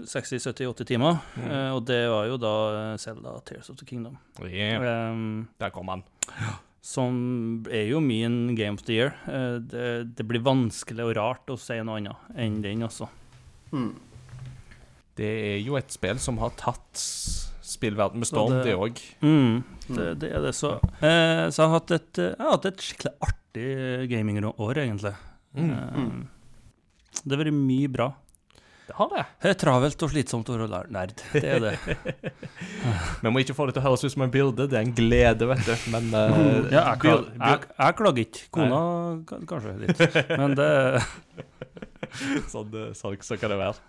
[0.00, 1.50] 260-70-80 timer, Mm.
[1.50, 4.18] eh, og det var jo da Selda Zelda Tears of the Kingdom.
[4.42, 6.02] Yeah, Um, der kom han.
[6.82, 9.14] som er jo min Game of the Year.
[9.26, 13.08] Eh, det, det blir vanskelig og rart å si noe annet enn den, altså.
[13.72, 13.94] Mm.
[15.16, 16.98] Det er jo et spill som har tatt
[17.64, 19.00] spillverden med storm, det- det òg.
[19.22, 19.64] Mm,
[19.94, 20.74] det, det er det, så.
[21.00, 25.14] Eh, så jeg har hatt et, eh, jeg har hatt et skikkelig artig gamingår, egentlig.
[25.56, 25.70] Mm.
[25.70, 26.26] Eh,
[27.24, 28.12] Det har vært mye bra.
[28.84, 29.22] Det har det.
[29.40, 31.14] Det er travelt og slitsomt å være nerd.
[31.32, 31.74] Det er det.
[33.24, 34.66] Vi må ikke få det til å høres ut som en byrde.
[34.68, 35.72] Det er en glede, vet du.
[35.94, 36.34] Men uh,
[36.74, 38.42] Ja, jeg, klager, jeg, jeg klager ikke.
[38.58, 38.82] Kona
[39.22, 39.40] Nei.
[39.48, 40.04] kanskje litt.
[40.34, 40.68] Men det
[42.52, 43.80] sånn, eh, sånn, så kan det være.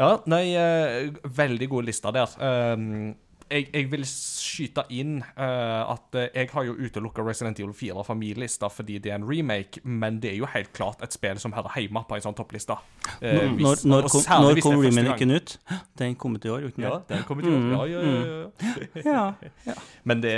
[0.00, 1.10] Ja, nei, eh,
[1.40, 2.36] veldig god liste der.
[2.40, 3.14] Um,
[3.52, 8.04] jeg, jeg vil skyte inn uh, at eh, jeg har jo utelukka Resident Evil 4
[8.06, 11.12] fra min liste fordi det er en remake, men det er jo helt klart et
[11.14, 12.76] spill som hører hjemme på en sånn toppliste.
[13.20, 15.54] Uh, Når, når, kom, når kom det remaken ut?
[16.02, 17.14] Den kom ut i år, uten Ja, det?
[17.14, 19.24] den kommer til å Mm, ja, ja, ja, ja.
[19.68, 19.74] Ja.
[20.08, 20.32] Men det,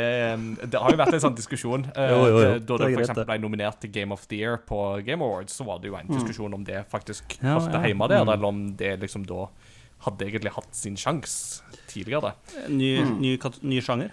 [0.73, 1.87] det har jo vært en sånn diskusjon.
[1.95, 2.51] Uh, Jo, jo, jo.
[2.69, 3.23] Da Det det f.eks.
[3.31, 6.11] ble nominert til Game of the Year på Game Awards, så var det jo en
[6.11, 7.85] diskusjon om det faktisk hørte ja.
[7.89, 8.33] hjemme der, Mm.
[8.35, 9.47] eller om det liksom da
[10.05, 11.64] hadde egentlig hatt sin sjanse
[11.95, 12.35] tidligere.
[12.69, 12.91] Ny,
[13.23, 14.13] ny, ny sjanger?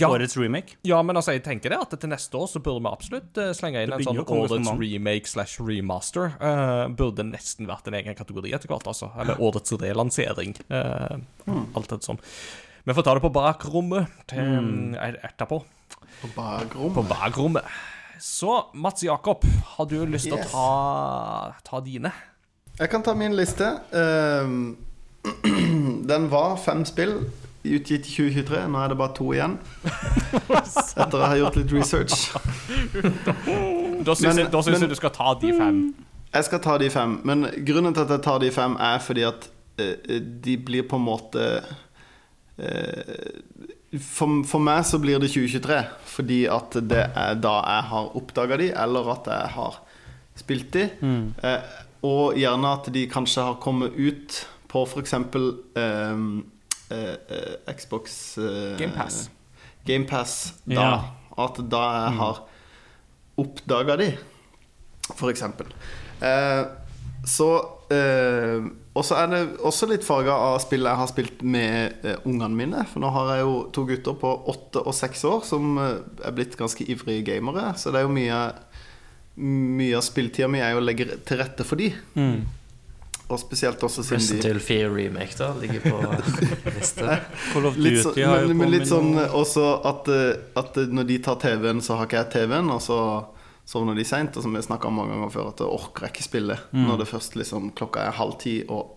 [0.00, 0.78] Ja, Årets remake?
[0.88, 3.50] ja, men altså, jeg tenker det at til neste år så burde vi absolutt eh,
[3.54, 6.32] slenge inn en sånn årets remake slash remaster.
[6.40, 9.10] Uh, burde nesten vært en egen kategori etter hvert, altså.
[9.20, 10.56] Eller årets relansering.
[10.72, 11.20] Uh,
[11.76, 12.18] Alt et sånn.
[12.88, 14.94] Vi får ta det på bakrommet til, Mm.
[14.96, 15.60] eh, etterpå.
[16.22, 16.94] På bakrommet.
[16.96, 17.64] På bakrommet.
[18.18, 19.44] Så Mats Jakob,
[19.76, 20.48] har du lyst til Yes.
[20.48, 22.12] å ta, ta dine?
[22.80, 23.68] Jeg kan ta min liste.
[23.92, 24.76] Ehm,
[26.10, 27.18] den var fem spill
[27.66, 28.62] utgitt i 2023.
[28.70, 29.56] Nå er det bare to igjen.
[31.02, 32.26] Etter å ha gjort litt research.
[34.06, 35.78] Da syns, jeg, da syns men- jeg du skal ta de fem.
[36.36, 37.16] Jeg skal ta de fem.
[37.26, 39.48] Men grunnen til at jeg tar de fem, er fordi at
[39.80, 41.46] uh, de blir på en måte
[42.60, 43.56] uh,
[44.02, 45.80] for, for meg så blir det 2023.
[46.12, 49.80] Fordi at det er da jeg har oppdaga de, eller at jeg har
[50.36, 50.86] spilt de.
[51.00, 51.32] Mm.
[51.42, 51.74] Eh,
[52.06, 55.12] og gjerne at de kanskje har kommet ut på f.eks.
[55.12, 56.22] Eh,
[56.90, 59.28] eh, eh, Xbox eh, Gamepass.
[59.86, 60.74] Gamepass da.
[60.74, 60.96] Ja.
[61.36, 62.42] At da jeg har
[63.36, 64.10] oppdaga de,
[65.12, 65.42] f.eks.
[66.24, 66.64] Eh,
[67.26, 67.48] så
[67.92, 68.62] eh,
[68.96, 72.56] Og så er det også litt farga av spillet jeg har spilt med eh, ungene
[72.56, 72.84] mine.
[72.88, 76.36] For nå har jeg jo to gutter på åtte og seks år som eh, er
[76.36, 77.74] blitt ganske ivrige gamere.
[77.76, 78.40] Så det er jo mye
[79.36, 81.90] Mye av spilltida mi er jo å legge til rette for de.
[82.16, 82.46] Mm.
[83.28, 85.96] Og spesielt også siden Resident de Evil 4 Remake da ligger på
[86.76, 87.16] liste.
[87.76, 91.80] Litt, så, har men, men litt sånn også at, eh, at når de tar TV-en,
[91.82, 92.98] så har ikke jeg TV-en, og så
[93.66, 94.36] sovner de seint.
[94.38, 96.86] Og som vi snakka om mange ganger før, at jeg orker ikke spille Mm.
[96.86, 98.94] når det først liksom klokka er halv ti, og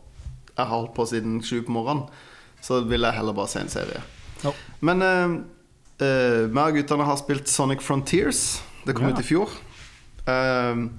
[0.53, 2.05] jeg har holdt på siden sju på morgenen.
[2.61, 4.01] så vil jeg heller bare se en serie.
[4.43, 4.51] Ja.
[4.83, 5.35] Men uh,
[6.03, 8.59] uh, meg og guttene har spilt Sonic Frontiers.
[8.85, 9.13] Det kom Ja.
[9.15, 9.49] ut i fjor.
[10.27, 10.89] Um,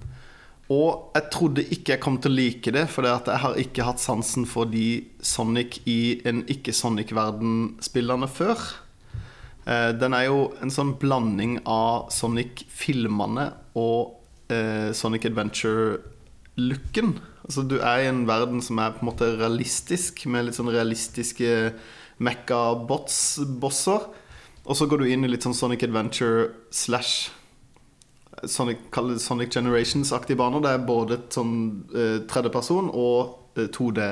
[0.71, 4.03] og jeg trodde ikke jeg kom til å like det, for jeg har ikke hatt
[4.03, 8.63] sansen for de Sonic i en ikke-Sonic-verden-spillerne før.
[9.67, 13.49] Eh, den er jo en sånn blanding av Sonic-filmene
[13.83, 14.15] og
[14.55, 17.17] eh, Sonic Adventure-looken.
[17.43, 20.71] Altså Du er i en verden som er på en måte realistisk, med litt sånn
[20.71, 21.75] realistiske
[22.23, 24.07] mekka-bots-bosser.
[24.71, 27.33] Og så går du inn i litt sånn Sonic Adventure slash
[28.49, 28.79] Sonic,
[29.19, 30.63] Sonic Generations-aktige baner.
[30.65, 31.55] Det er både et sånn
[31.93, 34.09] uh, tredjeperson og uh, 2D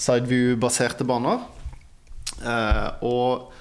[0.00, 1.44] sideview-baserte baner.
[2.44, 3.52] Uh, og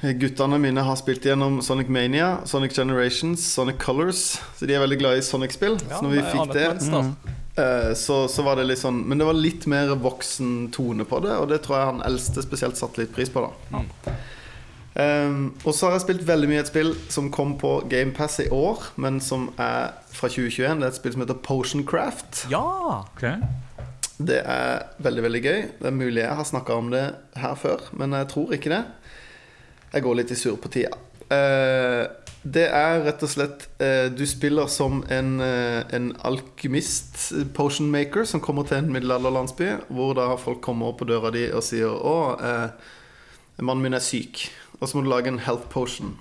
[0.00, 4.40] guttene mine har spilt gjennom Sonic Mania, Sonic Generations, Sonic Colors.
[4.56, 5.78] Så de er veldig glad i Sonic-spill.
[5.80, 6.66] så når vi fikk det,
[7.60, 11.20] eh, så, så var det litt sånn Men det var litt mer voksen tone på
[11.20, 13.44] det, og det tror jeg han eldste spesielt satte litt pris på.
[13.44, 14.16] da
[15.00, 18.48] Um, og så har jeg spilt veldig mye et spill som kom på GamePass i
[18.52, 20.80] år, men som er fra 2021.
[20.80, 22.44] Det er et spill som heter Potioncraft.
[22.52, 23.04] Ja!
[23.14, 23.38] Okay.
[24.20, 25.60] Det er veldig veldig gøy.
[25.80, 27.06] Det er mulig jeg har snakka om det
[27.40, 28.82] her før, men jeg tror ikke det.
[29.94, 30.92] Jeg går litt i surr på tida.
[31.30, 32.04] Uh,
[32.42, 37.20] det er rett og slett uh, Du spiller som en, uh, en alkymist,
[37.54, 41.46] potion maker, som kommer til en middelalderlandsby, hvor da folk kommer opp på døra di
[41.52, 42.68] og sier 'Å, eh,
[43.62, 44.48] mannen min er syk',
[44.80, 46.16] og så må du lage en health potion.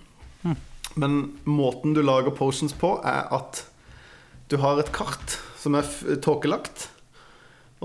[1.00, 3.64] Men måten du lager potions på, er at
[4.50, 5.88] du har et kart som er
[6.24, 6.88] tåkelagt.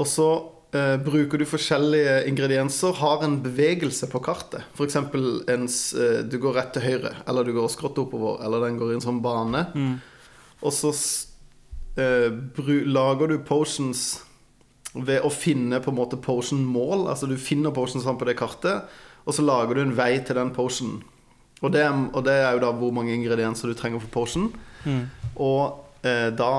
[0.01, 0.29] Og så
[0.75, 4.65] eh, bruker du forskjellige ingredienser, har en bevegelse på kartet.
[4.75, 4.97] F.eks.
[4.97, 8.99] Eh, du går rett til høyre, eller du går skrått oppover, eller den går i
[8.99, 9.67] en sånn bane.
[10.65, 10.95] Og så
[12.01, 14.25] eh, bru, lager du potions
[14.95, 17.09] ved å finne på en måte potion-mål.
[17.11, 18.89] Altså du finner potions på det kartet,
[19.25, 21.03] og så lager du en vei til den potionen.
[21.65, 24.51] Og det, og det er jo da hvor mange ingredienser du trenger for potion.
[25.41, 26.55] Og eh, da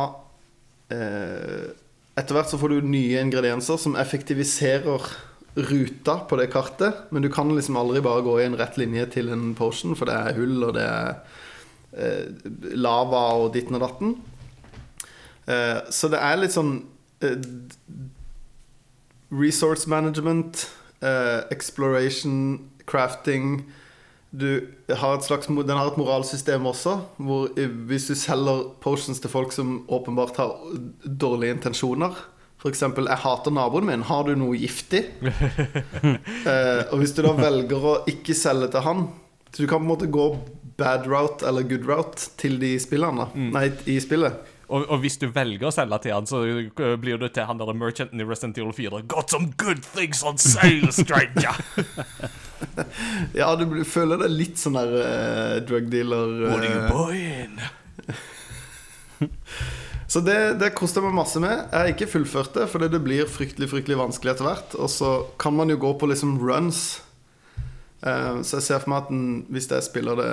[0.94, 1.74] eh,
[2.16, 5.04] Etter hvert så får du nye ingredienser som effektiviserer
[5.56, 7.02] ruta på det kartet.
[7.12, 10.08] Men du kan liksom aldri bare gå i en rett linje til en potion, for
[10.08, 11.12] det er hull, og det er
[11.92, 14.16] eh, lava og ditten og datten.
[15.46, 16.78] Eh, så det er litt sånn
[17.24, 17.36] eh,
[19.36, 20.68] Resource management,
[21.02, 23.66] eh, exploration, crafting
[24.36, 27.54] du har et slags, Den har et moralsystem også, hvor
[27.88, 30.58] hvis du selger potions til folk som åpenbart har
[31.08, 32.18] dårlige intensjoner
[32.66, 34.02] F.eks.: 'Jeg hater naboen min.
[34.02, 39.08] Har du noe giftig?' uh, og hvis du da velger å ikke selge til han
[39.54, 40.26] Så du kan på en måte gå
[40.76, 43.30] bad route eller good route til de spillerne.
[43.54, 44.34] Nei, i spillet.
[44.68, 47.60] Og, og hvis du velger å selge til han, så uh, blir du til han
[47.62, 49.04] der merchanten i Resident Evil 4.
[49.12, 51.56] Got some good things on sale, stranger!
[53.36, 56.32] Ja, du føler deg litt sånn der uh, drug dealer.
[56.48, 57.58] What are you eh, buying?
[60.12, 61.52] Så det, det koster meg masse med.
[61.52, 64.76] Jeg har ikke fullført det, fordi det blir fryktelig fryktelig vanskelig etter hvert.
[64.80, 65.12] Og så
[65.42, 66.82] kan man jo gå på liksom runs.
[68.06, 70.32] Uh, så jeg ser for meg at den, hvis jeg spiller det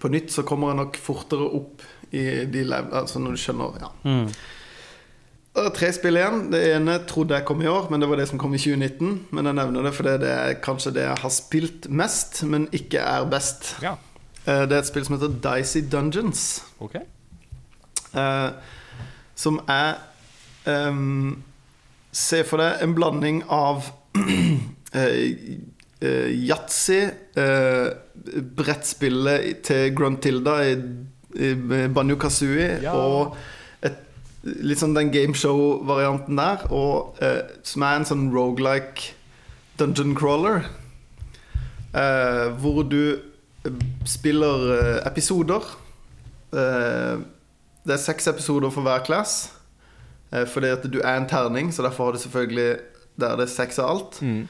[0.00, 2.92] på nytt, så kommer jeg nok fortere opp lev...
[2.92, 3.90] Altså når du skjønner Ja.
[5.56, 6.50] Det er tre spill igjen.
[6.52, 9.28] Det ene trodde jeg kom i år, men det var det som kom i 2019.
[9.32, 12.98] Men jeg nevner det fordi det er kanskje det jeg har spilt mest, men ikke
[13.00, 13.76] er best.
[13.82, 13.94] Ja,
[14.46, 16.62] Eh, Det er et spill som heter Dicey Dungeons.
[16.80, 17.00] Okay.
[18.14, 18.50] Eh,
[19.34, 19.96] som er
[20.66, 21.42] um,
[22.12, 23.90] Se for deg en blanding av
[24.94, 25.34] eh,
[26.00, 27.02] eh, yatzy,
[27.36, 27.90] eh,
[28.56, 30.76] brettspillet til Gruntilda i
[31.94, 32.92] Banjo Kazooie Ja.
[32.96, 33.36] og
[33.82, 33.96] et,
[34.44, 39.12] litt sånn den gameshow-varianten der, og, eh, som er en sånn rogelike
[39.78, 40.64] dungeon crawler.
[41.94, 43.18] Eh, hvor du
[43.64, 43.70] eh,
[44.04, 45.64] spiller eh, episoder.
[46.52, 47.16] Eh,
[47.86, 49.52] det er seks episoder for hver class.
[50.32, 52.76] Eh, fordi at du er en terning, så derfor har du selvfølgelig
[53.18, 54.18] Der er seks av alt.
[54.22, 54.44] Eh,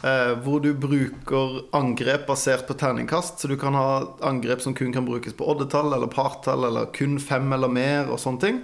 [0.00, 3.42] hvor du bruker angrep basert på terningkast.
[3.42, 3.88] Så du kan ha
[4.24, 8.16] angrep som kun kan brukes på oddetall eller partall, eller kun fem eller mer, og
[8.22, 8.62] sånne ting.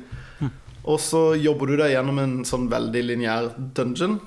[0.87, 4.21] Og så jobber du deg gjennom en sånn veldig lineær dungeon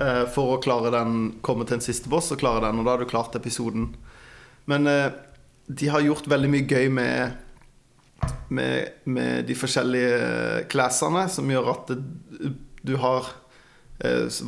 [0.00, 2.94] eh, for å klare den, komme til en siste boss og klare den, og da
[2.94, 3.90] har du klart episoden.
[4.70, 5.12] Men eh,
[5.68, 7.38] de har gjort veldig mye gøy med
[8.50, 12.50] med, med de forskjellige classene, som gjør at det,
[12.84, 13.39] du har eh,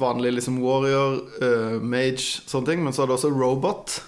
[0.01, 3.99] vanlig liksom warrior, eh, mage, sånne ting, men så er det også robot.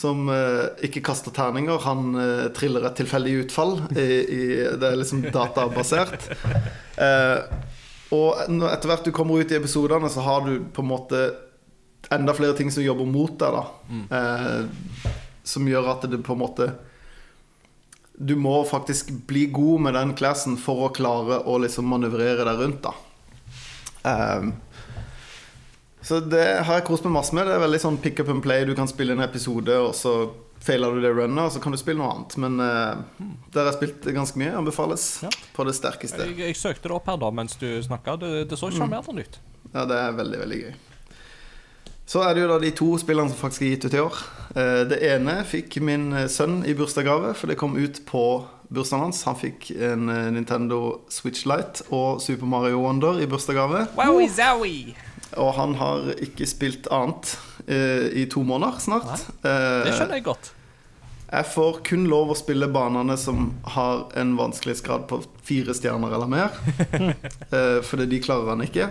[0.00, 1.82] Som eh, ikke kaster terninger.
[1.84, 3.74] Han eh, triller et tilfeldig utfall.
[3.92, 4.44] I, i,
[4.80, 6.30] det er liksom databasert.
[7.00, 7.38] Eh,
[8.14, 11.20] og etter hvert du kommer ut i episodene, så har du på en måte
[12.10, 13.64] enda flere ting som jobber mot deg, da.
[14.18, 15.10] Eh,
[15.44, 16.66] som gjør at det på en måte
[18.12, 22.60] Du må faktisk bli god med den classen for å klare å liksom manøvrere deg
[22.60, 22.92] rundt, da.
[24.10, 24.50] Eh,
[26.02, 27.46] så det har jeg kost meg masse med.
[27.46, 28.64] Det er veldig sånn pick up and play.
[28.64, 30.14] Du kan spille en episode, og så
[30.60, 32.34] feiler du det runnet, og så kan du spille noe annet.
[32.40, 33.00] Men uh,
[33.52, 34.52] der har jeg spilt ganske mye.
[34.58, 35.30] Anbefales Ja.
[35.56, 36.26] på det sterkeste.
[36.30, 38.16] Jeg, jeg søkte det opp her da mens du snakka.
[38.20, 39.38] Det, det så sjarmerende ut.
[39.74, 40.72] Ja, det er veldig, veldig gøy.
[42.10, 44.16] Så er det jo da de to spillene som faktisk er gitt ut i år.
[44.58, 48.24] Eh, Det ene fikk min eh, sønn i bursdagsgave, for det kom ut på
[48.70, 49.20] bursdagen hans.
[49.28, 53.84] Han fikk en Nintendo Switch Lite og Super Mario Wonder i bursdagsgave.
[54.34, 54.96] Zowie!
[55.40, 57.34] Og han har ikke spilt annet
[57.66, 59.26] eh, i to måneder snart.
[59.40, 60.50] Eh, Det skjønner jeg godt.
[61.30, 66.30] Jeg får kun lov å spille banene som har en vanskelighetsgrad på fire stjerner eller
[66.30, 66.56] mer.
[67.50, 68.86] Eh, fordi de klarer han ikke.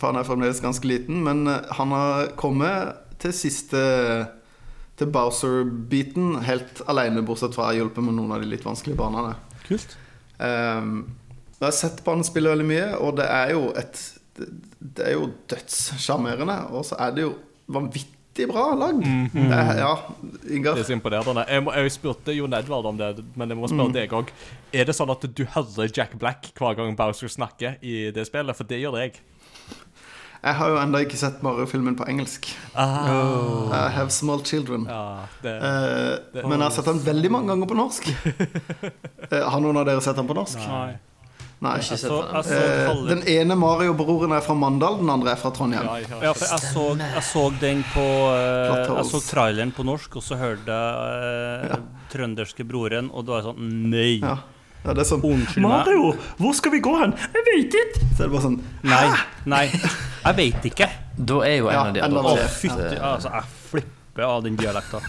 [0.00, 1.18] For han er fremdeles ganske liten.
[1.26, 3.80] Men han har kommet til siste
[5.00, 9.00] Til Bowser-biten helt alene, bortsett fra å ha hjulpet med noen av de litt vanskelige
[9.00, 9.34] banene.
[9.66, 9.94] Kult.
[10.40, 11.06] Um,
[11.60, 14.00] jeg har sett på han spille veldig mye, og det er jo et
[14.40, 14.48] Det,
[14.96, 16.56] det er jo dødssjarmerende.
[16.74, 17.34] Og så er det jo
[17.70, 19.02] vanvittig bra lagd.
[19.34, 19.92] Det er, ja,
[20.48, 20.78] Ingar.
[20.78, 21.44] Det er så imponerende.
[21.50, 24.32] Jeg, må, jeg spurte Jon Edvard om det, men jeg må spørre deg òg.
[24.72, 28.56] Er det sånn at du hører Jack Black hver gang Bowser snakker i det spillet?
[28.58, 29.20] For det gjør jeg.
[30.40, 32.46] Jeg har jo enda ikke sett Mario-filmen på engelsk.
[32.72, 34.86] I have small children.
[34.88, 35.52] Ja, det,
[36.32, 38.08] det, men jeg har sett den veldig mange ganger på norsk.
[39.30, 40.58] Eh, har noen av dere sett den på norsk?
[40.66, 40.96] Nei.
[41.60, 41.74] Nei.
[41.84, 42.34] Jeg så, den.
[42.34, 45.84] jeg så Eh, halve- den ene Mario-broren er fra Mandal, den andre er fra Trondheim.
[45.84, 49.84] ja, jeg Ja, for jeg så, jeg så den på eh, Jeg så traileren på
[49.84, 51.76] norsk, og så hørte jeg eh,
[52.12, 54.20] trønderske broren, og da var jeg sånn Nei!
[54.22, 54.38] Ja.
[54.82, 55.70] Ja, det er sånn Unnskyld meg.
[55.84, 57.12] Mario, hvor skal vi gå hen?
[57.12, 58.00] Jeg vet ikke!
[58.16, 59.16] Så er det bare sånn Nei.
[59.44, 59.66] Nei.
[60.24, 60.88] Jeg veit ikke.
[61.20, 62.40] Da er jo en Ja, av de adopterte.
[62.40, 62.48] Mer.
[62.48, 63.42] fytti Altså,
[64.20, 65.00] flipper av den dialekta.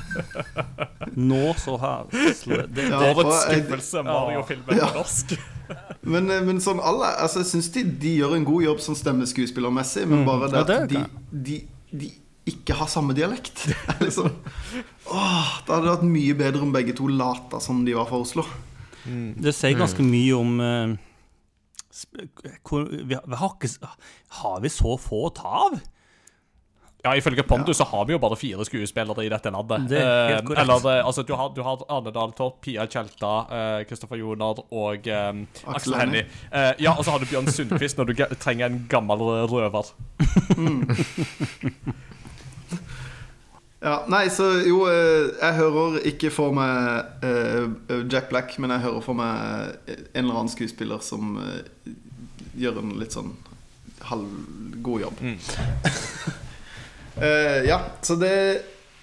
[1.16, 4.90] Nå så har jeg det, Ja, det, For en skuffelse, Mario-filmen Ja.
[4.96, 5.36] norsk.
[6.04, 8.96] Men, eh, men sånn alle altså, Jeg syns de, de gjør en god jobb som
[8.98, 11.60] stemmeskuespillermessig, men bare det Ja, at det de, de,
[12.02, 12.10] de
[12.52, 13.62] ikke har samme dialekt.
[13.70, 14.32] Det er liksom
[15.12, 18.44] Åh, Det hadde vært mye bedre om begge to lata som de var fra Oslo.
[19.06, 20.92] det sier ganske mye om uh,
[21.90, 22.28] sp-
[22.68, 23.90] hvor, vi, har- vi har, ikke,
[24.42, 25.80] har vi så få å ta av?
[27.04, 29.88] Ja, Ifølge Pontus så har vi jo bare fire skuespillere i dette landet.
[29.90, 30.62] Det er helt Eh, korrekt.
[30.62, 35.08] eller, eh, altså, du har, du har Arne Dahltorp, Pia Tjelta, Kristoffer Kristoffer Jonard og
[35.08, 36.26] um, Aksel Hennie.
[36.54, 39.18] Uh, ja, og så har du Bjørn Sundquist når du trenger en gammel
[39.50, 39.92] røver.
[43.82, 48.84] Ja, Nei, så jo eh, Jeg hører ikke for meg uh, Jack Black, men jeg
[48.84, 51.96] hører for meg en eller annen skuespiller som eh,
[52.62, 53.32] gjør en litt sånn
[54.06, 55.24] halvgod jobb.
[57.16, 58.36] Eh, ja, så det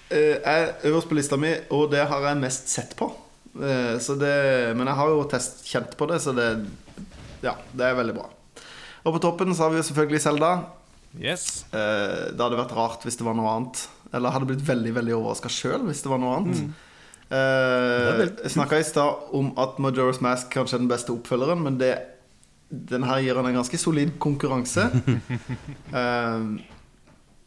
[0.09, 3.11] uh, er øverst på lista mi, og det har jeg mest sett på.
[3.53, 4.33] Uh, så det,
[4.77, 6.49] men jeg har jo test kjent på det, så det
[7.43, 8.27] Ja, det er veldig bra.
[9.07, 10.51] Og på toppen så har vi jo selvfølgelig Selda.
[11.15, 11.63] Yes.
[11.71, 13.79] Det hadde vært rart hvis det var noe annet.
[14.13, 16.59] Eller hadde blitt veldig veldig overraska sjøl hvis det var noe annet.
[16.67, 16.73] Mm.
[17.31, 21.93] jeg snakka i stad om at Majora's Mask kanskje er den beste oppfølgeren, men det,
[22.67, 24.89] den her gir han en ganske solid konkurranse.
[25.99, 26.43] Eh,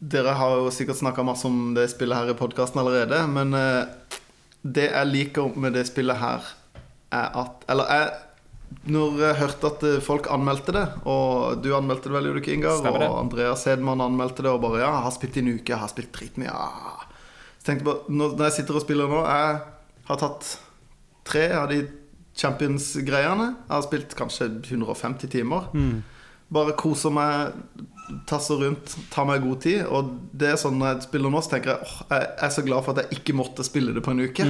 [0.03, 4.19] dere har jo sikkert snakka masse om det spillet her i podkasten allerede, men eh,
[4.63, 6.53] det jeg liker med det spillet her,
[7.13, 8.13] er at Eller jeg
[8.89, 12.43] når jeg hørte at eh, folk anmeldte det, og du anmeldte det vel, gjorde du
[12.43, 12.81] ikke, Ingar?
[12.91, 15.79] Og Andreas Hedman anmeldte det, og bare Ja, jeg har spilt i en uke, jeg
[15.79, 16.51] har spilt dritmye.
[16.51, 17.09] Ja.
[17.59, 19.59] Så tenkte jeg bare, når jeg sitter og spiller nå Jeg
[20.09, 20.49] har tatt
[21.23, 21.83] tre av de
[22.35, 23.47] Champions-greiene.
[23.53, 25.69] Jeg har spilt kanskje 150 timer.
[26.53, 27.53] Bare koser meg,
[28.29, 29.85] tasser rundt, tar meg god tid.
[29.87, 32.65] Og det er sånn når jeg spiller nå, så tenker jeg åh, jeg er så
[32.65, 34.47] glad for at jeg ikke måtte spille det på en uke.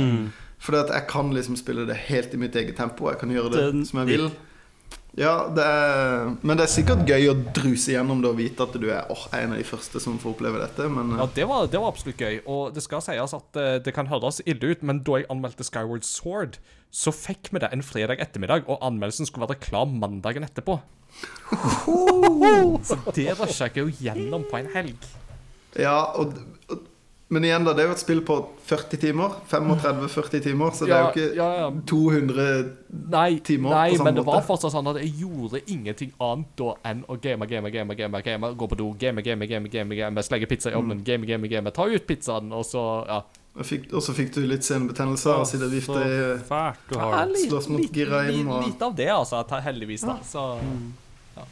[0.63, 3.09] Fordi at jeg kan liksom spille det helt i mitt eget tempo.
[3.11, 4.31] Jeg kan gjøre det Den- som jeg vil.
[5.15, 8.73] Ja, det er, men det er sikkert gøy å druse gjennom det og vite at
[8.81, 10.87] du er åh, en av de første som får oppleve dette.
[10.89, 12.39] Men Ja, det var, det var absolutt gøy.
[12.49, 15.63] Og det skal sies at eh, det kan høres ille ut, men da jeg anmeldte
[15.67, 16.57] Skyward Sword,
[16.93, 20.77] så fikk vi det en fredag ettermiddag, og anmeldelsen skulle være klar mandagen etterpå.
[22.85, 25.07] Så det rusha jeg jo gjennom på en helg.
[25.79, 26.33] ja, og,
[26.69, 26.83] og,
[27.33, 27.73] men igjen, da.
[27.73, 28.35] Det er jo et spill på
[28.67, 29.35] 40 timer.
[29.49, 30.73] 35-40 timer.
[30.77, 31.69] Så det er jo ikke ja, ja.
[31.89, 32.47] 200
[33.09, 34.47] Nei, timer nei på samme men det var måte.
[34.51, 38.51] fortsatt sånn at jeg gjorde ingenting annet da enn å game, game, game, game, game,
[38.59, 41.73] gå på do, game, game, game, game, game, slegge pizza i ovnen, game, game, game,
[41.73, 43.23] ta ut pizzaen, og så ja.
[43.55, 46.87] Og fikk- Og så fikk du litt senebetennelse av å sitte og vifte i fælt
[46.89, 50.15] du har Ja, Slåss mot Giraim og- Lite av det, altså, heldigvis, da.
[50.25, 50.59] Så
[51.37, 51.43] ja.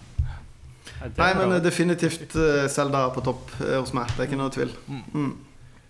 [1.18, 2.34] Nei, men eh, definitivt
[2.70, 4.08] Selda på topp eh, hos meg.
[4.18, 4.74] Det er ikke noe tvil.
[5.14, 5.38] Mm.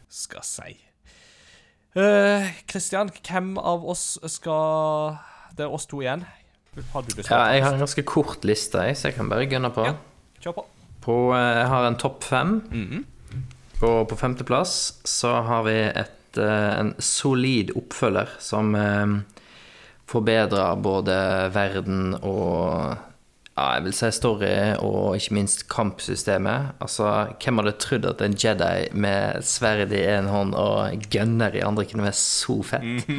[0.09, 0.77] Skal si.
[1.93, 5.17] Kristian, hvem av oss skal
[5.57, 6.23] Det er oss to igjen.
[6.93, 9.45] Har du lyst til Ja, jeg har en ganske kort liste, så jeg kan bare
[9.51, 9.83] gunne på.
[9.85, 9.95] Ja.
[10.41, 10.65] Kjør på.
[11.03, 12.61] på eh, jeg har en topp fem.
[12.71, 13.05] Mhm.
[13.81, 14.73] Og på femteplass
[15.07, 19.15] så har vi et, eh, en solid oppfølger som eh,
[20.11, 21.15] forbedrer både
[21.55, 22.97] verden og
[23.51, 26.77] ja, jeg vil si story og ikke minst kampsystemet.
[26.81, 27.09] Altså,
[27.41, 31.85] hvem hadde trodd at en Jedi med sverd i én hånd og gunner i andre
[31.89, 33.11] kunne være så fett?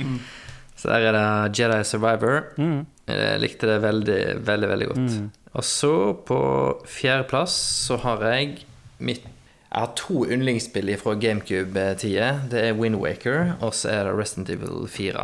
[0.82, 2.40] Så der er det Jedi Survivor.
[2.56, 2.80] Mm.
[3.06, 5.20] Jeg likte det veldig, veldig, veldig godt.
[5.52, 5.92] Og så,
[6.26, 6.40] på
[6.88, 7.54] fjerdeplass,
[7.86, 8.64] så har jeg
[8.98, 9.28] mitt
[9.72, 12.26] Jeg har to yndlingsspill fra GameCube-tida.
[12.52, 15.22] Det er Windwaker, og så er det Resident Evil 4.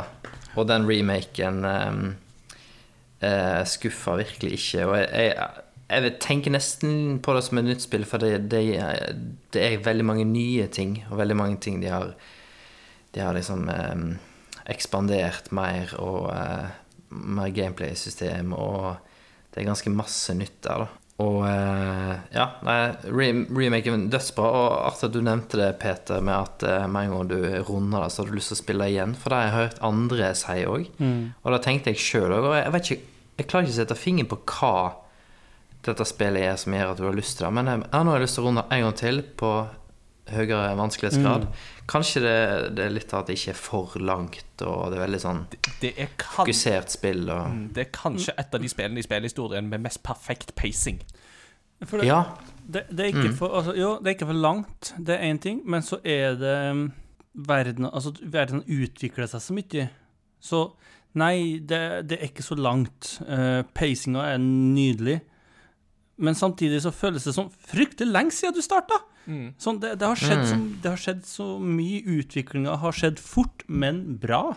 [0.57, 1.99] Og den remaken um,
[3.21, 4.87] uh, skuffa virkelig ikke.
[4.87, 5.51] Og jeg, jeg,
[5.91, 8.63] jeg tenker nesten på det som et nytt spill, for det, det,
[9.53, 12.15] det er veldig mange nye ting, og veldig mange ting de har
[13.15, 14.09] De har liksom um,
[14.69, 16.73] ekspandert mer, og uh,
[17.11, 18.97] mer gameplay-system, og
[19.53, 20.98] det er ganske masse nytt der, da.
[21.19, 22.45] Og eh, ja,
[23.11, 24.49] remaken dødsbra.
[24.55, 28.13] Og at du nevnte det, Peter, med at eh, med en gang du runder det,
[28.15, 29.17] så har du lyst til å spille igjen.
[29.19, 30.87] For det har jeg hørt andre si òg.
[31.43, 33.95] Og da tenkte jeg sjøl òg, og jeg vet ikke Jeg klarer ikke å sette
[33.95, 34.71] fingeren på hva
[35.87, 37.53] dette spillet er som gjør at du har lyst til det.
[37.55, 39.51] Men jeg, jeg nå har jeg lyst til å runde en gang til på
[40.35, 41.45] høyere vanskelighetsgrad.
[41.89, 42.37] Kanskje det,
[42.77, 45.39] det er litt av at det ikke er for langt, og det er veldig sånn
[45.81, 49.71] Det er, kan, fokusert spill og det er kanskje et av de spillene i spillhistorien
[49.71, 51.01] med mest perfekt pacing.
[51.87, 52.23] For det, Ja.
[52.67, 55.41] det, det, er ikke for, altså, jo, det er ikke for langt, det er én
[55.41, 56.93] ting, men så er det um,
[57.33, 59.89] verden Altså, verden utvikler seg så mye.
[60.41, 60.63] Så
[61.15, 63.15] nei, det, det er ikke så langt.
[63.23, 65.21] Uh, pacinga er nydelig.
[66.19, 68.99] Men samtidig så føles det som fryktelig lenge siden du starta.
[69.61, 72.01] Sånn, det, det, har skjedd så, det har skjedd så mye.
[72.19, 74.57] Utviklinga har skjedd fort, men bra.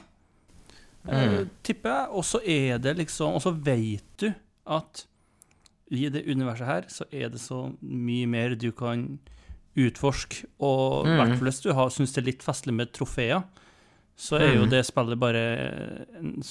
[1.09, 2.09] Eh, tipper jeg.
[2.15, 4.29] Og så er det liksom Og så vet du
[4.69, 5.05] at
[5.91, 9.19] i det universet her så er det så mye mer du kan
[9.75, 10.47] utforske.
[10.63, 13.43] Og i hvert fall hvis du syns det er litt festlig med trofeer,
[14.21, 15.41] så er jo det spillet bare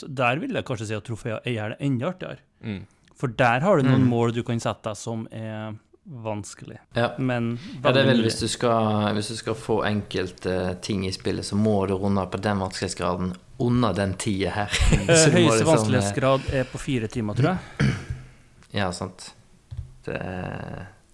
[0.08, 2.44] Der vil jeg kanskje si at trofeer gjør det enda artigere.
[2.60, 2.82] Mm.
[3.20, 5.74] For der har du noen mål du kan sette som er
[6.10, 6.78] vanskelig.
[6.96, 7.12] Ja.
[7.18, 7.52] Men
[7.82, 11.46] Ja, det er vel hvis du skal, hvis du skal få enkelte ting i spillet,
[11.46, 14.78] så må du runde på den vanskelighetsgraden under den tida her.
[14.96, 17.92] Eh, Høyeste liksom, vanskelighetsgrad er på fire timer, tror jeg.
[18.80, 19.34] Ja, sant.
[20.06, 20.18] Det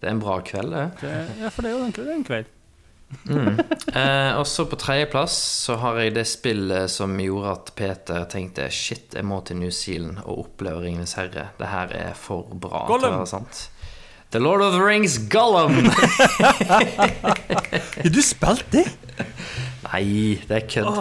[0.00, 0.84] det er en bra kveld, det.
[1.00, 2.50] Det, ja, for det er jo egentlig en kveld.
[3.26, 3.58] Mm.
[3.94, 8.66] Eh, og så på tredjeplass så har jeg det spillet som gjorde at Peter tenkte
[8.74, 11.48] shit, jeg må til New Zealand og oppleve Ringenes herre.
[11.58, 13.68] Det her er for bra til å være sant.
[14.34, 15.86] The Lord of the Rings Gollum!
[17.96, 18.88] Har du spilt det?
[19.86, 20.96] Nei, det er kødd.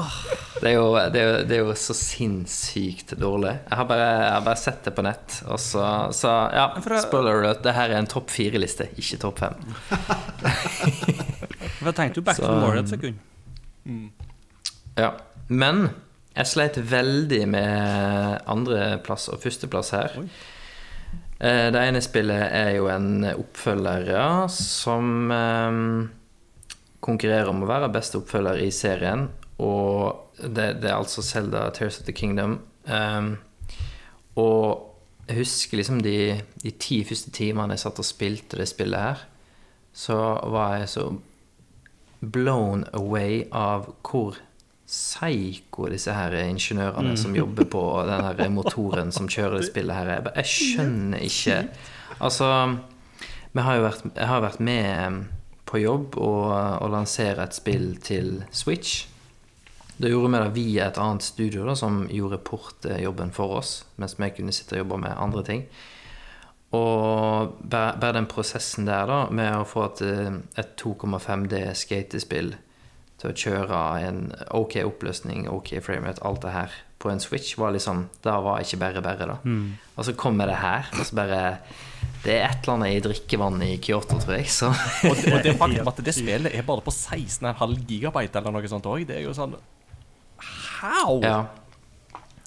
[0.59, 3.53] Det, er jo, det, det er jo så sinnssykt dårlig.
[3.65, 5.39] Jeg har bare, jeg har bare sett det på nett.
[5.49, 5.85] Og så,
[6.15, 6.65] så ja,
[7.01, 9.55] spoiler alert, det her er en topp fire-liste, ikke topp fem.
[11.79, 13.15] For jeg tenkte jo back to more et sekund.
[14.97, 15.11] Ja.
[15.47, 15.75] Men
[16.35, 17.71] jeg sleit veldig med
[18.51, 20.09] andreplass og førsteplass her.
[20.21, 20.27] Oi.
[21.35, 25.79] Det ene spillet er jo en oppfølger ja, som eh,
[27.05, 29.27] konkurrerer om å være beste oppfølger i serien.
[29.63, 32.59] Og det, det er altså Zelda Tears of the Kingdom.
[32.89, 33.35] Um,
[34.41, 34.91] og
[35.29, 39.23] jeg husker liksom de, de ti første timene jeg satt og spilte det spillet her,
[39.95, 40.17] så
[40.51, 41.07] var jeg så
[42.25, 44.37] blown away av hvor
[44.85, 50.11] psycho disse her ingeniørene som jobber på den her motoren som kjører det spillet her,
[50.13, 50.27] er.
[50.35, 51.57] Jeg Jeg skjønner ikke
[52.21, 52.45] Altså,
[53.57, 55.17] har vært, jeg har vært med em,
[55.81, 59.05] jobb og, og lansere et spill til Switch.
[59.95, 64.17] Da gjorde vi det via et annet studio da, som gjorde portjobben for oss, mens
[64.19, 65.65] vi kunne sitte og jobbe med andre ting.
[66.75, 72.55] Og bare den prosessen der, da, med å få et, eh, et 2,5D skatespill
[73.21, 74.19] til å kjøre en
[74.57, 78.79] OK oppløsning, OK framerate, alt det her på en Switch, var liksom Det var ikke
[78.81, 79.35] bare bare, da.
[79.95, 81.41] Og så kommer det her, og så bare
[82.23, 84.71] Det er et eller annet i drikkevannet i Kyoto, tror jeg, så
[85.09, 88.71] Og det, og det faktum at det spillet er bare på 16,5 gigabyte eller noe
[88.71, 89.55] sånt òg, det er jo sånn
[90.81, 91.19] How?
[91.23, 91.37] Ja.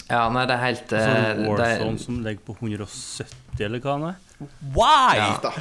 [0.09, 3.29] Ja, nei, det er helt sånn eh, Warzone som ligger på 170,
[3.67, 4.49] eller hva det er.
[4.77, 5.17] Why?
[5.21, 5.53] Ja.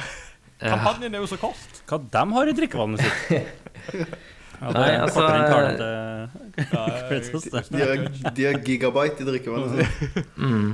[0.58, 1.82] Kampanjen er jo så kort.
[1.88, 3.58] Hva de har i drikkevannet sitt?
[4.58, 5.22] Ja, Nei, altså,
[5.78, 5.88] det.
[7.70, 10.72] De har, de har gigabyte i drikkevannet Mm.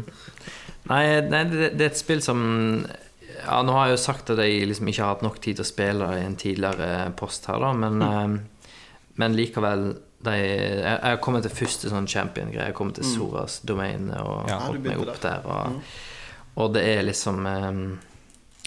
[0.88, 1.02] Nei,
[1.32, 2.40] nei det, det er et spill som
[3.44, 5.64] Ja, nå har jeg jo sagt at jeg liksom ikke har hatt nok tid til
[5.64, 8.72] å spille i en tidligere post her, da, men, eh,
[9.20, 9.86] men likevel
[10.24, 12.62] de, jeg, jeg har kommet til første sånn champion-greie.
[12.62, 14.62] Jeg har kommet til Soras-domene og Ja.
[14.64, 15.44] Holdt meg opp der.
[15.44, 15.82] Og,
[16.62, 17.80] og det er liksom eh,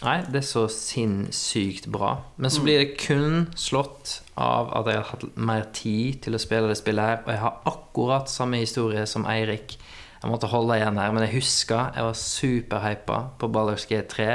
[0.05, 2.11] Nei, det er så sinnssykt bra.
[2.37, 6.41] Men så blir det kun slått av at jeg har hatt mer tid til å
[6.41, 9.73] spille det spillet her, og jeg har akkurat samme historie som Eirik.
[10.21, 14.29] Jeg måtte holde igjen her, men jeg husker jeg var superhypa på Baldur's G3.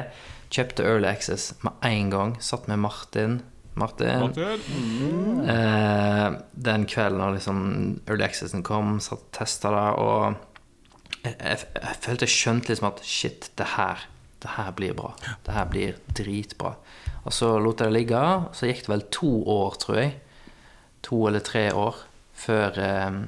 [0.52, 2.34] Kjøpte Early Access med en gang.
[2.43, 3.40] Satt med Martin.
[3.78, 4.34] Martin.
[5.48, 6.26] Eh,
[6.66, 7.60] den kvelden da liksom
[8.10, 12.90] Early Accessen kom, satt og testa det, og jeg, jeg, jeg følte jeg skjønte liksom
[12.90, 14.09] at shit, det her
[14.43, 15.12] det her blir bra.
[15.47, 16.74] Det her blir dritbra.
[17.23, 18.23] Og så lot jeg det ligge.
[18.56, 20.14] Så gikk det vel to år, tror jeg.
[21.06, 22.01] To eller tre år
[22.35, 23.20] før, eh,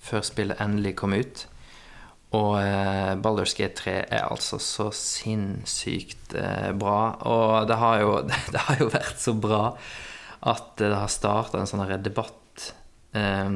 [0.00, 1.46] før spillet endelig kom ut.
[2.38, 7.00] Og eh, Baldur's Gate 3 er altså så sinnssykt eh, bra.
[7.26, 8.16] Og det har, jo,
[8.54, 9.64] det har jo vært så bra
[10.50, 12.70] at det har starta en sånn debatt
[13.18, 13.50] eh,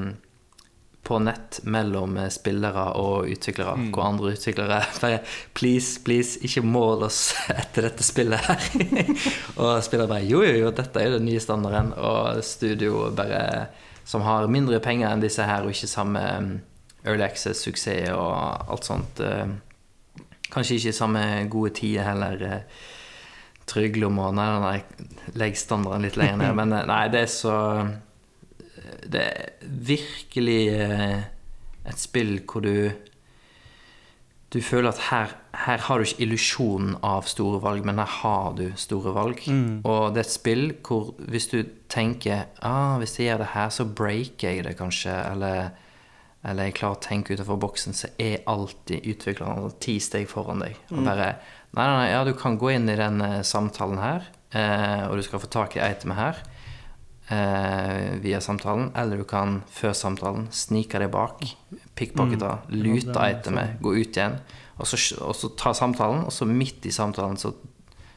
[1.04, 3.88] på nett mellom eh, spillere og utviklere.
[3.92, 5.20] Hvor andre utviklere bare
[5.54, 8.68] Please, please, ikke mål oss etter dette spillet her.
[9.60, 11.92] og spillere bare Jo, jo, jo, dette er jo den nye standarden.
[12.00, 13.44] Og studio bare
[14.04, 16.50] som har mindre penger enn disse her, og ikke samme um,
[17.04, 19.20] Early Access-suksess og alt sånt.
[19.24, 19.54] eh,
[20.52, 21.22] kanskje ikke samme
[21.52, 22.42] gode tider heller.
[22.42, 22.90] eh,
[23.66, 25.06] Tryglom Nei, nei, nei,
[25.40, 26.56] legg standarden litt lenger ned.
[26.58, 27.54] Men nei, det er så
[29.04, 31.24] det er virkelig eh,
[31.84, 32.90] et spill hvor du
[34.54, 35.32] Du føler at her,
[35.66, 39.40] her har du ikke illusjonen av store valg, men her har du store valg.
[39.82, 43.72] Og det er et spill hvor hvis du tenker ah, hvis jeg gjør det her,
[43.74, 45.72] så breaker jeg det kanskje, eller,
[46.44, 50.78] eller jeg klarer å tenke utenfor boksen, så er alltid utvikleren ti steg foran deg.
[50.92, 51.34] Og bare
[51.74, 55.18] Nei, nei, nei, ja, du kan gå inn i den eh, samtalen her, eh, og
[55.18, 56.44] du skal få tak i itemet her
[57.30, 61.44] eh, via samtalen, eller du kan før samtalen snike deg bak,
[61.96, 64.38] pickpockete, lute etter meg, gå ut igjen,
[64.78, 67.54] og så, og så ta samtalen, og så midt i samtalen så,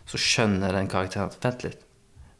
[0.07, 1.83] så skjønner den karakteren at vent litt,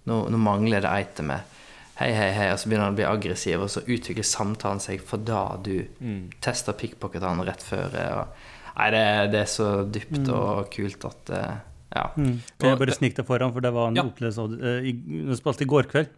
[0.07, 1.53] nå, nå mangler det etter meg.
[1.97, 5.01] Hei, hei, hei, og så begynner han å bli aggressiv, og så utvikler samtalen seg
[5.01, 5.79] for da du
[6.45, 7.95] tester pickpocketene rett før.
[8.19, 8.43] Og,
[8.77, 9.01] nei, det,
[9.33, 11.55] det er så dypt og kult at eh,
[11.95, 12.03] Ja.
[12.19, 12.35] Mm.
[12.59, 14.03] Kan jeg bare det- snike deg foran, for det var en Ja.
[14.03, 14.59] opplevelse av det.
[14.61, 16.09] eh, i- spilte i går kveld.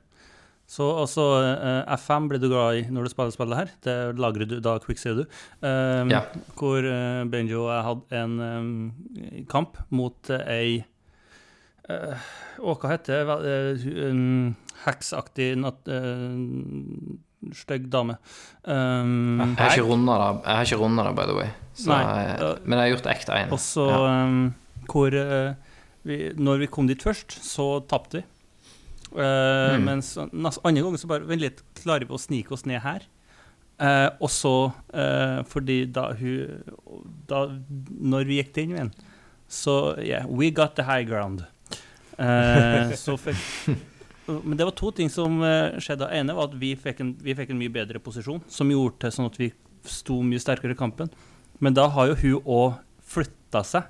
[0.69, 3.71] Så altså, uh, F5 blir du glad i når du spiller spillet her.
[3.85, 5.39] Det lagrer du, da quicksaver du.
[5.65, 6.21] Um, Ja.
[6.59, 10.83] Hvor uh, Benjo og jeg hadde en um, kamp mot uh, ei
[11.89, 12.27] uh,
[12.61, 13.95] Å, hva heter det?
[14.11, 14.53] Um,
[14.85, 15.89] heksaktig natt...
[15.89, 17.17] Uh,
[17.55, 18.17] Stygg dame.
[18.67, 21.51] Um, Jeg har ikke runda det, jeg har ikke rundet det, by the way.
[21.79, 23.53] Så, eh, men jeg har gjort ekte én.
[23.55, 24.09] Og så Ja.
[24.91, 25.53] hvor eh,
[26.03, 28.23] vi, Når vi kom dit først, så tapte vi.
[29.13, 29.85] Uh, Mm.
[29.87, 33.07] Mens andre ganger så bare Vent litt, klarer vi å snike oss ned her?
[33.79, 34.51] Eh, og så
[34.91, 36.63] eh, Fordi da hun
[37.29, 37.45] da,
[38.11, 38.89] Når vi gikk den veien,
[39.47, 41.45] så Yeah, we got the high ground.
[42.19, 43.77] Eh, så fikk
[44.27, 45.39] Men det var to ting som
[45.79, 46.03] skjedde.
[46.03, 48.99] Det ene var at vi fikk, en, vi fikk en mye bedre posisjon, som gjorde
[49.01, 49.47] til sånn at vi
[49.89, 51.09] sto mye sterkere i kampen.
[51.57, 52.75] Men da har jo hun òg
[53.09, 53.87] flytta seg,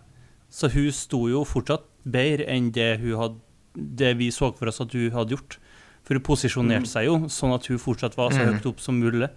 [0.48, 3.42] så hun sto jo fortsatt bedre enn det, hun hadde,
[3.76, 5.58] det vi så for oss at hun hadde gjort.
[6.04, 8.54] For hun posisjonerte seg jo sånn at hun fortsatt var så Mm.
[8.56, 9.30] høyt opp som mulig.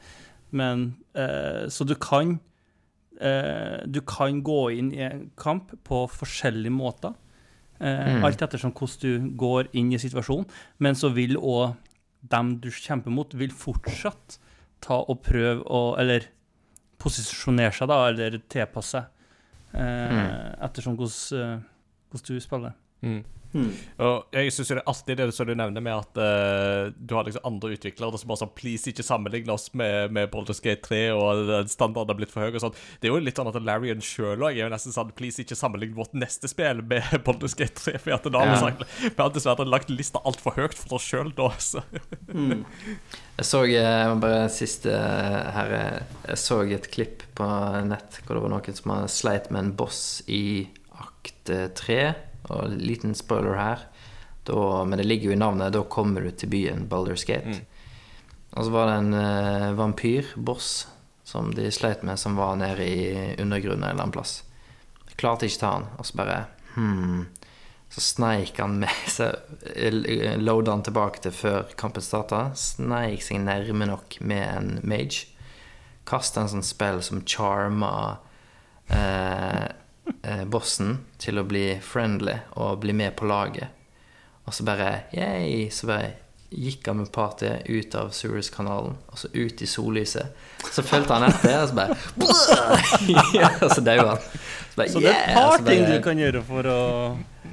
[0.52, 2.40] Men eh, Så du kan
[3.20, 7.14] eh, Du kan gå inn i en kamp på forskjellige måter.
[7.80, 8.24] Eh, Mm.
[8.24, 10.46] Alt ettersom hvordan du går inn i situasjonen.
[10.78, 11.76] Men så vil òg
[12.28, 14.38] dem du kjemper mot, vil fortsatt
[14.80, 16.26] ta og prøve å Eller
[16.98, 19.04] posisjonere seg, da, eller tilpasse seg.
[19.74, 20.60] Eh, Mm.
[20.62, 21.60] Ettersom hvordan, eh,
[22.12, 22.74] hvordan du spiller.
[23.02, 23.22] Mm.
[23.52, 23.68] Hmm.
[24.00, 27.26] Og jeg syns det er alltid det som du nevner med at uh, du har
[27.26, 31.00] liksom andre utviklere som bare sånn Please, ikke sammenligne oss med, med Baldur's Gate 3,
[31.12, 32.78] og standarden har blitt for høy og sånn.
[33.02, 35.58] Det er jo litt sånn at Larrion sjøl òg er jo nesten sånn Please, ikke
[35.58, 37.98] sammenligne vårt neste spill med Baldur's Gate 3.
[38.00, 38.62] For at da har vi Ja.
[38.70, 41.84] sagt Vi har dessverre lagt lista altfor høyt for oss sjøl da, så
[42.32, 42.64] mm.
[43.42, 47.46] Jeg så jeg bare siste eh, her eh, Jeg så et klipp på
[47.88, 50.68] nett hvor det var noen som har sleit med en boss i
[51.02, 52.02] akt eh, tre.
[52.50, 53.84] Og liten spoiler her.
[54.48, 55.74] Da, men det ligger jo i navnet.
[55.74, 57.58] Da kommer du til byen Baldur's Gate.
[57.58, 57.68] Mm.
[58.52, 60.72] Og så var det en uh, vampyrboss
[61.24, 64.42] som de sleit med, som var nede i undergrunnen en eller annen plass.
[65.16, 65.86] Klarte ikke ta han.
[65.98, 66.42] Og så bare
[66.74, 67.22] hmm.
[67.92, 69.36] Så sneik han med seg
[69.76, 72.46] eh, Loada han tilbake til før kampen starta.
[72.56, 75.28] Sneik seg nærme nok med en mage.
[76.08, 77.92] Kasta en sånn spill som charma
[78.88, 79.68] eh, eh,
[80.50, 83.68] bossen til å bli friendly og bli med på laget.
[84.46, 86.08] Og så bare yay, så bare
[86.52, 90.34] gikk han med partiet ut av Suez-kanalen og så ut i sollyset.
[90.74, 91.96] Så fulgte han etter, og så bare
[93.38, 94.26] ja, Og så daua han.
[94.26, 96.80] Så, bare, Så det er et par bare- ting du kan gjøre for å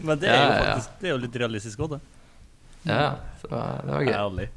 [0.03, 2.01] Men det er jo faktisk Det er jo litt realistisk òg, det.
[2.89, 3.07] Ja,
[3.41, 4.13] så det var, det var gøy.
[4.17, 4.49] Herlig.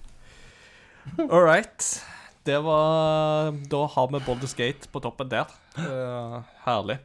[1.29, 1.87] All right.
[2.47, 5.51] Det var Da har vi Baldur's Gate på toppen der.
[5.79, 6.99] Uh, herlig.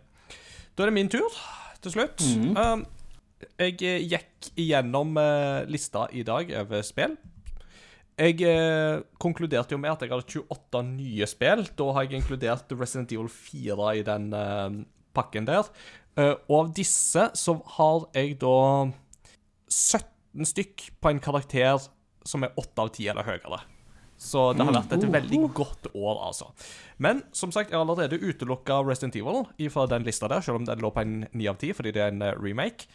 [0.77, 1.33] Da er det min tur
[1.81, 2.21] til slutt.
[2.53, 2.83] Um,
[3.57, 7.15] jeg eh, gikk igjennom eh, lista i dag over spill.
[8.17, 11.65] Jeg eh, konkluderte jo med at jeg hadde 28 nye spill.
[11.77, 14.29] Da har jeg inkludert Resident Evil 4 i den
[15.17, 15.69] pakken der.
[16.17, 18.57] Og av disse så har jeg da
[19.69, 21.77] 17 stykk på en karakter
[22.25, 23.61] som er 8 av 10 eller høyere.
[24.17, 26.49] Så det har vært et veldig godt år, altså.
[26.97, 30.65] Men som sagt, jeg har allerede utelukka Resident Evil fra den lista der, selv om
[30.65, 32.89] den lå på en 9 av 10, fordi det er en eh, remake.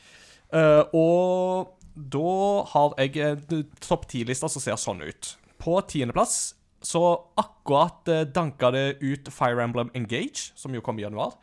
[0.53, 2.32] Uh, og da
[2.73, 5.36] har jeg en topp 10-lista som ser sånn ut.
[5.62, 7.05] På tiendeplass så
[7.39, 11.39] akkurat uh, danka det ut Fire Emblem Engage, som jo kom i januar.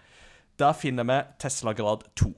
[0.60, 2.34] Der finner vi Tesla Grad 2.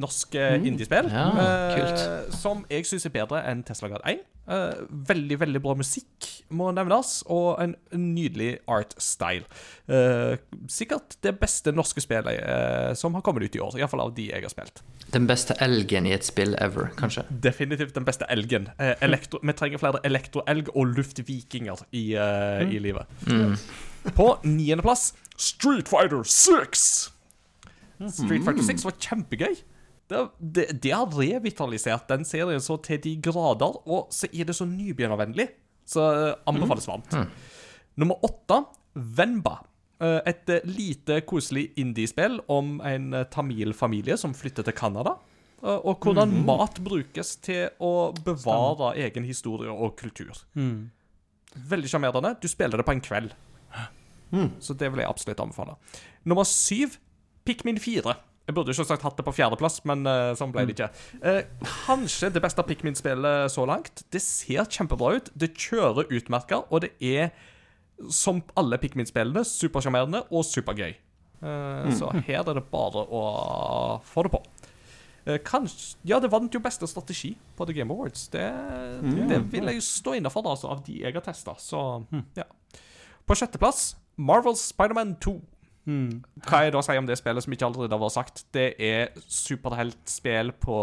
[0.00, 1.12] Norske indiespill.
[1.12, 4.24] Ja, uh, som jeg syns er bedre enn Tesla Grad 1.
[4.48, 4.76] Eh,
[5.08, 6.26] veldig, veldig bra musikk,
[6.56, 9.44] må nevnes, og en nydelig art style.
[9.88, 10.40] Uh,
[10.72, 14.30] sikkert det beste norske spillet uh, som har kommet ut i år, iallfall av de
[14.30, 14.80] jeg har spilt.
[15.12, 17.26] Den beste elgen i et spill ever, kanskje.
[17.44, 18.70] Definitivt den beste elgen.
[19.04, 22.72] Elektro, vi trenger flere elektroelg og luftvikinger i, mm.
[22.72, 23.20] i livet.
[23.28, 23.56] Mm.
[24.16, 26.88] På niendeplass Street Fighter 6.
[28.16, 29.60] Street Fighter 6 var kjempegøy.
[30.08, 34.54] Det, det, det har revitalisert den serien så til de grader, og så er det
[34.56, 35.48] så nybegynnervennlig.
[35.88, 37.12] Så eh, anbefales varmt.
[37.98, 38.62] Nummer åtte,
[38.94, 39.58] Venba.
[40.00, 45.16] Eh, Et eh, lite, koselig indiespill om en tamil familie som flytter til Canada.
[45.62, 50.30] Og hvordan mat brukes til å bevare egen historie og kultur.
[51.68, 52.36] Veldig sjarmerende.
[52.40, 53.32] Du spiller det på en kveld.
[54.62, 55.74] Så det vil jeg absolutt anbefale.
[56.28, 56.94] Nummer syv,
[57.48, 58.14] Pikmin 4.
[58.48, 60.86] Jeg burde jo selvsagt hatt det på fjerdeplass, men uh, sånn ble det ikke.
[61.20, 64.00] Uh, kanskje det beste Pikmin-spillet så langt.
[64.14, 65.28] Det ser kjempebra ut.
[65.36, 67.34] Det kjører utmerka, og det er,
[68.08, 70.94] som alle Pikmin-spillene, supersjarmerende og supergøy.
[71.38, 73.20] Eh, Så her er det bare å
[74.02, 74.40] få det på.
[75.44, 78.24] Kanskje, ja, det vant jo beste strategi på The Game Awards.
[78.32, 78.46] Det,
[79.28, 81.52] det vil jeg stå innafor, altså, av de jeg har testa.
[81.60, 81.82] Så
[82.38, 82.46] ja.
[83.28, 85.36] På sjetteplass, Marvels Spiderman 2.
[86.44, 88.42] Hva jeg da sier om det spillet som ikke allerede har vært sagt?
[88.54, 90.78] Det er superheltspill på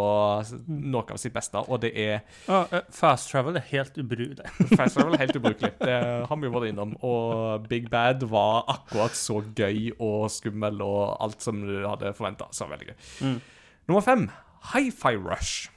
[0.68, 2.16] noe av sitt beste, og det er
[2.48, 4.50] Ja, uh, fast travel er helt ubrukelig.
[4.80, 5.72] Fast Travel er helt ubrukelig.
[5.80, 6.00] Det
[6.30, 6.96] har vi jo vært innom.
[7.06, 12.50] Og Big Bad var akkurat så gøy og skummel og alt som du hadde forventa.
[12.56, 13.40] Så veldig gøy.
[13.88, 14.28] Nummer fem,
[14.74, 15.70] Hi-Fi Rush.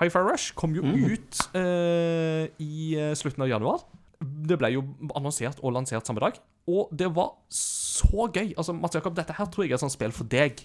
[0.00, 3.82] Hi-Fi Rush kom jo ut uh, i eh, slutten av januar.
[4.20, 4.84] Det ble jo
[5.16, 6.36] annonsert og lansert samme dag.
[6.68, 8.52] Og det var så gøy.
[8.56, 10.60] Altså, Mats Jakob, dette her tror jeg er et sånt spill for deg.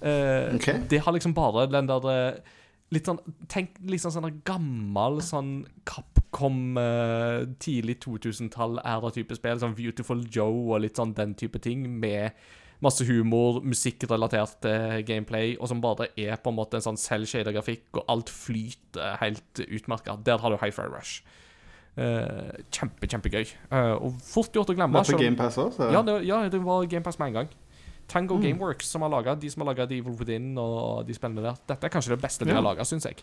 [0.00, 0.80] Eh, okay.
[0.90, 2.54] Det har liksom bare den der eh,
[2.92, 3.16] Litt sånn
[3.48, 9.58] Tenk litt sånn, sånn gammel sånn Capcom eh, tidlig 2000-tall æra-type spill.
[9.62, 11.88] Sånn Beautiful Joe og litt sånn den type ting.
[12.00, 12.36] Med
[12.84, 17.54] masse humor, musikkrelatert til gameplay, og som bare er på en måte en sånn selvshada
[17.56, 20.18] grafikk, og alt flyter helt utmerka.
[20.26, 21.24] Der har du High Fire Rush.
[21.96, 23.46] Eh, kjempe, kjempegøy.
[23.72, 24.92] Uh, og fort gjort å glemme.
[24.92, 27.48] Var på selv om- GamePass òg, ja, det, ja, det var GamePass med en gang.
[28.06, 28.42] Tango Mm.
[28.42, 31.56] Gameworks som har laget, de som har laga Evil Within og de spillene der.
[31.66, 32.60] Dette er kanskje det beste de Ja.
[32.60, 33.16] har laga, syns jeg.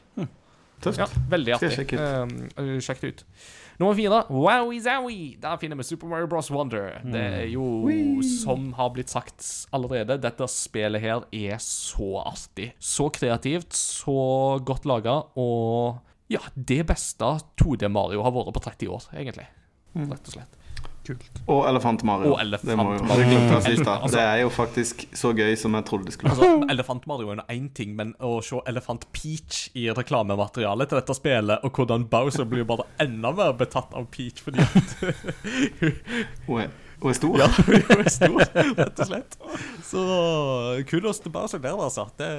[0.81, 0.97] tøft.
[0.97, 1.69] Ja, veldig artig.
[1.77, 3.23] jeg sjekke Um, sjekk det ut.
[3.79, 5.37] Nummer fire, Wowie Zowie.
[5.39, 6.49] Der finner vi Super Mario Bros.
[6.51, 6.99] Wonder.
[7.05, 12.73] Det er jo, som har blitt sagt allerede, dette spillet her er så artig.
[12.81, 15.99] Så kreativt, så godt laga, og
[16.33, 19.47] ja, det beste 2D Mario har vært på 30 år, egentlig.
[19.93, 20.59] Rett og slett.
[21.03, 21.39] Kult.
[21.51, 22.31] Og Elefant Mario.
[22.31, 22.99] Og Elefant det Mario.
[24.03, 26.47] Altså- Det er jo faktisk så gøy som jeg trodde det skulle være.
[26.53, 31.17] Altså, Elefant Mario er én ting, men å se Elefant Peach i reklamematerialet til dette
[31.17, 34.79] spillet, og hvordan Bowser blir bare enda mer betatt av Peach fordi at
[37.03, 37.33] Og er, stor.
[37.41, 38.43] Ja, hun er stor,
[38.79, 39.35] rett og slett.
[39.91, 40.03] Så
[40.89, 42.05] kudos til Basel der, altså.
[42.17, 42.29] Det,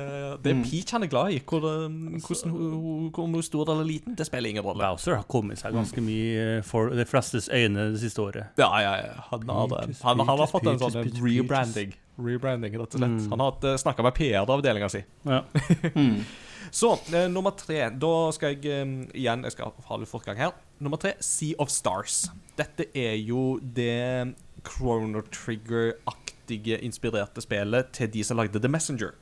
[0.45, 1.41] det er Peach han er glad i.
[1.45, 4.81] Hvor, hvordan hun, hun er stor eller liten, det spiller ingen rolle.
[4.81, 8.57] Bowser har kommet seg ganske mye eh, for de flestes øyne det siste året.
[8.61, 9.28] Ja, ja, ja.
[9.31, 11.93] Han har, han, han har fått en sånn rebranding.
[12.16, 13.28] Rebranding, rett og slett.
[13.31, 15.05] Han har uh, snakka med PR-avdelinga si.
[15.28, 15.45] Ja.
[16.74, 17.85] Så, eh, nummer tre.
[18.03, 20.57] Da skal jeg eh, igjen Jeg skal ha litt fortgang her.
[20.82, 22.24] Nummer tre, Sea of Stars.
[22.59, 24.35] Dette er jo det
[24.65, 29.15] Chrono Trigger-aktige inspirerte spillet til de som lagde The Messenger.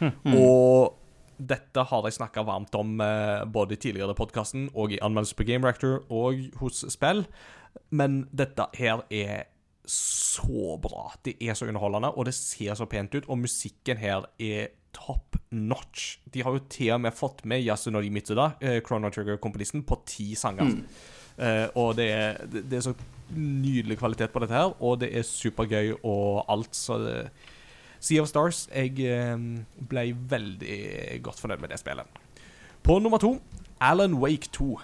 [0.00, 0.96] Og
[1.38, 5.46] dette har jeg snakka varmt om eh, både tidligere i podkasten og i anmeldelse på
[5.46, 7.24] Game Reactor og hos spill,
[7.94, 9.46] men dette her er
[9.88, 11.12] så bra.
[11.24, 15.38] Det er så underholdende, og det ser så pent ut, og musikken her er top
[15.50, 16.18] notch.
[16.34, 20.34] De har jo til og med fått med Yasunori Mitsuda, eh, Chrono Trigger-komponisten, på ti
[20.34, 20.74] sanger.
[21.38, 22.94] Eh, og det er, det det er så
[23.34, 27.16] nydelig kvalitet på dette her, og det er supergøy og alt, så det,
[28.00, 29.34] Sea of Stars Jeg eh,
[29.90, 30.78] ble veldig
[31.24, 32.06] godt fornøyd med det spillet.
[32.82, 33.34] På nummer to,
[33.80, 34.78] Alan Wake 2.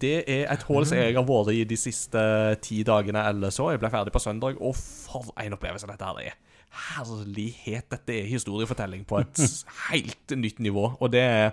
[0.00, 2.20] Det er et hull som jeg har vært i de siste
[2.62, 3.72] ti dagene eller så.
[3.72, 6.38] Jeg ble ferdig på søndag, og for en opplevelse dette her er.
[6.70, 9.42] Herlighet, dette er historiefortelling på et
[9.90, 10.92] helt nytt nivå.
[11.00, 11.50] Og det er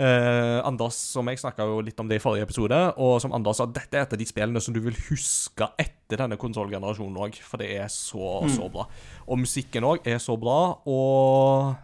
[0.00, 3.68] eh, Anders som jeg snakka litt om det i forrige episode, og som Anders sa,
[3.68, 7.62] dette er et av de spillene som du vil huske etter denne konsollgenerasjonen òg, for
[7.62, 8.88] det er så, så bra.
[9.28, 10.58] Og musikken òg er så bra,
[10.88, 11.78] og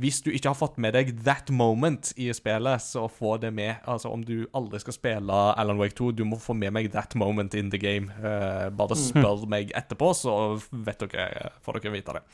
[0.00, 3.82] hvis du ikke har fått med deg that moment i spillet, så få det med.
[3.90, 7.12] Altså Om du aldri skal spille Alan Wake 2, du må få med meg that
[7.20, 8.08] moment in the game.
[8.16, 10.34] Eh, bare spør meg etterpå, så
[10.72, 12.24] vet dere, får dere vite det.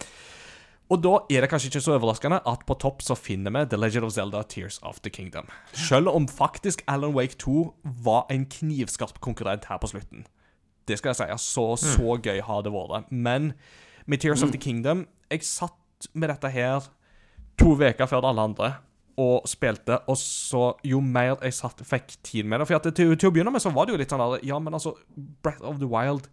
[0.87, 3.79] Og da er det kanskje ikke så overraskende at på topp så finner vi The
[3.81, 5.49] Legend of Zelda Tears of the Kingdom.
[5.75, 10.27] Selv om faktisk Alan Wake 2 var en knivskarp konkurrent her på slutten.
[10.87, 11.39] Det skal jeg si.
[11.43, 13.11] Så, så gøy har det vært.
[13.11, 13.53] Men
[14.07, 16.87] med Tears of the Kingdom Jeg satt med dette her
[17.59, 18.75] to uker før alle andre
[19.17, 23.15] og spilte, og så jo mer jeg satt, fikk tid med det For at til,
[23.17, 25.65] til å begynne med så var det jo litt sånn der Ja, men altså, Breath
[25.65, 26.29] of the Wild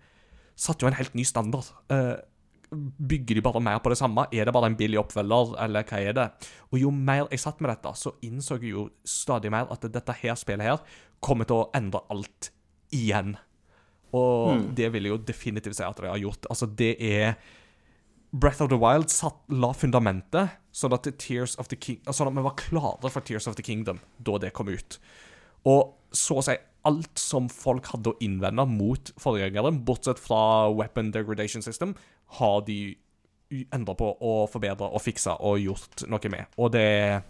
[0.60, 1.72] satte jo en helt ny standard.
[1.90, 2.20] Eh,
[2.74, 4.26] bygger de bare mer på det samme?
[4.34, 6.28] Er det bare en billig oppfølger, eller hva er det?
[6.72, 10.18] Og jo mer jeg satt med dette, så innså jeg jo stadig mer at dette
[10.22, 12.52] her spillet her kommer til å endre alt
[12.94, 13.36] igjen.
[14.14, 16.46] Og det vil jeg jo definitivt si at det har gjort.
[16.54, 17.38] Altså, det er
[18.34, 22.38] Breath of the Wild satt, la fundamentet, sånn at, Tears of the King, sånn at
[22.38, 24.98] vi var klare for Tears of the Kingdom da det kom ut.
[25.70, 31.14] Og så å si alt som folk hadde å innvende mot forgjengeren, bortsett fra Weapon
[31.14, 31.94] Degradation System,
[32.40, 32.96] har de
[33.74, 36.54] endra på og forbedra og fiksa og gjort noe med.
[36.58, 37.22] Og det er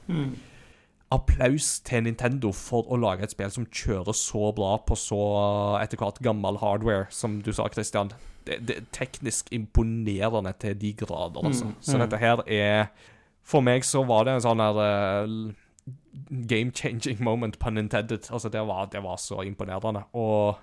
[1.14, 5.20] applaus til Nintendo for å lage et spill som kjører så bra på så
[5.82, 8.14] etter hvert gammel hardware, som du sa, Christian.
[8.48, 11.70] Det, det er teknisk imponerende til de grader, altså.
[11.80, 12.88] Så dette her er
[13.44, 15.52] For meg så var det en sånn her uh,
[16.48, 18.16] game-changing moment på Nintendo.
[18.32, 20.06] Altså, det var, det var så imponerende.
[20.16, 20.56] Og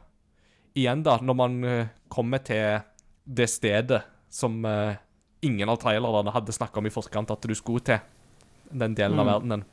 [0.78, 2.80] igjen, da, når man eh, kommer til
[3.26, 4.00] det stedet
[4.30, 4.94] som uh,
[5.40, 8.00] ingen av trailerne hadde snakka om i forkant at du skulle til,
[8.70, 9.64] den delen av verdenen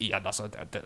[0.00, 0.80] Igjen, altså det, det,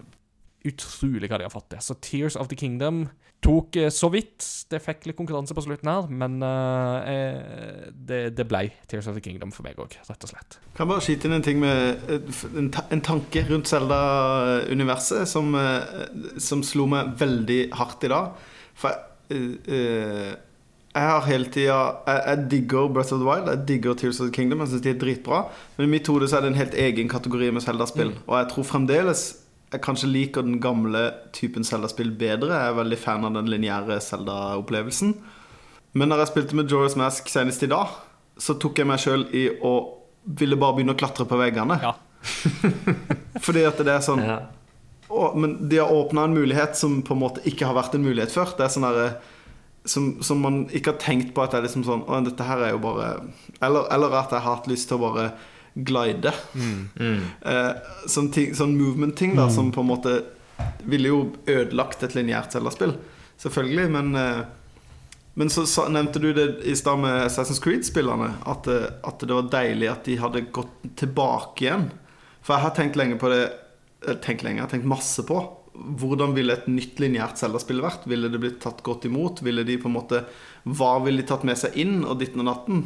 [0.69, 1.81] Utrolig hva de har fått til.
[1.83, 3.07] Så Tears of the Kingdom
[3.43, 8.47] tok uh, så vidt Det fikk litt konkurranse på slutten her, men eh, det, det
[8.51, 10.59] ble Tears of the Kingdom for meg òg, rett og slett.
[10.77, 12.07] Kan jeg bare skyte inn en ting med
[12.53, 18.49] en, ta en tanke rundt Zelda-universet som, eh, som slo meg veldig hardt i dag.
[18.79, 18.97] For
[19.35, 20.33] eh,
[20.93, 24.27] jeg har hele tida jeg, jeg digger Breath of the Wild, jeg digger Tears of
[24.29, 24.61] the Kingdom.
[24.61, 25.39] Jeg synes de er dritbra
[25.79, 28.13] Men i mitt hode så er det en helt egen kategori med Zelda-spill.
[28.27, 29.23] Og jeg tror fremdeles
[29.73, 31.01] jeg kanskje liker den gamle
[31.33, 32.53] typen Zelda-spill bedre.
[32.53, 35.15] Jeg er veldig fan av den lineære Zelda-opplevelsen.
[35.97, 37.95] Men når jeg spilte med Joris Mask senest i dag,
[38.37, 39.73] så tok jeg meg sjøl i å
[40.29, 41.79] ville bare begynne å klatre på veggene.
[41.81, 41.95] Ja.
[43.47, 44.37] Fordi at det er sånn Ja.
[45.09, 48.05] å, Men de har åpna en mulighet som på en måte ikke har vært en
[48.05, 48.53] mulighet før.
[48.59, 49.09] Det er sånn derre
[49.85, 52.61] som, som man ikke har tenkt på at det er liksom sånn Å, dette her
[52.63, 53.09] er jo bare
[53.61, 55.25] Eller, eller at jeg har hatt lyst til å bare
[55.75, 56.31] glide.
[57.49, 57.73] Eh,
[58.07, 60.19] sånn, ting, sånn movement-ting da som på en måte
[60.85, 62.93] ville jo ødelagt et lineært Zelda-spill.
[63.41, 64.43] Selvfølgelig, men eh,
[65.35, 68.35] Men så, så nevnte du det i stad med Assassin's Creed-spillerne.
[68.45, 71.87] At, eh, at det var deilig at de hadde gått tilbake igjen.
[72.45, 75.41] For jeg har tenkt lenge på det eh, Tenkt lenge, jeg har tenkt masse på
[75.73, 78.07] hvordan ville et nytt lineært Zelda-spill vært?
[78.11, 79.41] Ville det blitt tatt godt imot?
[79.45, 80.25] Ville de på en måte
[80.69, 82.83] Hva ville de tatt med seg inn, og ditten og natten?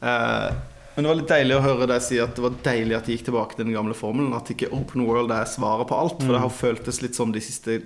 [0.00, 0.50] Eh,
[0.94, 3.14] men det var litt deilig å høre deg si at det var deilig at de
[3.14, 4.32] gikk tilbake til den gamle formelen.
[4.34, 6.16] At ikke open world er svaret på alt.
[6.24, 7.76] For det har føltes litt sånn de siste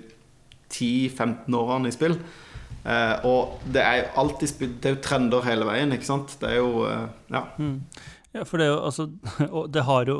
[0.73, 2.17] 10-15 årene i spill.
[2.83, 6.33] Eh, og det er jo alltid Det er jo trender hele veien, ikke sant?
[6.41, 7.45] Det er jo eh, Ja.
[8.33, 9.05] Ja, for det er jo altså
[9.75, 10.17] Det har jo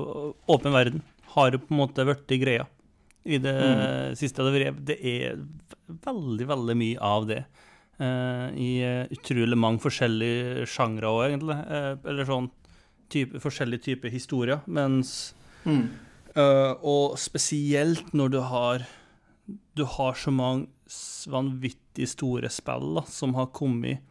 [0.54, 1.02] Åpen verden
[1.34, 2.68] har jo på en måte blitt greia
[3.26, 3.58] i det
[4.20, 4.44] siste.
[4.44, 5.38] jeg er, det er
[6.04, 7.44] veldig, veldig mye av det.
[8.02, 11.60] Uh, I eh, utrolig mange forskjellige sjangre òg, egentlig.
[11.70, 12.50] Uh, eller sånn
[13.14, 14.66] type, forskjellige typer historier.
[14.66, 15.34] Mens
[15.64, 15.94] Mm.
[16.36, 18.82] uh, og spesielt når du har
[19.78, 20.68] Du har så mange
[21.32, 24.04] vanvittig store spill da, som har kommet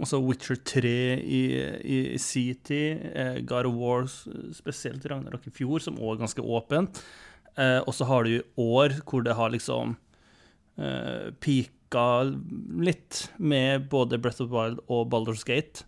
[0.00, 1.40] også Witcher 3 i,
[1.84, 4.06] i City, eh, God of War,
[4.56, 7.02] spesielt Ragnarok i fjor, som òg er ganske åpent.
[7.60, 9.96] Eh, og så har du år hvor det har liksom
[10.80, 12.06] eh, pika
[12.80, 15.84] litt med både Breath of the Wild og Baldur's Gate,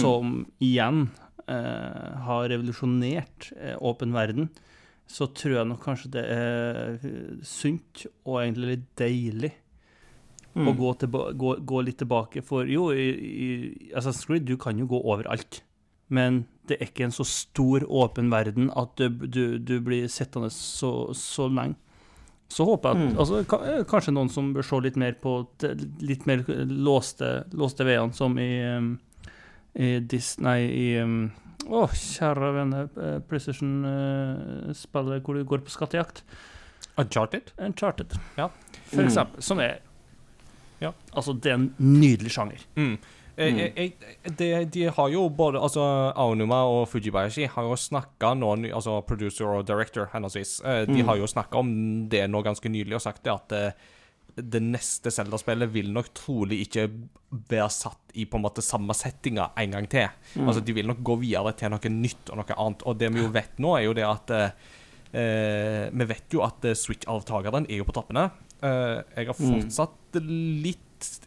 [0.00, 1.10] som igjen
[1.46, 4.50] eh, har revolusjonert eh, åpen verden.
[5.06, 6.96] Så tror jeg nok kanskje det er
[7.46, 9.52] sunt og egentlig litt deilig
[10.56, 10.92] å gå,
[11.36, 12.42] gå, gå litt tilbake.
[12.42, 13.48] For jo, i, i
[13.92, 15.60] Assassin's Creed, du kan jo gå overalt.
[16.08, 20.50] Men det er ikke en så stor, åpen verden at du, du, du blir sittende
[20.50, 21.76] så, så lenge.
[22.48, 23.18] Så håper jeg at Mm.
[23.18, 25.32] altså, eh, Kanskje noen som bør se litt mer på
[26.00, 28.50] litt mer låste, låste veiene, som i,
[29.74, 30.86] i Disney i
[31.66, 36.22] Å, kjære vene, eh, PlayStation-spillet hvor du går på skattejakt.
[36.98, 37.50] Uncharted?
[37.58, 38.48] Uncharted, Ja.
[38.86, 39.06] for Mm.
[39.08, 39.42] eksempel.
[39.42, 39.80] Som er
[40.80, 40.92] Ja.
[41.14, 42.60] Altså, det er en nydelig sjanger.
[42.76, 42.98] Mm.
[43.38, 43.58] Eh, Mm.
[43.58, 48.54] eh, eh, de, de har jo både altså Aonuma og Fujibayashi har jo snakka nå,
[48.72, 51.06] altså producer og director henholdsvis, eh, de Mm.
[51.08, 53.74] har jo snakka om det nå ganske nylig og sagt det at
[54.38, 56.90] det neste Zelda-spillet vil nok trolig ikke
[57.48, 60.08] være satt i på en måte samme settinga en gang til.
[60.36, 60.46] Mm.
[60.48, 62.82] Altså De vil nok gå videre til noe nytt og noe annet.
[62.86, 64.30] Og det vi jo vet nå, er jo det at
[65.14, 68.30] eh, Vi vet jo at Switch-avtakeren er jo på trappene.
[68.62, 69.62] Eh, jeg har Mm.
[69.62, 70.78] fortsatt litt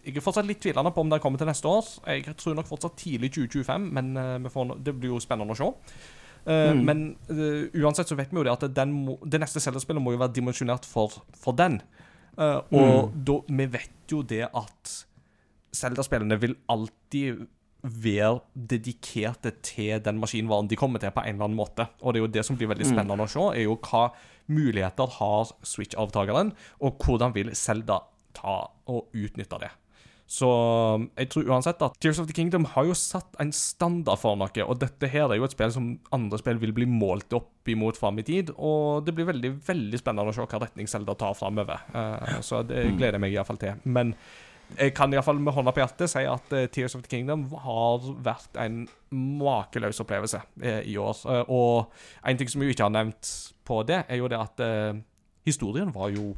[0.06, 1.86] Jeg er fortsatt litt tvilende på om den kommer til neste år.
[2.08, 5.54] Jeg tror nok fortsatt tidlig 2025, men eh, vi får, no- det blir jo spennende
[5.54, 5.70] å se.
[6.48, 6.86] Uh, Mm.
[6.88, 10.14] Men uh, uansett så vet vi jo det at den må, det neste Zelda-spillet må
[10.16, 11.82] jo være dimensjonert for, for den.
[12.40, 13.24] Uh, og Mm.
[13.28, 14.94] da, vi vet jo det at
[15.76, 17.44] Zelda-spillene vil alltid
[17.84, 21.86] være dedikerte til den maskinvaren de kommer til, på en eller annen måte.
[22.02, 22.94] Og det er jo det som blir veldig Mm.
[22.96, 24.10] spennende å se, er jo hva
[24.50, 26.52] muligheter har Switch-avtakeren,
[26.82, 28.00] og hvordan vil Zelda
[28.36, 29.72] ta og utnytte det.
[30.30, 30.48] Så
[31.18, 34.66] jeg tror uansett at Tears of the Kingdom har jo satt en standard for noe,
[34.66, 37.98] og dette her er jo et spill som andre spill vil bli målt opp imot
[37.98, 41.34] fram i tid, og det blir veldig veldig spennende å se hva retning Zelda tar
[41.38, 41.82] framover.
[41.96, 43.82] Uh, så det gleder jeg meg iallfall til.
[43.90, 44.14] Men
[44.78, 48.04] jeg kan iallfall med hånda på hjertet si at eh, Tears of the Kingdom har
[48.26, 51.24] vært en makeløs opplevelse eh, i år.
[51.26, 51.90] Eh, og
[52.22, 53.32] en ting som jeg ikke har nevnt
[53.66, 55.02] på det, er jo det at eh,
[55.50, 56.36] historien var jo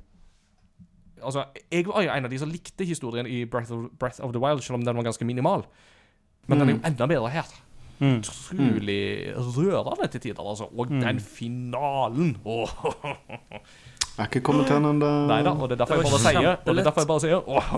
[1.23, 4.34] Altså, jeg var jo en av de som likte historien i Breath of, Breath of
[4.35, 5.65] the Wild, selv om den var ganske minimal.
[6.48, 7.52] Men den er jo enda bedre her.
[8.02, 8.18] Mm.
[8.18, 10.65] Utrolig rørende til tider, altså.
[10.73, 12.69] Og den finalen Åh,
[14.18, 15.11] Jeg er ikke kommet til den ennå.
[15.30, 17.10] Nei da, og det er derfor jeg Det bare sier Og det er derfor jeg
[17.11, 17.69] bare sier oh.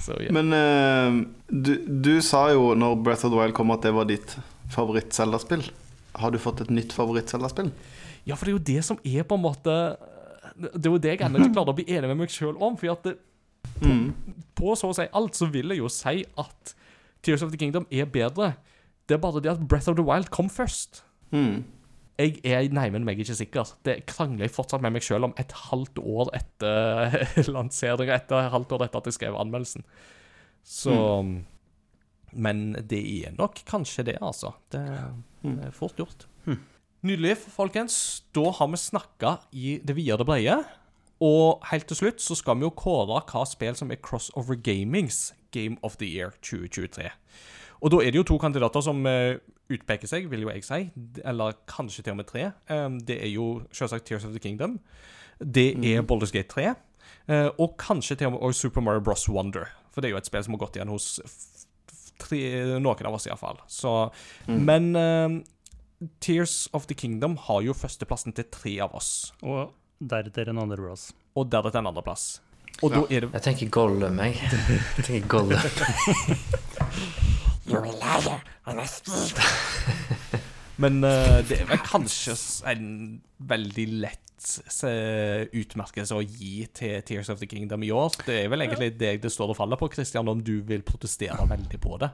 [0.00, 0.32] so, yeah.
[0.32, 1.20] Men uh,
[1.52, 1.72] du,
[2.08, 4.36] du sa jo når Breath of the Wild kom at det var ditt
[4.72, 5.68] favoritt-Zelda-spill.
[6.16, 7.68] Har du fått et nytt favoritt-Zelda-spill?
[8.24, 9.76] Ja, for det er jo det som er på en måte
[10.56, 12.76] Det er jo det jeg ennå ikke klarer å bli enig med meg sjøl om.
[12.80, 13.16] For at det,
[13.82, 14.12] Mm.
[14.58, 16.72] på så å si alt så vil jeg jo si at
[17.22, 18.56] Tears of the Kingdom er bedre.
[19.06, 21.02] Det er bare det at Breath of the Wild kom først.
[21.32, 21.64] Mm.
[22.18, 23.70] Jeg er neimen meg ikke sikker.
[23.86, 27.16] Det krangler jeg fortsatt med meg sjøl om et halvt år etter
[27.54, 29.86] lanseringa, etter et halvt år etter at jeg skrev anmeldelsen.
[30.62, 30.94] Så
[32.32, 34.54] Men det er nok kanskje det, altså.
[34.72, 34.82] Det,
[35.42, 36.26] det er fort gjort.
[37.02, 38.22] Nydelig, folkens.
[38.30, 40.60] Da har vi snakka i det vide og det brede.
[41.18, 45.32] Og helt til slutt så skal vi jo kåre hva spill som er Crossover Gamings
[45.50, 47.08] Game of the Year 2023.
[47.82, 49.40] Og da er det jo to kandidater som eh,
[49.74, 50.78] utpeker seg, vil jo jeg si.
[51.26, 52.52] Eller kanskje til og med tre.
[52.70, 54.78] Um, det er jo selvsagt Tears of the Kingdom.
[55.42, 56.68] Det er Baldur's Gate 3.
[57.26, 59.26] eh, og kanskje til og med også Super Mario Bros.
[59.28, 59.74] Wonder.
[59.90, 61.18] For det er jo et spill som har gått igjen hos
[62.22, 62.38] tre,
[62.78, 63.58] noen av oss, iallfall.
[63.66, 64.12] Så
[64.46, 65.42] Men eh,
[66.20, 69.32] Tears of the Kingdom har jo førsteplassen til tre av oss.
[69.42, 69.72] Og
[70.02, 71.10] deretter en andreplass.
[71.38, 72.40] Og deretter en andreplass.
[72.82, 74.34] Og da er det Jeg tenker Gollum, jeg.
[74.96, 75.58] jeg tenker Gollum.
[80.82, 82.34] Men uh, det er vel kanskje
[82.72, 82.86] en
[83.38, 88.10] veldig lett utmerkelse å gi til Tears of the Kingdom i år.
[88.26, 91.46] Det er vel egentlig deg det står og faller på, Christian, om du vil protestere
[91.46, 92.10] veldig på det.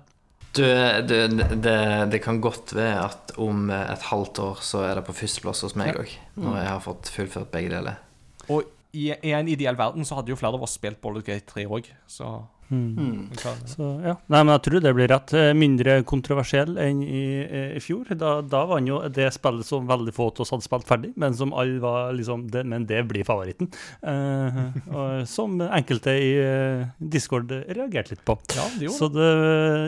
[0.56, 1.14] Du, du
[1.60, 1.78] det,
[2.12, 5.76] det kan godt være at om et halvt år så er det på førsteplass hos
[5.78, 6.14] meg òg.
[6.40, 8.00] Når jeg har fått fullført begge deler.
[8.48, 8.64] Og
[8.96, 11.66] i, i en ideell verden så hadde jo flere av oss spilt Baldur's Gate 3
[11.68, 12.30] òg, så
[12.70, 13.30] Mm.
[13.64, 14.14] Så ja.
[14.28, 15.32] Nei, men jeg tror det blir rett.
[15.36, 18.10] Eh, Mindre kontroversiell enn i, eh, i fjor.
[18.18, 21.12] Da, da var han jo det spillet som veldig få av oss hadde spilt ferdig,
[21.16, 23.70] men som alle var liksom det, Men det blir favoritten.
[24.02, 24.60] Eh,
[24.98, 28.36] og som enkelte i eh, Discord reagerte litt på.
[28.56, 29.30] Ja, det gjorde Så det,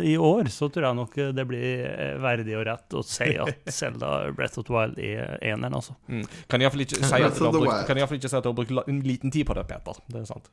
[0.08, 1.84] i år så tror jeg nok det blir
[2.22, 5.96] verdig og rett å si at Zelda Breath of the Wild er eneren, altså.
[6.08, 6.24] Mm.
[6.50, 8.52] Kan iallfall ikke si at du har brukt, i hvert fall ikke si at du
[8.52, 10.02] har brukt en liten tid på det, Peter.
[10.08, 10.50] Det er sant.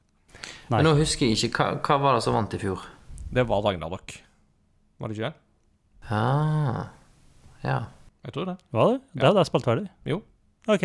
[0.70, 0.78] Nei.
[0.82, 1.58] Men nå husker jeg ikke.
[1.58, 2.82] Hva, hva var det som vant i fjor?
[3.34, 4.18] Det var Ragnarok.
[5.00, 5.38] Var det ikke det?
[6.10, 6.86] Ah,
[7.64, 7.78] ja.
[8.26, 8.58] Jeg tror det.
[8.76, 9.00] Var det?
[9.14, 9.88] Det hadde jeg spilt ferdig.
[10.08, 10.22] Jo.
[10.68, 10.84] OK.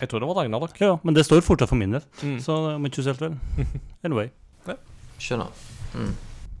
[0.00, 0.76] Jeg tror det var Ragnarok.
[0.80, 2.38] Ja, men det står fortsatt for min del, Mm.
[2.44, 3.38] så men ikke helt vel.
[4.04, 4.30] Anyway.
[5.18, 5.48] Skjønner.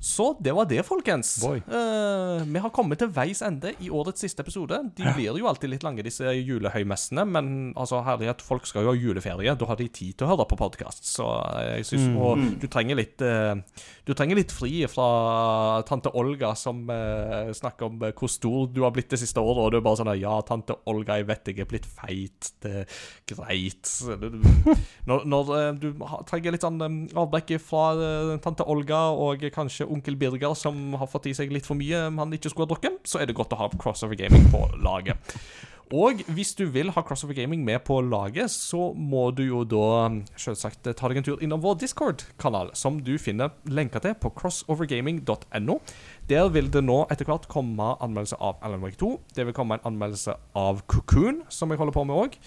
[0.04, 1.38] Så det var det, folkens.
[1.44, 4.76] Eh, vi har kommet til veis ende i årets siste episode.
[4.98, 8.98] De blir jo alltid litt lange, disse julehøymessene, men altså, herlighet, folk skal jo ha
[9.00, 9.54] juleferie.
[9.56, 11.08] Da har de tid til å høre på podkast.
[11.08, 11.24] Så
[11.54, 13.56] eh, jeg synes, Og du trenger litt uh,
[14.04, 18.92] Du trenger litt fri fra tante Olga, som uh, snakker om hvor stor du har
[18.92, 21.64] blitt det siste året, og du er bare sånn Ja, tante Olga, jeg vet jeg
[21.64, 22.52] er blitt feit.
[22.60, 23.00] Det er
[23.32, 23.88] greit.
[25.08, 25.50] Når, når
[25.80, 25.88] du
[26.28, 27.86] trenger litt sånn um, avbrekk fra
[28.44, 32.34] tante Olga og kanskje onkel Birger, som har fått i seg litt for mye han
[32.34, 35.34] ikke skulle ha drukket, så er det godt å ha Crossover Gaming på laget.
[35.92, 40.08] Og hvis du vil ha Crossover Gaming med på laget, så må du jo da
[40.40, 45.76] selvsagt ta deg en tur innom vår Discord-kanal, som du finner lenker til på crossovergaming.no.
[46.30, 49.10] Der vil det nå etter hvert komme anmeldelse av Alan Wake 2.
[49.36, 52.38] Det vil komme en anmeldelse av Cocoon, som jeg holder på med òg,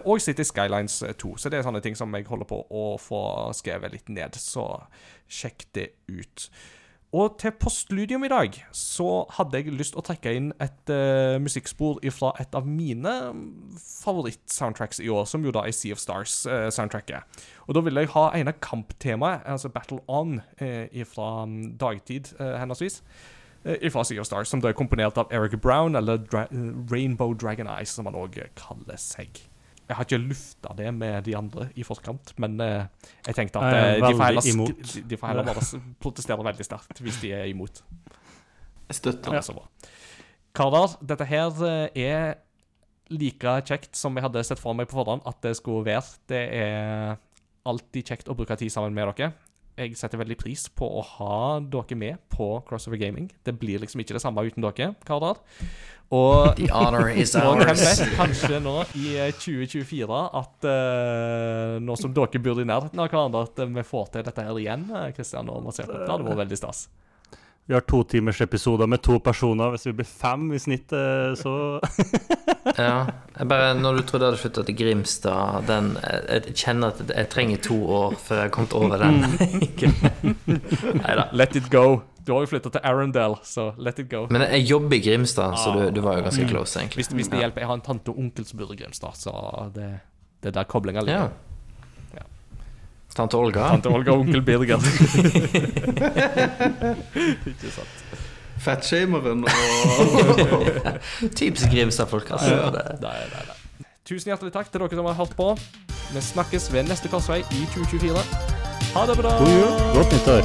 [0.00, 1.36] og City Skylines 2.
[1.36, 3.20] Så det er sånne ting som jeg holder på å få
[3.54, 4.70] skrevet litt ned, så
[5.28, 6.48] sjekk det ut.
[7.14, 12.00] Og til postludium i dag så hadde jeg lyst å trekke inn et uh, musikkspor
[12.12, 13.12] fra et av mine
[13.78, 17.22] favoritt-soundtracks i år, som jo da er Sea of Stars-soundtracket.
[17.66, 22.58] og da ville jeg ha ene kamptemaet, altså Battle On, uh, fra mm, dagtid uh,
[22.58, 23.02] henholdsvis.
[23.64, 26.72] eh, Fra Sea of Stars, som da er komponert av Eric Brown, eller Dra eh,
[26.90, 29.46] Rainbow Dragon Eyes, som han òg kaller seg.
[29.86, 32.88] Jeg har ikke lufta det med de andre i forkant, men eh,
[33.28, 37.02] jeg tenkte at eh, de, får heller, de, de får heller bare protestere veldig sterkt
[37.04, 37.84] hvis de er imot.
[38.88, 39.38] Jeg støtter.
[39.38, 39.94] Ja.
[40.56, 42.34] Karer, dette her eh, er
[43.14, 46.18] like kjekt som jeg hadde sett for meg på forhånd at det skulle være.
[46.30, 47.14] Det er
[47.66, 49.30] alltid kjekt å bruke tid sammen med dere.
[49.76, 53.26] Jeg setter veldig pris på å ha dere med på Crossover Gaming.
[53.44, 55.36] Det blir liksom ikke det samme uten dere, karer.
[56.16, 61.96] Og The honor is og hvem vet, kanskje nå i eh, 2024 at uh, nå
[62.00, 64.88] som dere bor i nærheten av hverandre, at eh, vi får til dette her igjen,
[64.96, 65.92] eh, Kristian og Marcel.
[65.92, 66.86] Det hadde vært veldig stas.
[67.66, 69.72] Vi har to timers episoder med to personer.
[69.74, 71.80] Hvis vi blir fem i snitt, eh, så
[72.78, 73.06] Ja.
[73.38, 77.10] Jeg bare, når du trodde jeg hadde flytta til Grimstad den, jeg, jeg kjenner at
[77.10, 79.18] jeg trenger to år før jeg har kommet over den.
[81.02, 81.26] Nei da.
[81.32, 82.02] Let it go.
[82.26, 84.24] Du har jo flytta til Arendal, så let it go.
[84.34, 87.04] Men jeg jobber i Grimstad, så du, du var jo ganske close, egentlig.
[87.04, 89.34] Hvis, hvis det hjelper Jeg har en tante og onkel som bor i Grimstad, så
[89.74, 89.90] det,
[90.42, 91.28] det er der koblinga Ja.
[93.16, 93.70] Tante Olga.
[93.72, 94.76] Tante Olga og onkel Birger.
[97.50, 97.88] Ikke sant.
[98.66, 99.50] Fettshameren og
[101.38, 102.54] Typisk Grimstad-folk, altså.
[102.74, 103.56] Det, Nei, nei, nei.
[104.06, 105.48] Tusen hjertelig takk til dere som har hørt på.
[106.14, 108.22] Vi snakkes ved neste korsvei i 2024.
[108.94, 109.30] Ha det bra!
[109.40, 110.42] god jul, godt nyttår.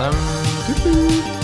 [0.00, 1.39] um,